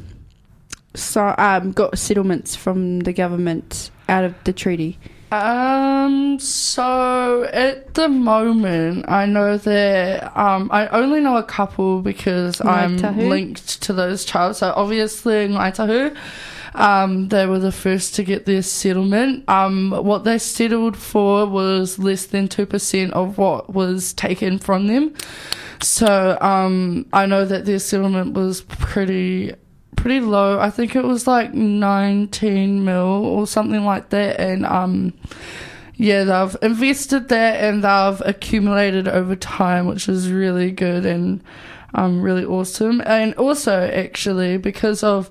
so, 0.94 1.34
um, 1.36 1.72
got 1.72 1.98
settlements 1.98 2.54
from 2.54 3.00
the 3.00 3.12
government 3.12 3.90
out 4.08 4.24
of 4.24 4.34
the 4.44 4.52
treaty? 4.52 4.98
Um. 5.32 6.38
So 6.38 7.48
at 7.52 7.94
the 7.94 8.08
moment, 8.08 9.06
I 9.08 9.26
know 9.26 9.56
that 9.58 10.36
um, 10.36 10.68
I 10.72 10.86
only 10.88 11.20
know 11.20 11.36
a 11.36 11.42
couple 11.42 12.02
because 12.02 12.60
I'm 12.60 12.98
Tahu? 12.98 13.28
linked 13.28 13.82
to 13.82 13.92
those 13.92 14.24
tribes. 14.24 14.58
So 14.58 14.72
obviously, 14.76 15.48
Ngāi 15.48 15.74
Tahu, 15.74 16.16
um, 16.74 17.28
they 17.28 17.46
were 17.46 17.58
the 17.58 17.72
first 17.72 18.14
to 18.16 18.24
get 18.24 18.46
their 18.46 18.62
settlement. 18.62 19.48
Um, 19.48 19.90
what 19.90 20.24
they 20.24 20.38
settled 20.38 20.96
for 20.96 21.46
was 21.46 21.98
less 21.98 22.26
than 22.26 22.48
two 22.48 22.66
percent 22.66 23.12
of 23.12 23.38
what 23.38 23.72
was 23.72 24.12
taken 24.12 24.58
from 24.58 24.86
them. 24.86 25.14
So 25.80 26.38
um, 26.40 27.06
I 27.12 27.26
know 27.26 27.44
that 27.44 27.64
their 27.64 27.78
settlement 27.78 28.34
was 28.34 28.62
pretty 28.62 29.54
pretty 29.96 30.20
low. 30.20 30.58
I 30.58 30.70
think 30.70 30.96
it 30.96 31.04
was 31.04 31.26
like 31.26 31.54
19 31.54 32.84
mil 32.84 32.94
or 32.96 33.46
something 33.46 33.84
like 33.84 34.10
that. 34.10 34.38
And 34.38 34.66
um, 34.66 35.14
yeah, 35.96 36.24
they've 36.24 36.56
invested 36.62 37.28
that 37.28 37.60
and 37.60 37.84
they've 37.84 38.28
accumulated 38.28 39.08
over 39.08 39.36
time, 39.36 39.86
which 39.86 40.08
is 40.08 40.30
really 40.30 40.70
good 40.72 41.06
and 41.06 41.42
um, 41.94 42.20
really 42.20 42.44
awesome. 42.44 43.02
And 43.06 43.34
also, 43.34 43.88
actually, 43.88 44.58
because 44.58 45.02
of 45.02 45.30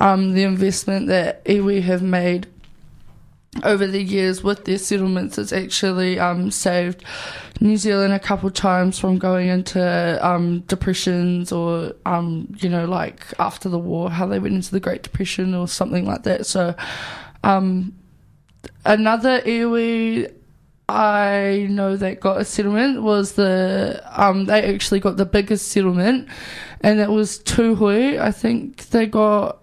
um, 0.00 0.32
the 0.32 0.42
investment 0.42 1.06
that 1.06 1.44
iwi 1.44 1.82
have 1.82 2.02
made 2.02 2.46
over 3.64 3.86
the 3.86 4.02
years 4.02 4.42
with 4.42 4.64
their 4.64 4.78
settlements, 4.78 5.38
it's 5.38 5.52
actually 5.52 6.18
um, 6.18 6.50
saved 6.50 7.04
New 7.60 7.76
Zealand 7.76 8.12
a 8.12 8.18
couple 8.18 8.50
times 8.50 8.98
from 8.98 9.18
going 9.18 9.48
into 9.48 10.26
um, 10.26 10.60
depressions 10.60 11.52
or, 11.52 11.92
um, 12.06 12.52
you 12.58 12.68
know, 12.68 12.86
like 12.86 13.26
after 13.38 13.68
the 13.68 13.78
war, 13.78 14.10
how 14.10 14.26
they 14.26 14.38
went 14.38 14.54
into 14.54 14.70
the 14.70 14.80
Great 14.80 15.02
Depression 15.02 15.54
or 15.54 15.68
something 15.68 16.06
like 16.06 16.22
that. 16.22 16.46
So, 16.46 16.74
um, 17.44 17.94
another 18.84 19.40
iwi 19.42 20.32
I 20.90 21.66
know 21.70 21.96
that 21.96 22.20
got 22.20 22.40
a 22.40 22.44
settlement 22.44 23.02
was 23.02 23.32
the, 23.32 24.02
um, 24.10 24.46
they 24.46 24.62
actually 24.74 25.00
got 25.00 25.16
the 25.16 25.26
biggest 25.26 25.68
settlement 25.68 26.28
and 26.80 27.00
it 27.00 27.10
was 27.10 27.38
Tainui. 27.40 28.18
I 28.20 28.32
think 28.32 28.88
they 28.88 29.06
got 29.06 29.60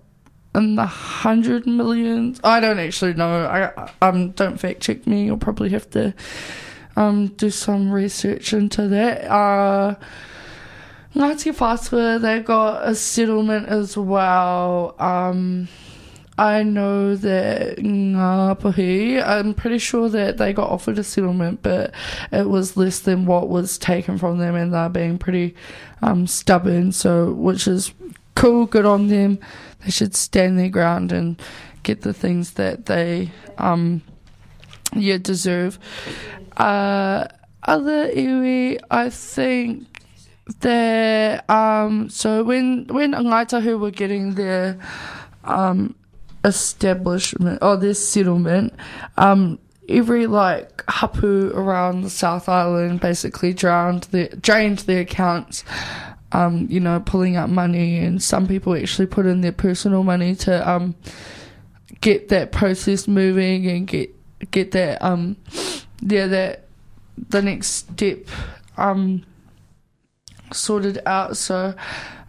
in 0.58 0.76
the 0.76 0.86
hundred 0.86 1.68
millions. 1.68 2.40
I 2.44 2.60
don't 2.60 2.80
actually 2.80 3.14
know. 3.14 3.46
I 3.46 3.92
um 4.02 4.32
don't 4.32 4.60
fact 4.60 4.82
check 4.82 5.06
me. 5.08 5.26
You'll 5.26 5.38
probably 5.38 5.70
have 5.70 5.90
to 5.92 6.14
um 6.96 7.28
do 7.28 7.50
some 7.50 7.92
research 7.92 8.54
into 8.54 8.88
that. 8.88 9.26
Uh 9.26 9.96
Ngāti 11.16 11.52
Whātua, 11.54 12.22
they 12.22 12.42
got 12.42 12.88
a 12.88 12.94
settlement 12.96 13.68
as 13.68 13.98
well. 13.98 14.96
Um 15.00 15.68
I 16.38 16.62
know 16.62 17.16
that 17.16 17.78
Ngāpuhi, 17.78 19.26
I'm 19.26 19.54
pretty 19.56 19.80
sure 19.80 20.08
that 20.10 20.38
they 20.38 20.54
got 20.54 20.70
offered 20.70 21.00
a 21.00 21.04
settlement, 21.04 21.64
but 21.64 21.94
it 22.32 22.48
was 22.48 22.78
less 22.78 23.00
than 23.00 23.26
what 23.26 23.50
was 23.50 23.78
taken 23.78 24.18
from 24.18 24.38
them, 24.38 24.56
and 24.56 24.74
they're 24.74 24.90
being 24.90 25.18
pretty 25.18 25.56
um, 26.02 26.28
stubborn. 26.28 26.92
So, 26.92 27.32
which 27.34 27.68
is 27.68 27.92
cool, 28.36 28.68
good 28.68 28.86
on 28.86 29.08
them. 29.08 29.40
They 29.84 29.90
should 29.90 30.16
stand 30.16 30.60
their 30.60 30.70
ground 30.70 31.12
and 31.12 31.42
get 31.82 32.02
the 32.02 32.14
things 32.14 32.52
that 32.52 32.86
they, 32.86 33.32
um, 33.58 34.04
yeah, 34.94 35.18
deserve. 35.18 35.80
Uh, 36.56 37.28
other 37.64 38.10
iwi, 38.12 38.80
I 38.92 39.10
think 39.10 39.88
that 40.60 41.50
um, 41.50 42.10
so 42.10 42.44
when 42.44 42.86
when 42.88 43.12
Ngaitahu 43.12 43.80
were 43.80 43.92
getting 43.92 44.36
their 44.36 44.80
um, 45.44 45.96
establishment 46.44 47.60
or 47.62 47.78
this 47.78 48.08
settlement, 48.08 48.74
um, 49.18 49.60
every 49.90 50.28
like 50.28 50.84
hapu 50.88 51.52
around 51.54 52.02
the 52.02 52.10
South 52.10 52.50
Island 52.50 53.00
basically 53.00 53.54
drowned 53.54 54.04
their 54.04 54.28
drained 54.30 54.80
their 54.80 55.02
accounts. 55.02 55.64
Um, 56.34 56.68
you 56.70 56.82
know, 56.82 57.00
pulling 57.00 57.38
up 57.38 57.50
money, 57.50 58.00
and 58.00 58.22
some 58.22 58.48
people 58.48 58.76
actually 58.76 59.08
put 59.08 59.26
in 59.26 59.40
their 59.40 59.54
personal 59.54 60.04
money 60.04 60.36
to 60.36 60.70
um, 60.70 60.94
get 62.02 62.28
that 62.30 62.52
process 62.52 63.08
moving 63.08 63.66
and 63.68 63.88
get 63.88 64.14
get 64.52 64.72
that 64.72 65.02
um, 65.02 65.38
yeah 66.02 66.28
that 66.28 66.66
the 67.30 67.42
next 67.42 67.68
step 67.68 68.28
um 68.76 69.24
sorted 70.52 71.00
out. 71.06 71.38
So 71.38 71.74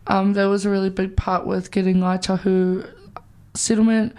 um, 0.07 0.33
there 0.33 0.49
was 0.49 0.65
a 0.65 0.71
really 0.71 0.91
big 0.91 1.17
part 1.17 1.47
with 1.47 1.71
getting 1.71 1.97
Ngaitahu 1.97 2.89
settlement. 3.59 4.15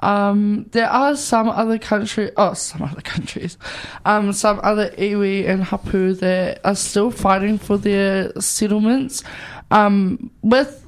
Um, 0.00 0.66
there 0.72 0.90
are 0.90 1.14
some 1.14 1.48
other 1.48 1.78
country, 1.78 2.32
oh, 2.36 2.54
some 2.54 2.82
other 2.82 3.00
countries, 3.14 3.56
um, 4.04 4.32
some 4.32 4.60
other 4.62 4.90
iwi 4.90 5.48
and 5.48 5.62
hapu 5.62 6.14
that 6.14 6.60
are 6.64 6.74
still 6.74 7.10
fighting 7.10 7.58
for 7.58 7.78
their 7.78 8.32
settlements. 8.40 9.22
Um, 9.70 10.30
with 10.42 10.82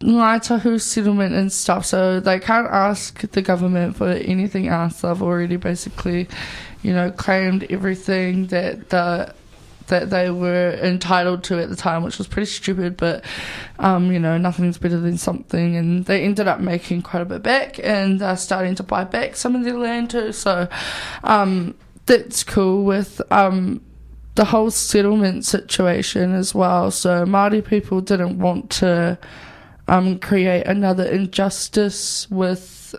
Ngaitahu 0.00 0.80
settlement 0.80 1.34
and 1.34 1.50
stuff, 1.50 1.84
so 1.84 2.20
they 2.20 2.38
can't 2.38 2.68
ask 2.68 3.20
the 3.32 3.42
government 3.42 3.96
for 3.96 4.10
anything 4.10 4.68
else. 4.68 5.00
They've 5.00 5.20
already 5.20 5.56
basically, 5.56 6.28
you 6.82 6.92
know, 6.92 7.10
claimed 7.10 7.66
everything 7.68 8.46
that 8.48 8.90
the 8.90 9.34
that 9.88 10.10
they 10.10 10.30
were 10.30 10.78
entitled 10.82 11.44
to 11.44 11.58
at 11.58 11.68
the 11.68 11.76
time, 11.76 12.02
which 12.02 12.18
was 12.18 12.26
pretty 12.26 12.50
stupid, 12.50 12.96
but 12.96 13.24
um, 13.78 14.12
you 14.12 14.18
know, 14.18 14.38
nothing's 14.38 14.78
better 14.78 14.98
than 14.98 15.18
something. 15.18 15.76
And 15.76 16.04
they 16.04 16.22
ended 16.24 16.48
up 16.48 16.60
making 16.60 17.02
quite 17.02 17.22
a 17.22 17.26
bit 17.26 17.42
back 17.42 17.78
and 17.82 18.20
they're 18.20 18.36
starting 18.36 18.74
to 18.76 18.82
buy 18.82 19.04
back 19.04 19.36
some 19.36 19.54
of 19.54 19.64
their 19.64 19.76
land 19.76 20.10
too. 20.10 20.32
So 20.32 20.68
um, 21.24 21.74
that's 22.06 22.44
cool 22.44 22.84
with 22.84 23.20
um, 23.30 23.82
the 24.34 24.46
whole 24.46 24.70
settlement 24.70 25.44
situation 25.44 26.34
as 26.34 26.54
well. 26.54 26.90
So 26.90 27.24
Māori 27.24 27.64
people 27.64 28.00
didn't 28.00 28.38
want 28.38 28.70
to 28.70 29.18
um, 29.88 30.18
create 30.18 30.66
another 30.66 31.04
injustice 31.04 32.30
with 32.30 32.94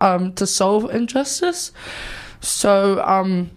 um, 0.00 0.32
to 0.34 0.46
solve 0.46 0.94
injustice. 0.94 1.72
So 2.40 3.02
um, 3.04 3.50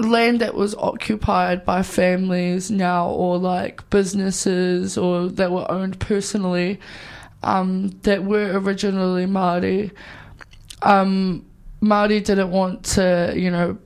land 0.00 0.40
that 0.40 0.54
was 0.54 0.74
occupied 0.76 1.64
by 1.64 1.82
families 1.82 2.70
now 2.70 3.08
or 3.08 3.38
like 3.38 3.88
businesses 3.90 4.96
or 4.98 5.28
that 5.28 5.50
were 5.50 5.70
owned 5.70 5.98
personally 6.00 6.80
um, 7.42 7.88
that 8.02 8.24
were 8.24 8.58
originally 8.58 9.26
Māori. 9.26 9.90
Um, 10.82 11.46
Māori 11.82 12.22
didn't 12.22 12.50
want 12.50 12.84
to, 12.84 13.32
you 13.36 13.50
know, 13.50 13.78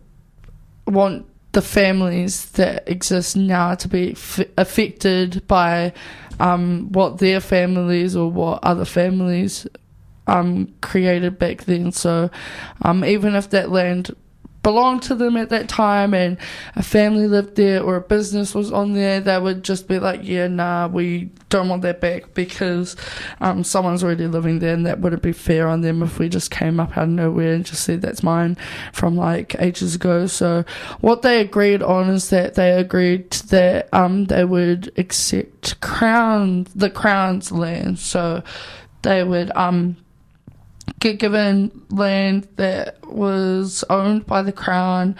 want 0.86 1.26
the 1.52 1.62
families 1.62 2.46
that 2.52 2.88
exist 2.88 3.36
now 3.36 3.74
to 3.76 3.88
be 3.88 4.12
f- 4.12 4.40
affected 4.58 5.46
by 5.46 5.92
um, 6.40 6.90
what 6.90 7.18
their 7.18 7.40
families 7.40 8.16
or 8.16 8.30
what 8.30 8.62
other 8.64 8.84
families 8.84 9.66
um, 10.26 10.74
created 10.80 11.38
back 11.38 11.64
then. 11.64 11.92
So 11.92 12.30
um, 12.82 13.04
even 13.04 13.34
if 13.34 13.50
that 13.50 13.70
land 13.70 14.14
belonged 14.64 15.02
to 15.02 15.14
them 15.14 15.36
at 15.36 15.50
that 15.50 15.68
time 15.68 16.14
and 16.14 16.36
a 16.74 16.82
family 16.82 17.28
lived 17.28 17.54
there 17.54 17.80
or 17.80 17.96
a 17.96 18.00
business 18.00 18.54
was 18.54 18.72
on 18.72 18.94
there, 18.94 19.20
they 19.20 19.38
would 19.38 19.62
just 19.62 19.86
be 19.86 20.00
like, 20.00 20.20
yeah, 20.24 20.48
nah, 20.48 20.88
we 20.88 21.30
don't 21.50 21.68
want 21.68 21.82
that 21.82 22.00
back 22.00 22.34
because 22.34 22.96
um, 23.40 23.62
someone's 23.62 24.02
already 24.02 24.26
living 24.26 24.58
there 24.58 24.74
and 24.74 24.86
that 24.86 24.98
wouldn't 24.98 25.22
be 25.22 25.32
fair 25.32 25.68
on 25.68 25.82
them 25.82 26.02
if 26.02 26.18
we 26.18 26.28
just 26.28 26.50
came 26.50 26.80
up 26.80 26.96
out 26.96 27.04
of 27.04 27.10
nowhere 27.10 27.52
and 27.52 27.66
just 27.66 27.84
said 27.84 28.02
that's 28.02 28.22
mine 28.22 28.56
from 28.92 29.16
like 29.16 29.54
ages 29.60 29.94
ago. 29.94 30.26
So 30.26 30.64
what 31.00 31.22
they 31.22 31.40
agreed 31.40 31.82
on 31.82 32.08
is 32.08 32.30
that 32.30 32.54
they 32.54 32.72
agreed 32.72 33.30
that 33.30 33.92
um, 33.92 34.24
they 34.24 34.44
would 34.44 34.92
accept 34.96 35.78
crown, 35.82 36.66
the 36.74 36.90
crown's 36.90 37.52
land. 37.52 37.98
So 37.98 38.42
they 39.02 39.22
would 39.22 39.54
um, 39.54 39.96
get 41.00 41.18
given 41.18 41.70
land 41.90 42.48
that 42.56 42.98
was 43.06 43.84
owned 43.90 44.26
by 44.26 44.42
the 44.42 44.52
crown, 44.52 45.16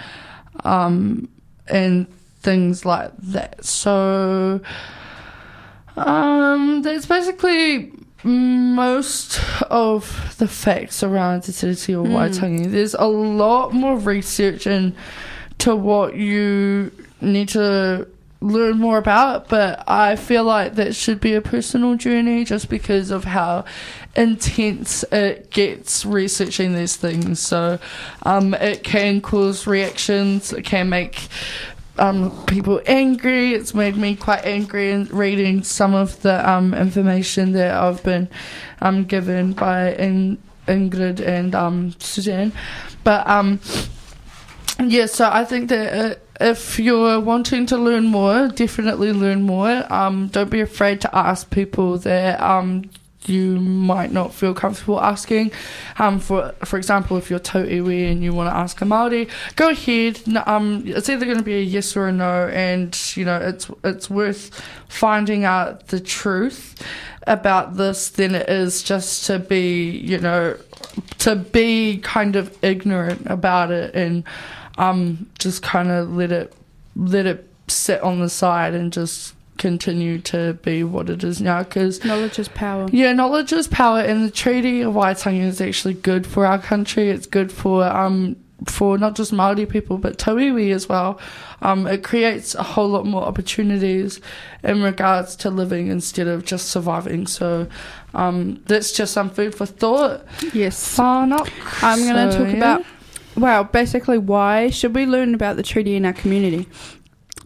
um, 0.65 1.29
and 1.67 2.07
things 2.41 2.85
like 2.85 3.12
that. 3.19 3.65
So 3.65 4.61
um, 5.97 6.83
that's 6.83 7.07
basically 7.07 7.93
most 8.25 9.41
of 9.71 10.35
the 10.39 10.49
facts 10.49 11.03
around 11.03 11.43
Te 11.43 11.53
Tiriti 11.53 11.95
o 11.95 12.05
Waitangi. 12.05 12.71
There's 12.71 12.95
a 12.95 13.05
lot 13.05 13.73
more 13.75 13.99
research 13.99 14.67
into 14.67 15.77
what 15.77 16.17
you 16.17 16.91
need 17.21 17.51
to 17.51 18.09
learn 18.41 18.79
more 18.79 18.99
about, 18.99 19.49
but 19.49 19.83
I 19.89 20.17
feel 20.17 20.45
like 20.45 20.75
that 20.75 20.95
should 20.95 21.21
be 21.21 21.35
a 21.35 21.41
personal 21.41 21.97
journey 21.97 22.45
just 22.45 22.69
because 22.69 23.11
of 23.11 23.25
how 23.25 23.65
intense 24.17 25.03
it 25.11 25.51
gets 25.51 26.05
researching 26.05 26.75
these 26.75 26.97
things. 26.97 27.41
So 27.41 27.79
um, 28.23 28.55
it 28.55 28.85
can 28.85 29.21
cause 29.21 29.67
reactions, 29.67 30.53
it 30.53 30.65
can 30.65 30.89
make 30.89 31.29
um, 31.99 32.45
people 32.47 32.81
angry. 32.87 33.55
It's 33.55 33.75
made 33.75 33.97
me 33.97 34.17
quite 34.17 34.45
angry 34.45 34.91
in 34.91 35.05
reading 35.07 35.62
some 35.62 35.95
of 35.95 36.21
the 36.23 36.49
um, 36.49 36.75
information 36.75 37.53
that 37.53 37.75
I've 37.75 38.03
been 38.03 38.29
um, 38.81 39.05
given 39.05 39.53
by 39.53 39.95
in- 39.95 40.39
Ingrid 40.67 41.21
and 41.21 41.55
um, 41.55 41.95
Suzanne. 41.99 42.53
But 43.05 43.29
um, 43.29 43.61
yeah, 44.83 45.07
so 45.07 45.29
I 45.31 45.45
think 45.45 45.69
that 45.69 45.93
uh, 45.93 46.15
if 46.41 46.79
you're 46.79 47.21
wanting 47.21 47.67
to 47.67 47.77
learn 47.77 48.07
more, 48.07 48.49
definitely 48.49 49.12
learn 49.12 49.43
more. 49.43 49.85
Um, 49.93 50.29
don't 50.29 50.51
be 50.51 50.61
afraid 50.61 51.01
to 51.03 51.17
ask 51.17 51.51
people 51.51 51.99
that 51.99 52.41
you 53.27 53.59
might 53.61 54.12
not 54.12 54.35
feel 54.35 54.55
comfortable 54.55 55.01
asking. 55.01 55.53
Um, 55.99 56.18
for 56.18 56.55
for 56.64 56.77
example, 56.77 57.16
if 57.16 57.31
you're 57.31 57.39
tau 57.39 57.62
iwi 57.62 58.11
and 58.11 58.22
you 58.22 58.33
want 58.33 58.51
to 58.51 58.57
ask 58.57 58.81
a 58.81 58.85
Maori, 58.85 59.29
go 59.57 59.70
ahead. 59.70 60.20
Um, 60.47 60.83
it's 60.87 61.09
either 61.09 61.25
going 61.25 61.39
to 61.39 61.45
be 61.45 61.55
a 61.55 61.62
yes 61.62 61.97
or 61.97 62.09
a 62.09 62.12
no, 62.12 62.49
and 62.49 62.97
you 63.16 63.25
know 63.25 63.39
it's 63.39 63.70
it's 63.83 64.11
worth 64.11 64.61
finding 64.89 65.45
out 65.45 65.89
the 65.89 66.01
truth 66.01 66.83
about 67.27 67.77
this 67.77 68.11
than 68.11 68.35
it 68.35 68.49
is 68.49 68.83
just 68.83 69.27
to 69.27 69.39
be 69.39 69.91
you 69.91 70.18
know 70.18 70.57
to 71.18 71.35
be 71.35 71.99
kind 71.99 72.37
of 72.37 72.57
ignorant 72.62 73.27
about 73.27 73.70
it 73.70 73.95
and 73.95 74.25
um 74.77 75.27
just 75.39 75.62
kind 75.62 75.91
of 75.91 76.14
let 76.14 76.31
it 76.31 76.53
let 76.95 77.27
it 77.27 77.49
sit 77.66 78.01
on 78.03 78.20
the 78.20 78.29
side 78.29 78.75
and 78.75 78.93
just 78.93 79.35
continue 79.59 80.19
to 80.19 80.55
be 80.63 80.83
what 80.85 81.09
it 81.11 81.23
is 81.25 81.41
now 81.41 81.63
because 81.63 82.05
Knowledge 82.05 82.39
is 82.39 82.49
power. 82.49 82.89
yeah, 82.93 83.13
knowledge 83.13 83.53
is 83.53 83.69
power, 83.69 84.01
and 84.01 84.25
the 84.25 84.31
Treaty 84.31 84.81
of 84.83 84.95
Waitangi 84.95 85.41
is 85.43 85.61
actually 85.61 85.95
good 85.95 86.27
for 86.27 86.45
our 86.47 86.59
country. 86.59 87.11
It's 87.11 87.27
good 87.27 87.51
for 87.53 87.85
um 87.85 88.37
for 88.67 88.97
not 88.97 89.15
just 89.17 89.33
Maori 89.33 89.67
people 89.67 89.99
but 89.99 90.17
Tauiwi 90.17 90.73
as 90.73 90.89
well. 90.89 91.21
Um, 91.61 91.87
it 91.87 92.03
creates 92.05 92.55
a 92.55 92.63
whole 92.63 92.89
lot 92.89 93.05
more 93.05 93.23
opportunities 93.23 94.21
in 94.63 94.83
regards 94.83 95.35
to 95.37 95.51
living 95.51 95.89
instead 95.89 96.29
of 96.29 96.45
just 96.45 96.69
surviving. 96.69 97.27
So 97.27 97.67
um, 98.15 98.63
that's 98.67 98.93
just 98.93 99.13
some 99.13 99.29
food 99.31 99.55
for 99.55 99.67
thought. 99.67 100.25
Yes. 100.53 100.97
Whanau. 100.99 101.47
I'm 101.83 101.99
going 102.05 102.15
to 102.29 102.33
So, 102.33 102.39
talk 102.39 102.49
yeah. 102.49 102.57
about, 102.57 102.85
well, 103.37 103.65
basically, 103.65 104.19
why 104.19 104.71
should 104.71 104.95
we 104.95 105.05
learn 105.05 105.35
about 105.35 105.57
the 105.57 105.63
treaty 105.63 105.97
in 105.97 106.05
our 106.07 106.13
community? 106.13 106.69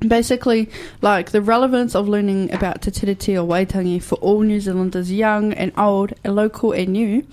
Basically, 0.00 0.70
like 1.02 1.32
the 1.32 1.42
relevance 1.42 1.96
of 1.96 2.08
learning 2.08 2.52
about 2.52 2.82
Te 2.82 2.90
Tiriti 2.92 3.36
o 3.36 3.44
Waitangi 3.44 4.00
for 4.00 4.14
all 4.16 4.42
New 4.42 4.60
Zealanders, 4.60 5.10
young 5.10 5.52
and 5.52 5.72
old, 5.76 6.12
and 6.22 6.36
local 6.36 6.70
and 6.72 6.90
new, 6.90 7.26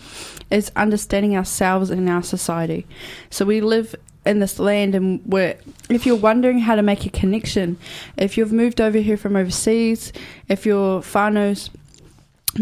is 0.49 0.71
understanding 0.75 1.37
ourselves 1.37 1.91
and 1.91 2.09
our 2.09 2.23
society. 2.23 2.87
So 3.29 3.45
we 3.45 3.61
live 3.61 3.95
in 4.25 4.39
this 4.39 4.57
land, 4.57 4.95
and 4.95 5.21
we're, 5.27 5.55
if 5.89 6.07
you're 6.07 6.15
wondering 6.15 6.57
how 6.57 6.75
to 6.75 6.81
make 6.81 7.05
a 7.05 7.09
connection, 7.11 7.77
if 8.17 8.35
you've 8.35 8.51
moved 8.51 8.81
over 8.81 8.97
here 8.97 9.17
from 9.17 9.35
overseas, 9.35 10.11
if 10.47 10.65
you're 10.65 11.01
whānau's 11.01 11.69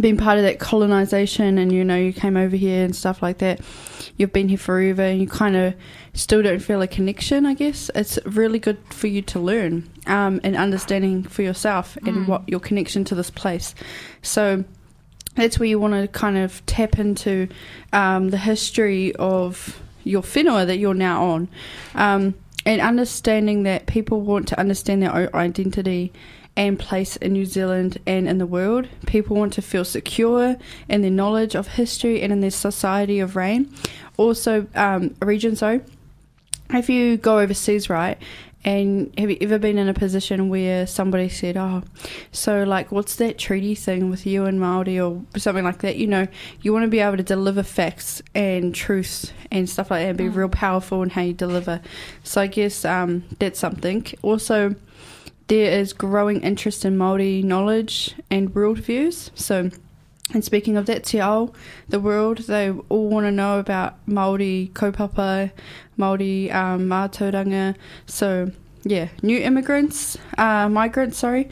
been 0.01 0.17
part 0.17 0.37
of 0.37 0.43
that 0.43 0.59
colonization 0.59 1.57
and 1.57 1.71
you 1.71 1.83
know 1.85 1.95
you 1.95 2.13
came 2.13 2.35
over 2.35 2.55
here 2.55 2.83
and 2.83 2.95
stuff 2.95 3.21
like 3.21 3.37
that. 3.39 3.61
You've 4.17 4.33
been 4.33 4.49
here 4.49 4.57
forever 4.57 5.03
and 5.03 5.21
you 5.21 5.27
kind 5.27 5.55
of 5.55 5.75
still 6.13 6.41
don't 6.41 6.59
feel 6.59 6.81
a 6.81 6.87
connection 6.87 7.45
i 7.45 7.53
guess. 7.53 7.89
It's 7.95 8.19
really 8.25 8.59
good 8.59 8.77
for 8.89 9.07
you 9.07 9.21
to 9.23 9.39
learn 9.39 9.89
um, 10.07 10.41
and 10.43 10.55
understanding 10.55 11.23
for 11.23 11.41
yourself 11.41 11.97
and 12.05 12.27
what 12.27 12.47
your 12.47 12.59
connection 12.59 13.03
to 13.05 13.15
this 13.15 13.29
place. 13.29 13.75
So 14.21 14.63
that's 15.35 15.59
where 15.59 15.67
you 15.69 15.79
want 15.79 15.93
to 15.93 16.07
kind 16.07 16.37
of 16.37 16.65
tap 16.65 16.99
into 16.99 17.47
um, 17.91 18.29
the 18.29 18.37
history 18.37 19.15
of 19.15 19.81
your 20.03 20.21
whenua 20.21 20.67
that 20.67 20.77
you're 20.77 20.93
now 20.93 21.23
on. 21.23 21.47
Um, 21.95 22.35
and 22.65 22.79
understanding 22.81 23.63
that 23.63 23.87
people 23.87 24.21
want 24.21 24.47
to 24.49 24.59
understand 24.59 25.01
their 25.01 25.13
own 25.13 25.29
identity 25.33 26.13
and 26.55 26.77
place 26.77 27.15
in 27.17 27.33
New 27.33 27.45
Zealand 27.45 27.97
and 28.05 28.27
in 28.27 28.37
the 28.37 28.45
world. 28.45 28.87
People 29.07 29.35
want 29.35 29.53
to 29.53 29.61
feel 29.61 29.83
secure 29.83 30.55
in 30.87 31.01
their 31.01 31.11
knowledge 31.11 31.55
of 31.55 31.67
history 31.67 32.21
and 32.21 32.31
in 32.31 32.41
their 32.41 32.51
society 32.51 33.19
of 33.19 33.35
rain. 33.35 33.73
Also, 34.17 34.67
um, 34.75 35.15
region, 35.21 35.55
so 35.55 35.81
if 36.69 36.89
you 36.89 37.17
go 37.17 37.39
overseas, 37.39 37.89
right, 37.89 38.17
and 38.65 39.13
have 39.17 39.29
you 39.29 39.37
ever 39.41 39.59
been 39.59 39.77
in 39.77 39.89
a 39.89 39.93
position 39.93 40.47
where 40.47 40.87
somebody 40.87 41.27
said, 41.27 41.57
"Oh, 41.57 41.83
so 42.31 42.63
like, 42.63 42.91
what's 42.91 43.15
that 43.15 43.37
treaty 43.37 43.75
thing 43.75 44.09
with 44.09 44.25
you 44.25 44.45
and 44.45 44.59
Maori 44.59 44.99
or 44.99 45.21
something 45.35 45.65
like 45.65 45.79
that?" 45.79 45.97
You 45.97 46.07
know, 46.07 46.27
you 46.61 46.71
want 46.71 46.83
to 46.83 46.89
be 46.89 46.99
able 46.99 47.17
to 47.17 47.23
deliver 47.23 47.61
facts 47.63 48.21
and 48.33 48.73
truths 48.73 49.33
and 49.51 49.69
stuff 49.69 49.91
like 49.91 50.03
that, 50.03 50.09
and 50.09 50.17
be 50.17 50.29
real 50.29 50.49
powerful 50.49 51.03
in 51.03 51.09
how 51.09 51.23
you 51.23 51.33
deliver. 51.33 51.81
So 52.23 52.41
I 52.41 52.47
guess 52.47 52.85
um, 52.85 53.23
that's 53.39 53.59
something. 53.59 54.05
Also, 54.21 54.75
there 55.53 55.79
is 55.79 55.93
growing 55.93 56.41
interest 56.41 56.83
in 56.83 56.97
Maori 56.97 57.43
knowledge 57.43 58.15
and 58.31 58.55
world 58.55 58.79
views. 58.79 59.29
So, 59.35 59.69
and 60.33 60.43
speaking 60.43 60.77
of 60.77 60.87
that, 60.87 61.03
Te 61.03 61.19
Ao, 61.19 61.51
the 61.87 61.99
world, 61.99 62.39
they 62.39 62.71
all 62.89 63.07
want 63.07 63.27
to 63.27 63.31
know 63.31 63.59
about 63.59 63.95
Maori 64.07 64.71
kaupapa, 64.73 65.51
Maori 65.95 66.49
um, 66.49 66.87
mātauranga. 66.87 67.75
So, 68.07 68.51
yeah, 68.83 69.09
new 69.21 69.37
immigrants, 69.37 70.17
uh, 70.39 70.69
migrants, 70.69 71.19
sorry, 71.19 71.49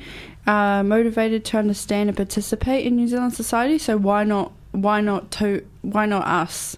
motivated 0.47 1.45
to 1.45 1.59
understand 1.59 2.09
and 2.09 2.17
participate 2.17 2.87
in 2.87 2.95
New 2.95 3.07
Zealand 3.07 3.35
society. 3.35 3.77
So 3.77 3.97
why 3.97 4.23
not? 4.23 4.51
Why 4.71 5.01
not 5.01 5.29
to? 5.33 5.63
Why 5.83 6.07
not 6.07 6.25
us? 6.25 6.75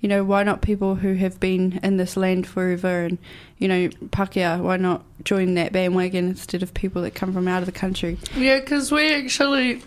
You 0.00 0.08
know, 0.08 0.22
why 0.22 0.44
not 0.44 0.62
people 0.62 0.94
who 0.94 1.14
have 1.14 1.40
been 1.40 1.80
in 1.82 1.96
this 1.96 2.16
land 2.16 2.46
forever 2.46 3.06
and, 3.06 3.18
you 3.58 3.66
know, 3.66 3.88
Pakeha, 3.88 4.60
why 4.60 4.76
not 4.76 5.04
join 5.30 5.54
that 5.54 5.72
bandwagon 5.72 6.26
instead 6.26 6.60
of 6.60 6.74
people 6.74 7.02
that 7.02 7.14
come 7.14 7.32
from 7.32 7.46
out 7.46 7.62
of 7.62 7.66
the 7.66 7.72
country? 7.72 8.18
Yeah, 8.34 8.58
because 8.58 8.90
we 8.90 9.14
actually, 9.14 9.80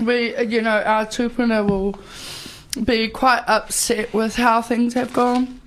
we 0.00 0.36
you 0.44 0.60
know, 0.60 0.82
our 0.82 1.06
tupuna 1.06 1.64
will 1.64 1.94
be 2.82 3.06
quite 3.06 3.44
upset 3.46 4.12
with 4.12 4.34
how 4.34 4.60
things 4.60 4.94
have 4.94 5.12
gone. 5.12 5.60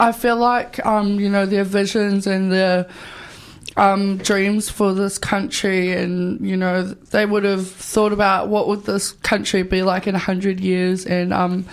I 0.00 0.10
feel 0.10 0.36
like, 0.36 0.84
um, 0.84 1.20
you 1.20 1.28
know, 1.28 1.46
their 1.46 1.62
visions 1.62 2.26
and 2.26 2.50
their 2.50 2.88
um, 3.76 4.18
dreams 4.18 4.68
for 4.68 4.92
this 4.92 5.16
country, 5.16 5.92
and 5.92 6.44
you 6.44 6.56
know, 6.56 6.82
they 6.82 7.26
would 7.26 7.44
have 7.44 7.70
thought 7.70 8.12
about 8.12 8.48
what 8.48 8.66
would 8.66 8.86
this 8.86 9.12
country 9.12 9.62
be 9.62 9.82
like 9.82 10.08
in 10.08 10.16
a 10.16 10.18
hundred 10.30 10.58
years, 10.58 11.06
and 11.06 11.32
um, 11.32 11.64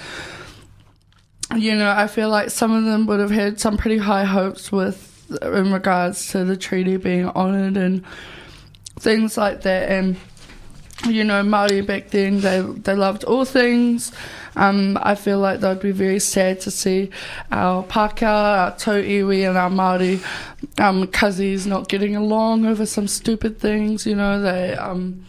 you 1.56 1.74
know, 1.74 1.90
I 1.90 2.06
feel 2.06 2.30
like 2.30 2.52
some 2.52 2.72
of 2.72 2.84
them 2.84 3.08
would 3.08 3.20
have 3.20 3.32
had 3.32 3.60
some 3.60 3.76
pretty 3.76 3.98
high 3.98 4.26
hopes 4.26 4.72
with 4.72 5.11
in 5.42 5.72
regards 5.72 6.32
to 6.32 6.46
the 6.46 6.58
treaty 6.58 6.98
being 6.98 7.28
honoured 7.30 7.78
and 7.78 8.04
things 9.00 9.38
like 9.38 9.62
that. 9.62 9.90
And 9.90 10.18
you 11.08 11.24
know, 11.24 11.42
Maori 11.42 11.82
back 11.82 12.10
then 12.10 12.42
they 12.42 12.62
they 12.62 12.94
loved 12.94 13.24
all 13.24 13.46
things. 13.46 14.12
Um, 14.56 14.98
I 15.02 15.16
feel 15.16 15.40
like 15.40 15.62
they'd 15.62 15.80
be 15.80 15.92
very 15.92 16.20
sad 16.20 16.60
to 16.62 16.72
see 16.72 17.10
our 17.52 17.84
Paka, 17.84 18.26
our 18.26 18.78
Tau 18.78 18.94
Iwi, 18.94 19.48
and 19.48 19.58
our 19.58 19.70
Maori 19.70 20.20
um, 20.78 21.08
cousins 21.08 21.66
not 21.66 21.88
getting 21.88 22.16
along 22.16 22.66
over 22.66 22.86
some 22.86 23.08
stupid 23.08 23.60
things. 23.60 24.06
You 24.06 24.16
know, 24.16 24.42
they 24.42 24.76
um, 24.76 25.26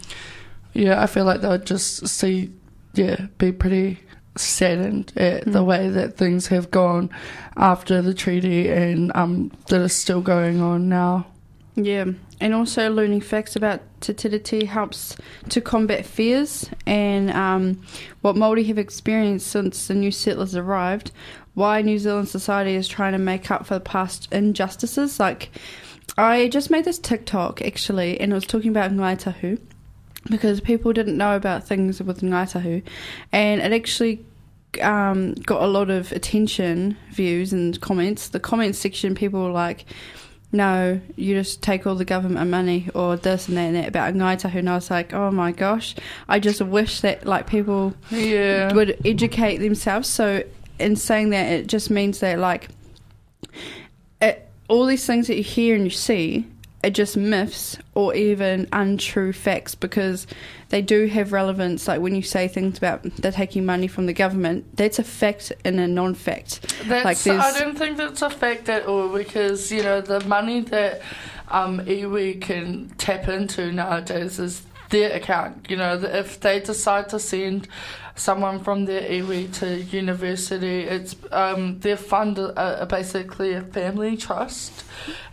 yeah, 0.73 1.01
I 1.01 1.07
feel 1.07 1.25
like 1.25 1.41
they 1.41 1.47
would 1.47 1.65
just 1.65 2.07
see 2.07 2.51
yeah, 2.93 3.27
be 3.37 3.51
pretty 3.51 3.99
saddened 4.35 5.13
at 5.15 5.45
the 5.45 5.63
way 5.63 5.89
that 5.89 6.17
things 6.17 6.47
have 6.47 6.71
gone 6.71 7.09
after 7.55 8.01
the 8.01 8.13
treaty 8.13 8.69
and 8.69 9.11
um, 9.15 9.51
that 9.67 9.81
are 9.81 9.89
still 9.89 10.21
going 10.21 10.61
on 10.61 10.89
now. 10.89 11.25
Yeah, 11.75 12.05
and 12.39 12.53
also 12.53 12.91
learning 12.91 13.21
facts 13.21 13.55
about 13.55 13.81
Te 13.99 14.65
helps 14.65 15.15
to 15.49 15.61
combat 15.61 16.05
fears 16.05 16.69
and 16.85 17.31
um, 17.31 17.81
what 18.21 18.35
Māori 18.35 18.65
have 18.67 18.77
experienced 18.77 19.47
since 19.47 19.87
the 19.87 19.95
new 19.95 20.11
settlers 20.11 20.55
arrived. 20.55 21.11
Why 21.55 21.81
New 21.81 21.97
Zealand 21.97 22.29
society 22.29 22.75
is 22.75 22.87
trying 22.87 23.13
to 23.13 23.19
make 23.19 23.49
up 23.49 23.65
for 23.65 23.75
the 23.75 23.79
past 23.79 24.27
injustices. 24.31 25.19
Like, 25.19 25.51
I 26.17 26.47
just 26.47 26.69
made 26.69 26.85
this 26.85 26.99
TikTok 26.99 27.61
actually, 27.61 28.19
and 28.19 28.31
it 28.31 28.35
was 28.35 28.45
talking 28.45 28.69
about 28.69 28.91
Ngai 28.91 29.19
Tahu 29.19 29.59
because 30.29 30.61
people 30.61 30.93
didn't 30.93 31.17
know 31.17 31.35
about 31.35 31.67
things 31.67 32.01
with 32.01 32.21
Ngai 32.21 32.51
Tahu, 32.51 32.81
and 33.31 33.61
it 33.61 33.73
actually 33.73 34.25
um, 34.81 35.33
got 35.33 35.61
a 35.61 35.67
lot 35.67 35.89
of 35.89 36.11
attention, 36.11 36.97
views, 37.11 37.53
and 37.53 37.79
comments. 37.81 38.29
The 38.29 38.39
comments 38.39 38.79
section, 38.79 39.15
people 39.15 39.43
were 39.43 39.51
like, 39.51 39.85
no, 40.51 41.01
you 41.15 41.33
just 41.35 41.61
take 41.63 41.87
all 41.87 41.95
the 41.95 42.05
government 42.05 42.49
money 42.49 42.87
or 42.93 43.17
this 43.17 43.47
and 43.47 43.57
that 43.57 43.61
and 43.67 43.75
that 43.75 43.87
about 43.87 44.13
Ngai 44.13 44.39
Tahu. 44.39 44.59
And 44.59 44.69
I 44.69 44.75
was 44.75 44.91
like, 44.91 45.11
oh 45.13 45.31
my 45.31 45.51
gosh, 45.51 45.95
I 46.29 46.39
just 46.39 46.61
wish 46.61 47.01
that 47.01 47.25
like 47.25 47.47
people 47.47 47.93
Yeah. 48.11 48.71
would 48.73 48.99
educate 49.03 49.57
themselves. 49.57 50.07
So 50.07 50.43
in 50.79 50.95
saying 50.95 51.31
that, 51.31 51.51
it 51.51 51.67
just 51.67 51.89
means 51.89 52.19
that 52.19 52.37
like 52.39 52.69
it, 54.21 54.47
all 54.67 54.85
these 54.85 55.05
things 55.05 55.27
that 55.27 55.37
you 55.37 55.43
hear 55.43 55.75
and 55.75 55.83
you 55.85 55.89
see 55.89 56.45
are 56.83 56.89
just 56.89 57.15
myths 57.15 57.77
or 57.95 58.13
even 58.13 58.67
untrue 58.73 59.31
facts 59.33 59.75
because 59.75 60.27
they 60.69 60.81
do 60.81 61.05
have 61.07 61.31
relevance. 61.31 61.87
Like 61.87 62.01
when 62.01 62.15
you 62.15 62.21
say 62.21 62.47
things 62.47 62.77
about 62.77 63.03
they're 63.17 63.31
taking 63.31 63.65
money 63.65 63.87
from 63.87 64.05
the 64.05 64.13
government, 64.13 64.75
that's 64.75 64.99
a 64.99 65.03
fact 65.03 65.51
and 65.63 65.79
a 65.79 65.87
non-fact. 65.87 66.61
That's, 66.85 67.05
Like, 67.05 67.19
there's- 67.19 67.55
I 67.55 67.59
don't 67.59 67.77
think 67.77 67.97
that's 67.97 68.21
a 68.21 68.29
fact 68.29 68.67
at 68.69 68.85
all 68.85 69.07
because 69.09 69.71
you 69.71 69.83
know 69.83 70.01
the 70.01 70.19
money 70.25 70.61
that 70.61 71.01
um, 71.49 71.79
iwi 71.81 72.41
can 72.41 72.89
tap 72.97 73.27
into 73.27 73.71
nowadays 73.71 74.39
is 74.39 74.63
their 74.89 75.15
account. 75.15 75.67
You 75.69 75.77
know, 75.77 75.93
if 76.01 76.39
they 76.39 76.59
decide 76.59 77.09
to 77.09 77.19
send 77.19 77.67
someone 78.15 78.59
from 78.59 78.85
their 78.85 79.01
iwi 79.01 79.51
to 79.53 79.81
university, 79.83 80.81
it's 80.81 81.15
um, 81.31 81.79
their 81.79 81.97
fund 81.97 82.37
are 82.37 82.85
basically 82.85 83.53
a 83.53 83.61
family 83.61 84.17
trust 84.17 84.83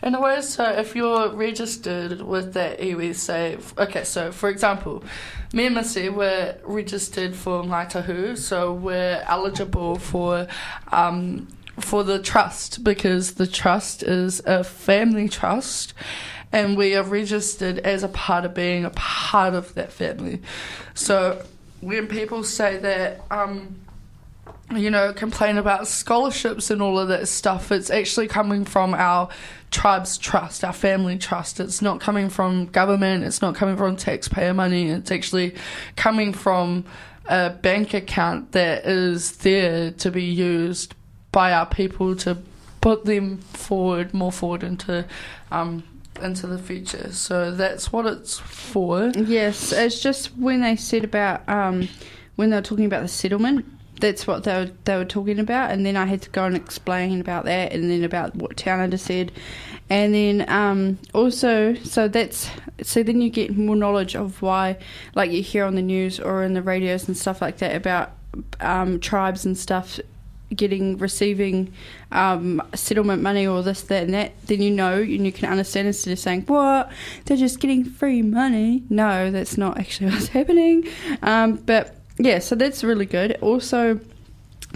in 0.03 0.15
a 0.15 0.21
way. 0.21 0.41
So 0.41 0.65
if 0.65 0.97
you're 0.97 1.31
registered 1.33 2.23
with 2.23 2.55
that 2.55 2.81
iwi, 2.81 3.15
say, 3.15 3.59
okay, 3.79 4.05
so 4.05 4.33
for 4.33 4.49
example. 4.49 5.05
Me 5.53 5.67
and 5.67 5.75
Missy 5.75 6.09
were 6.09 6.55
registered 6.63 7.35
for 7.35 7.65
Ngai 7.65 7.91
Tahu, 7.91 8.39
so 8.39 8.73
we're 8.73 9.21
eligible 9.27 9.97
for 9.97 10.47
um, 10.93 11.49
for 11.81 12.05
the 12.05 12.21
trust 12.21 12.85
because 12.85 13.35
the 13.35 13.47
trust 13.47 14.03
is 14.03 14.41
a 14.47 14.63
family 14.63 15.29
trust 15.29 15.95
and 16.53 16.77
we 16.77 16.95
are 16.95 17.03
registered 17.03 17.79
as 17.79 18.03
a 18.03 18.09
part 18.09 18.45
of 18.45 18.55
being 18.55 18.85
a 18.85 18.91
part 18.91 19.55
of 19.55 19.75
that 19.75 19.93
family. 19.93 20.41
So 20.95 21.43
when 21.81 22.07
people 22.07 22.45
say 22.45 22.79
that, 22.79 23.23
um, 23.31 23.77
you 24.75 24.91
know, 24.91 25.13
complain 25.13 25.59
about 25.59 25.89
scholarships 25.89 26.71
and 26.71 26.81
all 26.81 26.99
of 26.99 27.09
that 27.09 27.29
stuff, 27.29 27.73
it's 27.73 27.91
actually 27.91 28.29
coming 28.29 28.65
from 28.65 28.95
our 28.95 29.29
tribe's 29.71 30.19
trust, 30.19 30.65
our 30.65 30.73
family 30.73 31.19
trust. 31.19 31.61
It's 31.61 31.83
not 31.83 32.01
coming 32.01 32.29
from 32.29 32.67
government, 32.67 33.25
it's 33.25 33.43
not 33.43 33.55
coming 33.55 33.77
from 33.77 33.97
taxpayer 33.97 34.55
money, 34.55 34.91
it's 34.91 35.11
actually 35.11 35.55
coming 35.97 36.33
from 36.33 36.85
a 37.27 37.51
bank 37.51 37.95
account 37.95 38.53
that 38.53 38.85
is 38.85 39.37
there 39.39 39.93
to 39.93 40.11
be 40.11 40.25
used 40.25 40.95
by 41.33 41.53
our 41.53 41.67
people 41.67 42.17
to 42.17 42.39
put 42.81 43.05
them 43.05 43.39
forward, 43.39 44.13
more 44.13 44.33
forward 44.33 44.63
into 44.63 45.07
um, 45.53 45.83
into 46.23 46.47
the 46.47 46.59
future. 46.59 47.13
So 47.13 47.51
that's 47.51 47.93
what 47.93 48.07
it's 48.07 48.39
for. 48.39 49.09
Yes, 49.17 49.73
it's 49.73 50.01
just 50.01 50.37
when 50.37 50.61
they 50.61 50.77
said 50.77 51.05
about 51.05 51.49
um, 51.49 51.89
when 52.37 52.51
they 52.51 52.57
were 52.57 52.63
talking 52.63 52.87
about 52.87 53.03
the 53.03 53.09
settlement. 53.09 53.67
That's 54.01 54.27
what 54.27 54.45
they 54.45 54.55
were, 54.55 54.71
they 54.85 54.97
were 54.97 55.05
talking 55.05 55.39
about, 55.39 55.73
and 55.73 55.85
then 55.85 55.95
I 55.95 56.07
had 56.07 56.23
to 56.23 56.31
go 56.31 56.47
and 56.47 56.57
explain 56.57 57.21
about 57.21 57.45
that, 57.45 57.73
and 57.73 57.91
then 57.91 58.03
about 58.03 58.35
what 58.35 58.57
Tiana 58.57 58.99
said, 58.99 59.31
and 59.91 60.15
then 60.15 60.49
um, 60.49 60.99
also 61.13 61.75
so 61.75 62.09
that's 62.09 62.49
so 62.83 63.03
then 63.03 63.21
you 63.21 63.29
get 63.29 63.55
more 63.55 63.77
knowledge 63.77 64.17
of 64.17 64.41
why, 64.41 64.79
like 65.15 65.31
you 65.31 65.43
hear 65.43 65.67
on 65.67 65.75
the 65.75 65.83
news 65.83 66.19
or 66.19 66.43
in 66.45 66.55
the 66.55 66.63
radios 66.63 67.09
and 67.09 67.17
stuff 67.17 67.43
like 67.43 67.59
that 67.59 67.77
about 67.77 68.13
um, 68.61 69.01
tribes 69.01 69.45
and 69.45 69.59
stuff 69.59 70.01
getting 70.55 70.99
receiving 70.99 71.73
um, 72.13 72.63
settlement 72.75 73.23
money 73.23 73.47
or 73.47 73.63
this 73.63 73.83
that 73.83 74.05
and 74.05 74.15
that 74.15 74.33
then 74.47 74.61
you 74.61 74.71
know 74.71 74.95
and 74.95 75.25
you 75.25 75.33
can 75.33 75.49
understand 75.51 75.87
instead 75.87 76.13
of 76.13 76.19
saying 76.19 76.43
what? 76.43 76.91
They're 77.25 77.37
just 77.37 77.61
getting 77.61 77.85
free 77.85 78.23
money. 78.23 78.83
No 78.91 79.31
that's 79.31 79.57
not 79.57 79.79
actually 79.79 80.11
what's 80.11 80.29
happening. 80.29 80.89
Um, 81.23 81.57
but 81.57 81.97
yeah 82.19 82.39
so 82.39 82.55
that's 82.55 82.83
really 82.85 83.07
good. 83.07 83.39
Also 83.41 84.01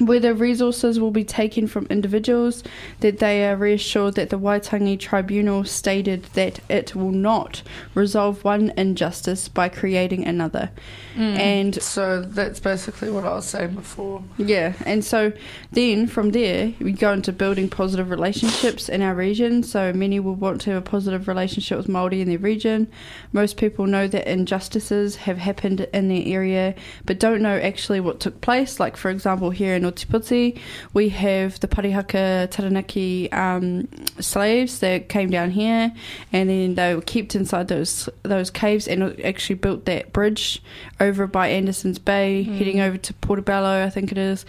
whether 0.00 0.34
resources 0.34 0.98
will 0.98 1.12
be 1.12 1.24
taken 1.24 1.68
from 1.68 1.86
individuals, 1.86 2.64
that 3.00 3.18
they 3.18 3.46
are 3.46 3.56
reassured 3.56 4.14
that 4.14 4.30
the 4.30 4.38
Waitangi 4.38 4.98
Tribunal 4.98 5.64
stated 5.64 6.24
that 6.34 6.58
it 6.68 6.96
will 6.96 7.12
not 7.12 7.62
resolve 7.94 8.42
one 8.42 8.72
injustice 8.76 9.48
by 9.48 9.68
creating 9.68 10.26
another. 10.26 10.70
Mm. 11.14 11.38
And 11.38 11.82
So 11.82 12.22
that's 12.22 12.58
basically 12.58 13.10
what 13.10 13.24
I 13.24 13.34
was 13.34 13.44
saying 13.44 13.74
before. 13.74 14.24
yeah, 14.36 14.72
and 14.84 15.04
so 15.04 15.32
then 15.70 16.08
from 16.08 16.30
there 16.30 16.72
we 16.80 16.90
go 16.92 17.12
into 17.12 17.32
building 17.32 17.68
positive 17.68 18.10
relationships 18.10 18.88
in 18.88 19.00
our 19.00 19.14
region. 19.14 19.62
So 19.62 19.92
many 19.92 20.18
will 20.18 20.34
want 20.34 20.60
to 20.62 20.70
have 20.70 20.82
a 20.82 20.86
positive 20.86 21.28
relationship 21.28 21.78
with 21.78 21.88
Maori 21.88 22.20
in 22.20 22.28
their 22.28 22.38
region. 22.38 22.88
Most 23.32 23.56
people 23.56 23.86
know 23.86 24.08
that 24.08 24.26
injustices 24.30 25.16
have 25.16 25.38
happened 25.38 25.82
in 25.92 26.08
their 26.08 26.22
area, 26.24 26.74
but 27.04 27.20
don't 27.20 27.42
know 27.42 27.56
actually 27.58 28.00
what 28.00 28.18
took 28.18 28.40
place. 28.40 28.80
Like 28.80 28.96
for 28.96 29.10
example, 29.10 29.50
here 29.50 29.76
in 29.76 29.83
Ōtepoti, 29.84 30.58
we 30.92 31.08
have 31.10 31.60
the 31.60 31.68
Parihaka 31.68 32.50
Taranaki 32.50 33.30
um, 33.32 33.88
slaves 34.20 34.80
that 34.80 35.08
came 35.08 35.30
down 35.30 35.50
here, 35.50 35.92
and 36.32 36.50
then 36.50 36.74
they 36.74 36.94
were 36.94 37.00
kept 37.00 37.34
inside 37.34 37.68
those 37.68 38.08
those 38.22 38.50
caves 38.50 38.88
and 38.88 39.18
actually 39.24 39.56
built 39.56 39.84
that 39.84 40.12
bridge 40.12 40.62
over 41.00 41.26
by 41.26 41.48
Anderson's 41.48 41.98
Bay, 41.98 42.42
heading 42.42 42.80
over 42.80 42.96
to 42.98 43.14
Portobello, 43.14 43.84
I 43.84 43.90
think 43.90 44.12
it 44.12 44.18
is. 44.18 44.44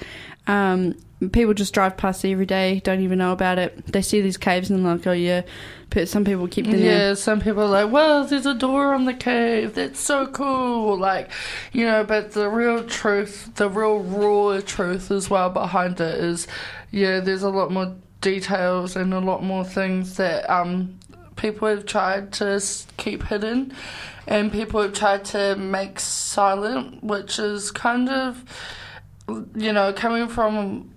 Um, 0.47 0.95
people 1.29 1.53
just 1.53 1.73
drive 1.73 1.97
past 1.97 2.25
every 2.25 2.45
day, 2.45 2.81
don't 2.83 3.01
even 3.01 3.19
know 3.19 3.31
about 3.31 3.59
it. 3.59 3.85
They 3.87 4.01
see 4.01 4.21
these 4.21 4.37
caves 4.37 4.69
and 4.69 4.83
like, 4.83 5.05
oh 5.07 5.11
yeah, 5.11 5.43
but 5.89 6.07
some 6.09 6.25
people 6.25 6.47
keep 6.47 6.65
them. 6.65 6.79
Yeah, 6.79 7.13
some 7.13 7.39
people 7.39 7.63
are 7.63 7.83
like, 7.83 7.91
well, 7.91 8.25
there's 8.25 8.45
a 8.45 8.53
door 8.53 8.93
on 8.93 9.05
the 9.05 9.13
cave. 9.13 9.75
That's 9.75 9.99
so 9.99 10.27
cool. 10.27 10.97
Like, 10.97 11.31
you 11.71 11.85
know, 11.85 12.03
but 12.03 12.31
the 12.31 12.49
real 12.49 12.83
truth, 12.83 13.51
the 13.55 13.69
real 13.69 13.99
raw 13.99 14.59
truth 14.61 15.11
as 15.11 15.29
well 15.29 15.49
behind 15.49 15.99
it 16.01 16.15
is, 16.15 16.47
yeah, 16.91 17.19
there's 17.19 17.43
a 17.43 17.49
lot 17.49 17.71
more 17.71 17.95
details 18.21 18.95
and 18.95 19.13
a 19.13 19.19
lot 19.19 19.43
more 19.43 19.63
things 19.63 20.17
that 20.17 20.49
um, 20.49 20.97
people 21.35 21.67
have 21.67 21.85
tried 21.85 22.33
to 22.33 22.61
keep 22.97 23.23
hidden 23.23 23.73
and 24.27 24.51
people 24.51 24.81
have 24.81 24.93
tried 24.93 25.23
to 25.25 25.55
make 25.55 25.99
silent, 25.99 27.03
which 27.03 27.37
is 27.37 27.71
kind 27.71 28.09
of, 28.09 28.43
you 29.55 29.71
know, 29.71 29.93
coming 29.93 30.27
from 30.27 30.91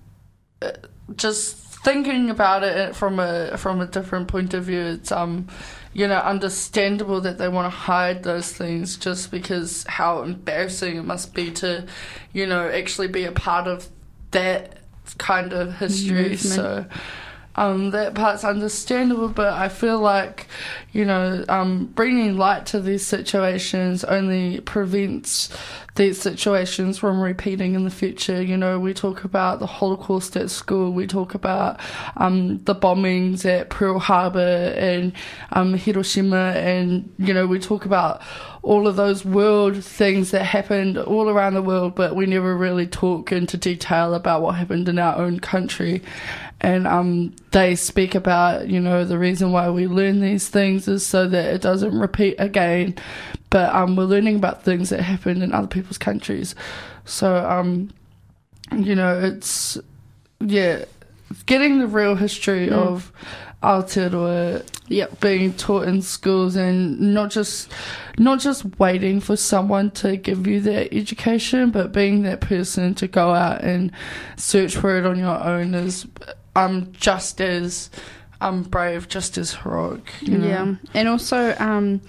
just 1.16 1.56
thinking 1.56 2.30
about 2.30 2.64
it 2.64 2.94
from 2.94 3.18
a 3.18 3.56
from 3.56 3.80
a 3.80 3.86
different 3.86 4.28
point 4.28 4.54
of 4.54 4.64
view. 4.64 4.80
It's 4.80 5.12
um, 5.12 5.48
you 5.92 6.06
know, 6.06 6.18
understandable 6.18 7.20
that 7.22 7.38
they 7.38 7.48
want 7.48 7.72
to 7.72 7.76
hide 7.76 8.22
those 8.22 8.52
things 8.52 8.96
just 8.96 9.30
because 9.30 9.84
how 9.88 10.22
embarrassing 10.22 10.96
it 10.96 11.04
must 11.04 11.34
be 11.34 11.50
to, 11.50 11.86
you 12.32 12.46
know, 12.46 12.68
actually 12.68 13.08
be 13.08 13.24
a 13.24 13.32
part 13.32 13.66
of 13.66 13.88
that 14.30 14.78
kind 15.18 15.52
of 15.52 15.74
history. 15.76 16.30
Movement. 16.30 16.40
So. 16.40 16.86
Um, 17.58 17.90
that 17.90 18.14
part's 18.14 18.44
understandable, 18.44 19.30
but 19.30 19.52
I 19.52 19.68
feel 19.68 19.98
like, 19.98 20.46
you 20.92 21.04
know, 21.04 21.44
um, 21.48 21.86
bringing 21.86 22.36
light 22.36 22.66
to 22.66 22.78
these 22.80 23.04
situations 23.04 24.04
only 24.04 24.60
prevents 24.60 25.50
these 25.96 26.20
situations 26.20 26.98
from 26.98 27.20
repeating 27.20 27.74
in 27.74 27.82
the 27.82 27.90
future. 27.90 28.40
You 28.40 28.56
know, 28.56 28.78
we 28.78 28.94
talk 28.94 29.24
about 29.24 29.58
the 29.58 29.66
Holocaust 29.66 30.36
at 30.36 30.50
school, 30.50 30.92
we 30.92 31.08
talk 31.08 31.34
about 31.34 31.80
um, 32.16 32.62
the 32.62 32.76
bombings 32.76 33.44
at 33.44 33.70
Pearl 33.70 33.98
Harbor 33.98 34.72
and 34.76 35.12
um, 35.50 35.74
Hiroshima, 35.74 36.52
and, 36.54 37.12
you 37.18 37.34
know, 37.34 37.48
we 37.48 37.58
talk 37.58 37.84
about 37.84 38.22
all 38.62 38.86
of 38.86 38.94
those 38.94 39.24
world 39.24 39.82
things 39.82 40.30
that 40.30 40.44
happened 40.44 40.96
all 40.98 41.28
around 41.28 41.54
the 41.54 41.62
world, 41.62 41.96
but 41.96 42.14
we 42.14 42.26
never 42.26 42.56
really 42.56 42.86
talk 42.86 43.32
into 43.32 43.56
detail 43.56 44.14
about 44.14 44.42
what 44.42 44.54
happened 44.54 44.88
in 44.88 44.98
our 44.98 45.16
own 45.16 45.40
country. 45.40 46.02
And 46.60 46.86
um, 46.86 47.36
they 47.52 47.76
speak 47.76 48.14
about, 48.14 48.68
you 48.68 48.80
know, 48.80 49.04
the 49.04 49.18
reason 49.18 49.52
why 49.52 49.70
we 49.70 49.86
learn 49.86 50.20
these 50.20 50.48
things 50.48 50.88
is 50.88 51.06
so 51.06 51.28
that 51.28 51.54
it 51.54 51.62
doesn't 51.62 51.96
repeat 51.96 52.34
again. 52.38 52.96
But 53.50 53.72
um, 53.74 53.94
we're 53.96 54.04
learning 54.04 54.36
about 54.36 54.64
things 54.64 54.90
that 54.90 55.00
happened 55.00 55.42
in 55.42 55.52
other 55.52 55.68
people's 55.68 55.98
countries. 55.98 56.54
So, 57.04 57.36
um, 57.48 57.90
you 58.76 58.94
know, 58.94 59.18
it's, 59.20 59.78
yeah, 60.40 60.84
getting 61.46 61.78
the 61.78 61.86
real 61.86 62.16
history 62.16 62.70
of 62.70 63.12
Aotearoa 63.62 64.64
Yep. 64.88 65.20
being 65.20 65.52
taught 65.52 65.86
in 65.86 66.00
schools 66.00 66.56
and 66.56 66.98
not 67.12 67.30
just 67.30 67.70
not 68.16 68.40
just 68.40 68.78
waiting 68.78 69.20
for 69.20 69.36
someone 69.36 69.90
to 69.92 70.16
give 70.16 70.46
you 70.46 70.60
that 70.62 70.94
education 70.94 71.70
but 71.70 71.92
being 71.92 72.22
that 72.22 72.40
person 72.40 72.94
to 72.94 73.06
go 73.06 73.34
out 73.34 73.62
and 73.62 73.92
search 74.36 74.74
for 74.74 74.96
it 74.96 75.04
on 75.04 75.18
your 75.18 75.38
own 75.44 75.74
is 75.74 76.06
um 76.58 76.92
just 76.92 77.40
as 77.40 77.90
um 78.40 78.62
brave 78.62 79.08
just 79.08 79.38
as 79.38 79.54
heroic 79.54 80.06
you 80.22 80.38
know? 80.38 80.46
Yeah, 80.46 80.74
and 80.94 81.08
also 81.08 81.54
um, 81.58 82.00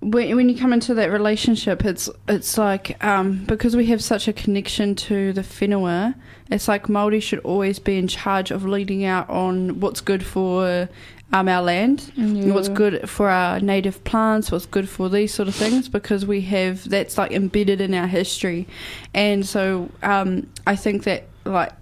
when, 0.00 0.34
when 0.34 0.48
you 0.48 0.56
come 0.56 0.72
into 0.72 0.94
that 0.94 1.10
relationship, 1.10 1.84
it's 1.84 2.08
it's 2.26 2.56
like 2.56 3.02
um, 3.04 3.44
because 3.44 3.76
we 3.76 3.86
have 3.86 4.02
such 4.02 4.28
a 4.28 4.32
connection 4.32 4.94
to 4.94 5.32
the 5.34 5.42
whenua, 5.42 6.14
it's 6.50 6.68
like 6.68 6.86
Māori 6.86 7.20
should 7.22 7.40
always 7.40 7.78
be 7.78 7.98
in 7.98 8.08
charge 8.08 8.50
of 8.50 8.64
leading 8.64 9.04
out 9.04 9.28
on 9.28 9.78
what's 9.80 10.00
good 10.00 10.24
for 10.24 10.88
um, 11.32 11.48
our 11.48 11.62
land, 11.62 12.10
Yeah. 12.16 12.54
what's 12.54 12.70
good 12.70 13.08
for 13.10 13.28
our 13.28 13.60
native 13.60 14.02
plants, 14.04 14.50
what's 14.50 14.66
good 14.66 14.88
for 14.88 15.10
these 15.10 15.34
sort 15.34 15.48
of 15.48 15.54
things, 15.54 15.88
because 15.88 16.24
we 16.24 16.40
have 16.42 16.88
that's 16.88 17.18
like 17.18 17.32
embedded 17.32 17.80
in 17.82 17.92
our 17.92 18.06
history, 18.06 18.66
and 19.12 19.44
so 19.44 19.90
um, 20.02 20.46
I 20.66 20.76
think 20.76 21.04
that 21.04 21.24
like 21.44 21.72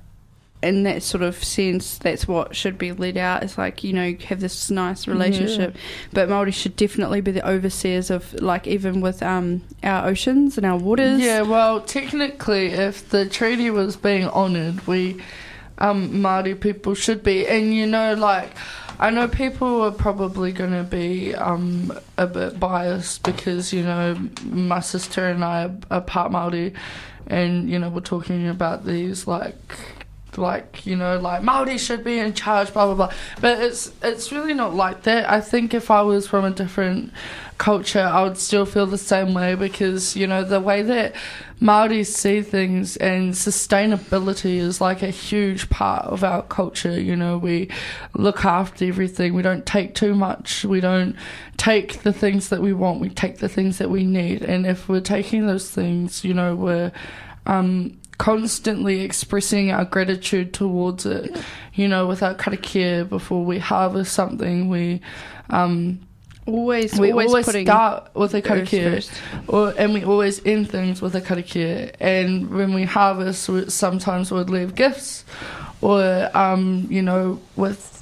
in 0.62 0.82
that 0.82 1.02
sort 1.02 1.22
of 1.22 1.42
sense, 1.42 1.98
that's 1.98 2.26
what 2.26 2.56
should 2.56 2.78
be 2.78 2.92
led 2.92 3.16
out. 3.16 3.42
It's 3.42 3.56
like 3.56 3.84
you 3.84 3.92
know 3.92 4.04
you 4.04 4.18
have 4.26 4.40
this 4.40 4.70
nice 4.70 5.06
relationship, 5.06 5.76
but 6.12 6.28
Maori 6.28 6.52
should 6.52 6.76
definitely 6.76 7.20
be 7.20 7.30
the 7.30 7.48
overseers 7.48 8.10
of 8.10 8.32
like 8.34 8.66
even 8.66 9.00
with 9.00 9.22
um 9.22 9.62
our 9.82 10.08
oceans 10.08 10.56
and 10.56 10.66
our 10.66 10.78
waters. 10.78 11.20
Yeah, 11.20 11.42
well, 11.42 11.80
technically, 11.80 12.68
if 12.68 13.08
the 13.08 13.28
treaty 13.28 13.70
was 13.70 13.96
being 13.96 14.26
honoured, 14.28 14.86
we 14.86 15.20
um, 15.78 16.10
Māori 16.10 16.58
people 16.58 16.94
should 16.94 17.22
be. 17.22 17.46
And 17.46 17.74
you 17.74 17.86
know, 17.86 18.14
like, 18.14 18.50
I 18.98 19.10
know 19.10 19.28
people 19.28 19.82
are 19.82 19.92
probably 19.92 20.52
going 20.52 20.72
to 20.72 20.82
be 20.82 21.34
um, 21.34 21.96
a 22.16 22.26
bit 22.26 22.58
biased 22.58 23.22
because, 23.22 23.72
you 23.72 23.82
know, 23.82 24.18
my 24.44 24.80
sister 24.80 25.26
and 25.28 25.44
I 25.44 25.64
are, 25.64 25.76
are 25.90 26.00
part 26.00 26.32
Māori, 26.32 26.74
and, 27.26 27.70
you 27.70 27.78
know, 27.78 27.90
we're 27.90 28.00
talking 28.00 28.48
about 28.48 28.84
these, 28.84 29.26
like, 29.26 29.54
like 30.38 30.86
you 30.86 30.96
know 30.96 31.18
like 31.18 31.42
Maori 31.42 31.78
should 31.78 32.04
be 32.04 32.18
in 32.18 32.32
charge 32.32 32.72
blah 32.72 32.86
blah 32.86 32.94
blah. 32.94 33.16
But 33.40 33.60
it's 33.60 33.92
it's 34.02 34.32
really 34.32 34.54
not 34.54 34.74
like 34.74 35.02
that. 35.02 35.28
I 35.30 35.40
think 35.40 35.74
if 35.74 35.90
I 35.90 36.02
was 36.02 36.26
from 36.26 36.44
a 36.44 36.50
different 36.50 37.12
culture 37.58 38.00
I 38.00 38.22
would 38.22 38.38
still 38.38 38.64
feel 38.64 38.86
the 38.86 38.96
same 38.96 39.34
way 39.34 39.56
because 39.56 40.16
you 40.16 40.26
know 40.26 40.44
the 40.44 40.60
way 40.60 40.82
that 40.82 41.14
Maori 41.60 42.04
see 42.04 42.40
things 42.40 42.96
and 42.98 43.32
sustainability 43.34 44.58
is 44.58 44.80
like 44.80 45.02
a 45.02 45.10
huge 45.10 45.68
part 45.68 46.06
of 46.06 46.22
our 46.22 46.42
culture. 46.42 46.98
You 46.98 47.16
know 47.16 47.36
we 47.36 47.68
look 48.14 48.44
after 48.44 48.84
everything. 48.84 49.34
We 49.34 49.42
don't 49.42 49.66
take 49.66 49.94
too 49.94 50.14
much. 50.14 50.64
We 50.64 50.80
don't 50.80 51.16
take 51.56 52.02
the 52.02 52.12
things 52.12 52.48
that 52.50 52.62
we 52.62 52.72
want. 52.72 53.00
We 53.00 53.10
take 53.10 53.38
the 53.38 53.48
things 53.48 53.78
that 53.78 53.90
we 53.90 54.04
need. 54.04 54.42
And 54.42 54.64
if 54.64 54.88
we're 54.88 55.00
taking 55.00 55.46
those 55.46 55.70
things 55.70 56.24
you 56.24 56.32
know 56.32 56.54
we're 56.54 56.92
um 57.46 57.97
constantly 58.18 59.00
expressing 59.00 59.70
our 59.70 59.84
gratitude 59.84 60.52
towards 60.52 61.06
it. 61.06 61.36
You 61.74 61.88
know, 61.88 62.06
with 62.06 62.22
our 62.22 62.34
karakia 62.34 63.08
before 63.08 63.44
we 63.44 63.58
harvest 63.58 64.12
something, 64.12 64.68
we 64.68 65.00
um, 65.50 66.00
always 66.46 66.98
we 66.98 67.12
always, 67.12 67.28
always, 67.28 67.48
start 67.48 68.10
with 68.14 68.34
a 68.34 68.42
karakia, 68.42 69.08
or 69.46 69.72
and 69.78 69.94
we 69.94 70.04
always 70.04 70.44
end 70.44 70.68
things 70.70 71.00
with 71.00 71.14
a 71.14 71.20
karakia. 71.20 71.94
And 72.00 72.50
when 72.50 72.74
we 72.74 72.84
harvest, 72.84 73.48
we, 73.48 73.70
sometimes 73.70 74.32
we'd 74.32 74.50
leave 74.50 74.74
gifts, 74.74 75.24
or 75.80 76.30
um, 76.36 76.86
you 76.90 77.02
know, 77.02 77.40
with 77.56 77.97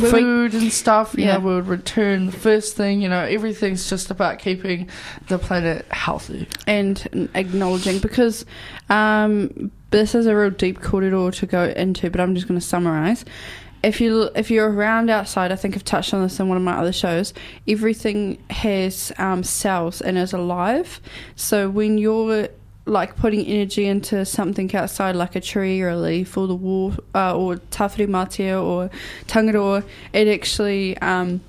food 0.00 0.54
and 0.54 0.72
stuff. 0.72 1.14
You 1.16 1.24
Yeah. 1.24 1.34
know, 1.34 1.40
we 1.40 1.54
would 1.56 1.68
return 1.68 2.26
the 2.26 2.32
first 2.32 2.76
thing. 2.76 3.00
You 3.02 3.08
know, 3.08 3.20
everything's 3.20 3.88
just 3.88 4.10
about 4.10 4.38
keeping 4.38 4.88
the 5.28 5.38
planet 5.38 5.86
healthy. 5.90 6.48
and 6.66 7.28
acknowledging 7.34 7.98
because 7.98 8.44
um, 8.90 9.70
this 9.90 10.14
is 10.14 10.26
a 10.26 10.36
real 10.36 10.50
deep 10.50 10.80
corridor 10.80 11.30
to 11.30 11.46
go 11.46 11.64
into, 11.64 12.10
but 12.10 12.20
I'm 12.20 12.34
just 12.34 12.48
going 12.48 12.60
to 12.60 12.66
summarize. 12.66 13.24
If 13.82 14.00
you 14.00 14.30
if 14.34 14.50
you're 14.50 14.68
around 14.70 15.10
outside, 15.10 15.52
I 15.52 15.56
think 15.56 15.76
I've 15.76 15.84
touched 15.84 16.12
on 16.12 16.22
this 16.22 16.40
in 16.40 16.48
one 16.48 16.56
of 16.56 16.64
my 16.64 16.72
other 16.76 16.92
shows. 16.92 17.32
Everything 17.68 18.38
has 18.50 19.12
um, 19.18 19.44
cells 19.44 20.00
and 20.00 20.18
is 20.18 20.32
alive. 20.32 21.00
So 21.36 21.68
when 21.70 21.96
you're 21.98 22.48
like 22.86 23.16
putting 23.16 23.44
energy 23.46 23.84
into 23.86 24.24
something 24.24 24.74
outside, 24.74 25.16
like 25.16 25.34
a 25.36 25.40
tree 25.40 25.82
or 25.82 25.88
a 25.90 25.96
leaf 25.96 26.36
or 26.36 26.46
the 26.46 26.54
wall 26.54 26.94
uh, 27.14 27.36
or 27.36 27.56
Tāwhirimātea 27.56 28.62
or 28.64 28.90
tangaroa, 29.26 29.82
it 30.12 30.28
actually 30.28 30.96
um, 30.98 31.40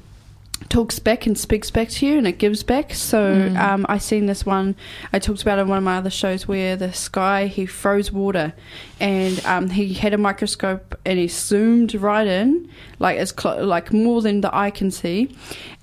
talks 0.69 0.97
back 0.97 1.27
and 1.27 1.37
speaks 1.37 1.69
back 1.69 1.89
to 1.89 2.07
you 2.07 2.17
and 2.17 2.27
it 2.27 2.39
gives 2.39 2.63
back. 2.63 2.93
So 2.95 3.17
Mm. 3.35 3.57
um, 3.59 3.85
I 3.87 3.99
seen 3.99 4.25
this 4.25 4.45
one 4.47 4.75
I 5.13 5.19
talked 5.19 5.43
about 5.43 5.59
in 5.59 5.67
one 5.67 5.77
of 5.77 5.83
my 5.83 5.97
other 5.97 6.09
shows 6.09 6.47
where 6.47 6.75
this 6.75 7.07
guy 7.07 7.45
he 7.45 7.67
froze 7.67 8.11
water 8.11 8.53
and 8.99 9.39
um, 9.45 9.69
he 9.69 9.93
had 9.93 10.13
a 10.15 10.17
microscope 10.17 10.99
and 11.05 11.19
he 11.19 11.27
zoomed 11.27 11.93
right 11.93 12.25
in 12.27 12.67
like 12.97 13.17
as 13.19 13.31
clo- 13.31 13.63
like 13.63 13.93
more 13.93 14.21
than 14.23 14.41
the 14.41 14.53
eye 14.55 14.71
can 14.71 14.89
see 14.89 15.29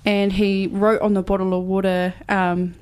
and 0.04 0.32
he 0.32 0.66
wrote 0.66 1.00
on 1.00 1.14
the 1.14 1.22
bottle 1.22 1.54
of 1.56 1.62
water 1.64 2.12
um, 2.28 2.74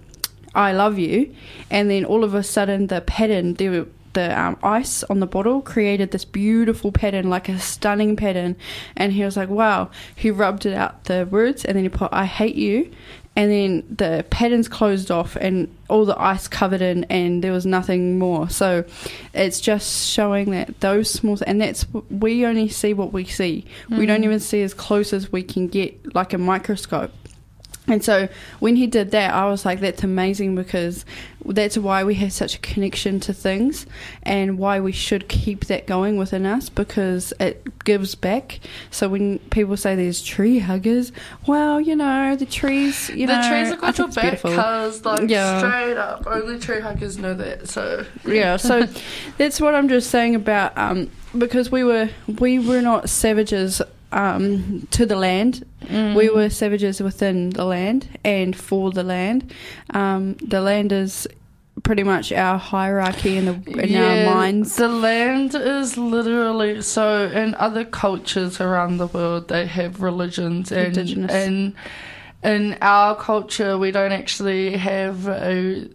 I 0.55 0.73
love 0.73 0.99
you 0.99 1.35
and 1.71 1.91
then 1.91 2.05
all 2.05 2.25
of 2.25 2.35
a 2.35 2.43
sudden 2.43 2.89
the 2.89 3.01
pattern 3.01 3.57
were 3.59 3.87
the 4.13 4.39
um, 4.39 4.59
ice 4.63 5.03
on 5.05 5.21
the 5.21 5.27
bottle 5.27 5.63
created 5.63 6.11
this 6.11 6.25
beautiful 6.25 6.93
pattern, 6.93 7.31
like 7.31 7.49
a 7.49 7.59
stunning 7.59 8.17
pattern. 8.17 8.57
And 8.97 9.13
he 9.13 9.25
was 9.25 9.37
like, 9.37 9.49
wow. 9.49 9.91
He 10.15 10.31
rubbed 10.31 10.67
it 10.67 10.75
out 10.75 11.05
the 11.05 11.27
words 11.31 11.65
and 11.65 11.77
then 11.77 11.85
he 11.85 11.89
put, 11.89 12.13
I 12.13 12.27
hate 12.27 12.55
you. 12.55 12.93
And 13.35 13.51
then 13.51 13.97
the 13.97 14.27
patterns 14.29 14.69
closed 14.69 15.11
off 15.11 15.37
and 15.37 15.75
all 15.89 16.05
the 16.05 16.21
ice 16.21 16.49
covered 16.49 16.83
in, 16.83 17.05
and 17.05 17.43
there 17.43 17.51
was 17.51 17.65
nothing 17.65 18.19
more. 18.19 18.51
So 18.51 18.85
it's 19.33 19.59
just 19.59 20.11
showing 20.11 20.51
that 20.51 20.81
those 20.81 21.11
small, 21.11 21.39
and 21.47 21.59
that's, 21.59 21.87
we 22.11 22.45
only 22.45 22.69
see 22.69 22.93
what 22.93 23.15
we 23.15 23.25
see. 23.25 23.65
We 23.89 24.05
don't 24.05 24.25
even 24.25 24.39
see 24.39 24.61
as 24.61 24.75
close 24.75 25.15
as 25.15 25.33
we 25.33 25.43
can 25.43 25.69
get, 25.69 26.15
like 26.15 26.35
a 26.35 26.39
microscope. 26.39 27.11
And 27.89 28.05
so 28.05 28.29
when 28.61 28.77
he 28.77 28.87
did 28.87 29.11
that, 29.11 29.35
I 29.35 29.47
was 29.49 29.65
like, 29.65 29.81
that's 29.81 30.05
amazing 30.05 30.55
because 30.55 31.05
that's 31.45 31.77
why 31.77 32.05
we 32.05 32.15
have 32.15 32.33
such 32.33 32.55
a 32.55 32.59
connection 32.61 33.19
to 33.19 33.35
things 33.35 33.87
and 34.23 34.57
why 34.57 34.79
we 34.79 34.93
should 34.93 35.29
keep 35.29 35.65
that 35.67 35.87
going 35.89 36.17
within 36.17 36.47
us 36.47 36.69
because 36.69 37.33
it 37.41 37.85
gives 37.85 38.15
back. 38.15 38.61
So 38.93 39.09
when 39.09 39.41
people 39.51 39.77
say 39.77 39.97
there's 39.97 40.23
tree 40.23 40.61
huggers, 40.61 41.11
well, 41.49 41.81
you 41.81 41.97
know, 41.97 42.37
the 42.37 42.47
trees, 42.47 43.11
you 43.11 43.27
know, 43.27 43.35
the 43.35 43.43
know, 43.43 43.49
trees 43.49 43.73
are 43.73 43.93
think 43.93 43.99
your 43.99 44.09
back 44.09 44.43
because, 44.43 45.05
like, 45.05 45.29
Yeah. 45.29 45.59
straight 45.59 45.97
up, 45.97 46.25
only 46.29 46.61
tree 46.61 46.81
huggers 46.81 47.19
know 47.19 47.35
that. 47.35 47.69
So 47.69 48.07
yeah 48.25 48.57
so 48.57 48.87
that's 49.39 49.61
what 49.61 49.75
i'm 49.75 49.89
just 49.89 50.11
saying 50.11 50.35
about 50.35 50.77
um 50.79 51.11
because 51.37 51.71
we 51.71 51.83
were 51.83 52.09
we 52.39 52.59
were 52.59 52.81
not 52.81 53.09
savages 53.09 53.83
um 54.13 54.87
to 54.91 55.07
the 55.07 55.17
land 55.17 55.65
Mm. 55.83 56.15
we 56.15 56.29
were 56.31 56.49
savages 56.49 57.01
within 57.03 57.51
the 57.51 57.65
land 57.65 58.07
and 58.25 58.55
for 58.55 58.93
the 58.93 59.03
land 59.03 59.53
um 59.95 60.35
the 60.35 60.61
land 60.61 60.93
is 60.93 61.27
pretty 61.83 62.05
much 62.05 62.31
our 62.31 62.57
hierarchy 62.59 63.37
in, 63.39 63.47
the, 63.47 63.55
in 63.81 63.97
our 63.97 64.35
minds 64.35 64.77
The 64.77 64.87
land 64.89 65.55
is 65.57 65.97
literally 65.97 66.83
so. 66.83 67.27
In 67.27 67.55
other 67.57 67.85
cultures 67.85 68.61
around 68.61 68.99
the 68.99 69.07
world, 69.09 69.49
they 69.49 69.67
have 69.67 70.03
religions, 70.03 70.71
and 70.71 70.87
Indigenous. 70.97 71.33
and 71.33 71.75
in 72.45 72.77
our 72.81 73.17
culture, 73.17 73.77
we 73.79 73.91
don't 73.91 74.13
actually 74.13 74.77
have 74.77 75.27
a 75.27 75.89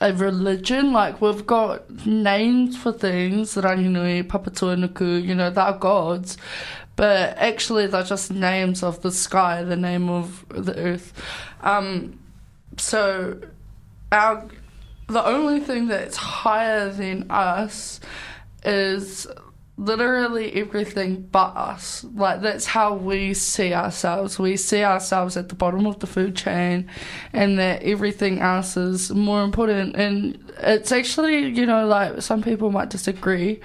a 0.00 0.12
religion. 0.14 0.92
Like 0.92 1.20
we've 1.20 1.46
got 1.46 1.88
names 2.06 2.76
for 2.76 2.90
things, 2.92 3.54
Ranginui, 3.54 4.24
Papatuanuku, 4.24 5.22
you 5.24 5.34
know, 5.34 5.50
they're 5.50 5.72
gods. 5.74 6.36
But 6.98 7.38
actually, 7.38 7.86
they're 7.86 8.02
just 8.02 8.32
names 8.32 8.82
of 8.82 9.02
the 9.02 9.12
sky, 9.12 9.62
the 9.62 9.76
name 9.76 10.08
of 10.08 10.44
the 10.48 10.76
earth. 10.76 11.12
Um, 11.60 12.18
so, 12.76 13.40
our 14.10 14.44
the 15.06 15.24
only 15.24 15.60
thing 15.60 15.86
that's 15.86 16.16
higher 16.16 16.90
than 16.90 17.30
us 17.30 18.00
is 18.64 19.28
literally 19.76 20.52
everything 20.54 21.22
but 21.30 21.56
us. 21.56 22.04
Like 22.16 22.40
that's 22.40 22.66
how 22.66 22.94
we 22.94 23.32
see 23.32 23.72
ourselves. 23.72 24.40
We 24.40 24.56
see 24.56 24.82
ourselves 24.82 25.36
at 25.36 25.50
the 25.50 25.54
bottom 25.54 25.86
of 25.86 26.00
the 26.00 26.08
food 26.08 26.34
chain 26.34 26.90
and 27.32 27.60
that 27.60 27.84
everything 27.84 28.40
else 28.40 28.76
is 28.76 29.12
more 29.12 29.44
important 29.44 29.94
and 29.94 30.52
it's 30.58 30.90
actually, 30.90 31.46
you 31.50 31.64
know, 31.64 31.86
like 31.86 32.22
some 32.22 32.42
people 32.42 32.72
might 32.72 32.90
disagree. 32.90 33.60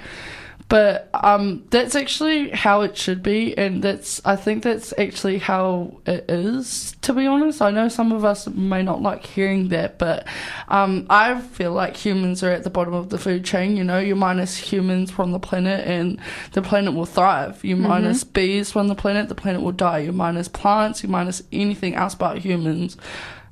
But 0.74 1.07
um, 1.13 1.65
that's 1.69 1.93
actually 1.93 2.49
how 2.49 2.82
it 2.82 2.97
should 2.97 3.21
be, 3.21 3.55
and 3.55 3.84
that's 3.84 4.19
I 4.26 4.36
think 4.36 4.63
that's 4.63 4.91
actually 4.97 5.38
how 5.38 6.01
it 6.07 6.26
is. 6.28 6.95
To 7.03 7.13
be 7.13 7.28
honest, 7.28 7.61
I 7.61 7.69
know 7.69 7.89
some 7.89 8.11
of 8.11 8.26
us 8.26 8.47
may 8.47 8.82
not 8.82 8.99
like 8.99 9.24
hearing 9.24 9.67
that, 9.67 9.99
but 9.99 10.28
um, 10.69 11.05
I 11.11 11.39
feel 11.39 11.74
like 11.74 11.95
humans 11.95 12.41
are 12.41 12.49
at 12.49 12.63
the 12.63 12.71
bottom 12.71 12.95
of 12.95 13.09
the 13.09 13.19
food 13.19 13.45
chain. 13.45 13.78
You 13.78 13.84
know, 13.84 13.99
you 13.99 14.15
minus 14.15 14.57
humans 14.57 15.11
from 15.11 15.32
the 15.32 15.38
planet, 15.38 15.88
and 15.88 16.19
the 16.53 16.63
planet 16.63 16.95
will 16.95 17.05
thrive. 17.05 17.63
You 17.63 17.76
minus 17.76 18.24
bees 18.24 18.71
from 18.71 18.88
the 18.88 18.95
planet, 18.95 19.30
the 19.30 19.36
planet 19.36 19.61
will 19.61 19.74
die. 19.74 19.99
You 19.99 20.11
minus 20.11 20.47
plants, 20.47 21.03
you 21.03 21.07
minus 21.07 21.43
anything 21.51 21.93
else 21.93 22.15
but 22.15 22.39
humans, 22.39 22.97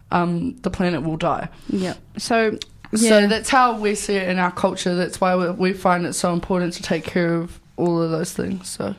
um, 0.09 0.57
the 0.61 0.71
planet 0.71 1.03
will 1.03 1.17
die. 1.17 1.49
yeah 1.69 1.93
so 2.17 2.57
So 2.95 3.27
that's 3.27 3.49
how 3.49 3.79
we 3.79 3.95
see 3.95 4.15
it 4.15 4.27
in 4.29 4.37
our 4.39 4.51
culture. 4.51 4.95
That's 4.95 5.21
why 5.21 5.35
we, 5.35 5.49
we 5.51 5.73
find 5.73 6.05
it 6.05 6.13
so 6.13 6.33
important 6.33 6.73
to 6.73 6.83
take 6.83 7.03
care 7.05 7.35
of 7.35 7.59
all 7.77 8.01
of 8.01 8.11
those 8.11 8.33
things. 8.33 8.69
So 8.69 8.95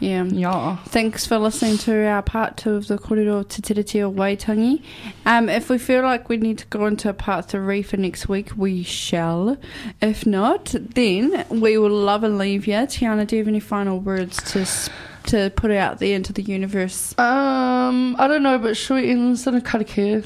Yeah. 0.00 0.24
yeah. 0.24 0.76
Thanks 0.86 1.24
for 1.26 1.38
listening 1.38 1.78
to 1.78 2.04
our 2.06 2.20
part 2.22 2.56
two 2.56 2.74
of 2.74 2.88
the 2.88 2.98
Korero 2.98 3.46
Te 3.48 3.62
Tiriti 3.62 4.00
o 4.02 4.12
Waitangi. 4.12 4.82
Um, 5.24 5.48
if 5.48 5.70
we 5.70 5.78
feel 5.78 6.02
like 6.02 6.28
we 6.28 6.36
need 6.36 6.58
to 6.58 6.66
go 6.66 6.86
into 6.86 7.08
a 7.08 7.14
part 7.14 7.46
three 7.48 7.82
for 7.82 7.96
next 7.96 8.28
week, 8.28 8.50
we 8.56 8.82
shall. 8.82 9.56
If 10.02 10.26
not, 10.26 10.74
then 10.94 11.44
we 11.48 11.78
will 11.78 11.90
love 11.90 12.22
and 12.24 12.38
leave 12.38 12.66
you. 12.66 12.74
Tiana, 12.74 13.26
do 13.26 13.36
you 13.36 13.40
have 13.42 13.48
any 13.48 13.60
final 13.60 13.98
words 14.00 14.36
to 14.52 14.60
s- 14.60 14.90
to 15.24 15.50
put 15.56 15.70
it 15.70 15.76
out 15.76 15.98
there 15.98 16.14
into 16.16 16.32
the 16.32 16.42
universe? 16.42 17.16
Um, 17.18 18.16
I 18.18 18.26
don't 18.28 18.42
know, 18.42 18.58
but 18.58 18.76
should 18.76 18.94
we 18.94 19.10
end 19.10 19.32
this 19.34 19.46
in 19.46 19.54
a 19.54 19.60
karakia? 19.60 20.24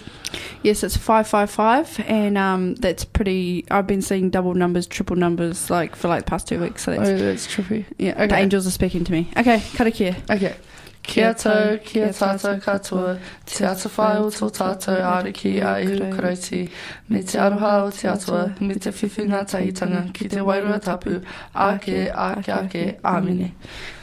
Yes, 0.63 0.83
it's 0.85 0.97
555, 0.97 2.01
and 2.09 2.39
um, 2.39 2.75
that's 2.77 3.05
pretty. 3.05 3.65
I've 3.71 3.87
been 3.87 4.01
seeing 4.03 4.31
double 4.31 4.55
numbers, 4.55 4.87
triple 4.87 5.17
numbers, 5.17 5.69
like 5.71 5.97
for 5.97 6.09
like 6.09 6.25
the 6.25 6.31
past 6.31 6.47
two 6.49 6.61
weeks. 6.61 6.85
So 6.85 6.93
that's, 6.97 7.09
Oh, 7.09 7.17
that's 7.19 7.47
trippy. 7.47 7.85
yeah, 7.99 8.27
the 8.27 8.35
angels 8.37 8.67
are 8.67 8.71
speaking 8.71 9.05
to 9.05 9.13
me. 9.13 9.29
Okay, 9.37 9.59
karakia. 9.59 10.15
Okay. 10.35 10.55
Kia 11.03 11.33
tau, 11.35 11.79
kia 11.83 12.09
tātou 12.15 12.61
katoa, 12.63 13.17
te 13.45 13.65
ata 13.67 13.89
whai 13.97 14.21
o 14.23 14.29
tō 14.31 14.49
tātou 14.55 15.01
ariki 15.03 15.57
a 15.59 15.73
ihu 15.83 16.11
karaiti, 16.15 16.61
me 17.09 17.23
te 17.27 17.41
aroha 17.43 17.73
o 17.83 17.91
te 17.91 18.07
atua, 18.09 18.45
me 18.61 18.75
te 18.75 18.93
whiwhinga 18.95 19.43
tahitanga, 19.51 20.05
ki 20.15 20.29
te 20.29 20.45
wairua 20.47 20.79
tapu, 20.81 21.17
ake, 21.55 22.07
ake, 22.07 22.53
ake, 22.55 22.85
āmine. 23.03 23.51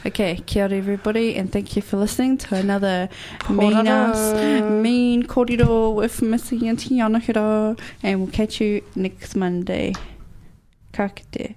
Okay, 0.04 0.42
kia 0.44 0.64
ora 0.64 0.76
everybody, 0.76 1.36
and 1.36 1.50
thank 1.50 1.74
you 1.74 1.80
for 1.80 1.96
listening 1.96 2.36
to 2.36 2.54
another 2.56 3.08
Ko 3.38 3.54
Mean 3.54 3.74
rana. 3.76 4.12
Us, 4.12 4.62
Mean 4.70 5.22
Korero 5.22 5.94
with 5.94 6.20
Missy 6.20 6.68
and 6.68 6.78
Tiana 6.78 7.20
Hira, 7.20 7.76
and 8.02 8.20
we'll 8.20 8.30
catch 8.30 8.60
you 8.60 8.82
next 8.94 9.34
Monday. 9.36 9.94
Ka 10.92 11.08
kite. 11.08 11.56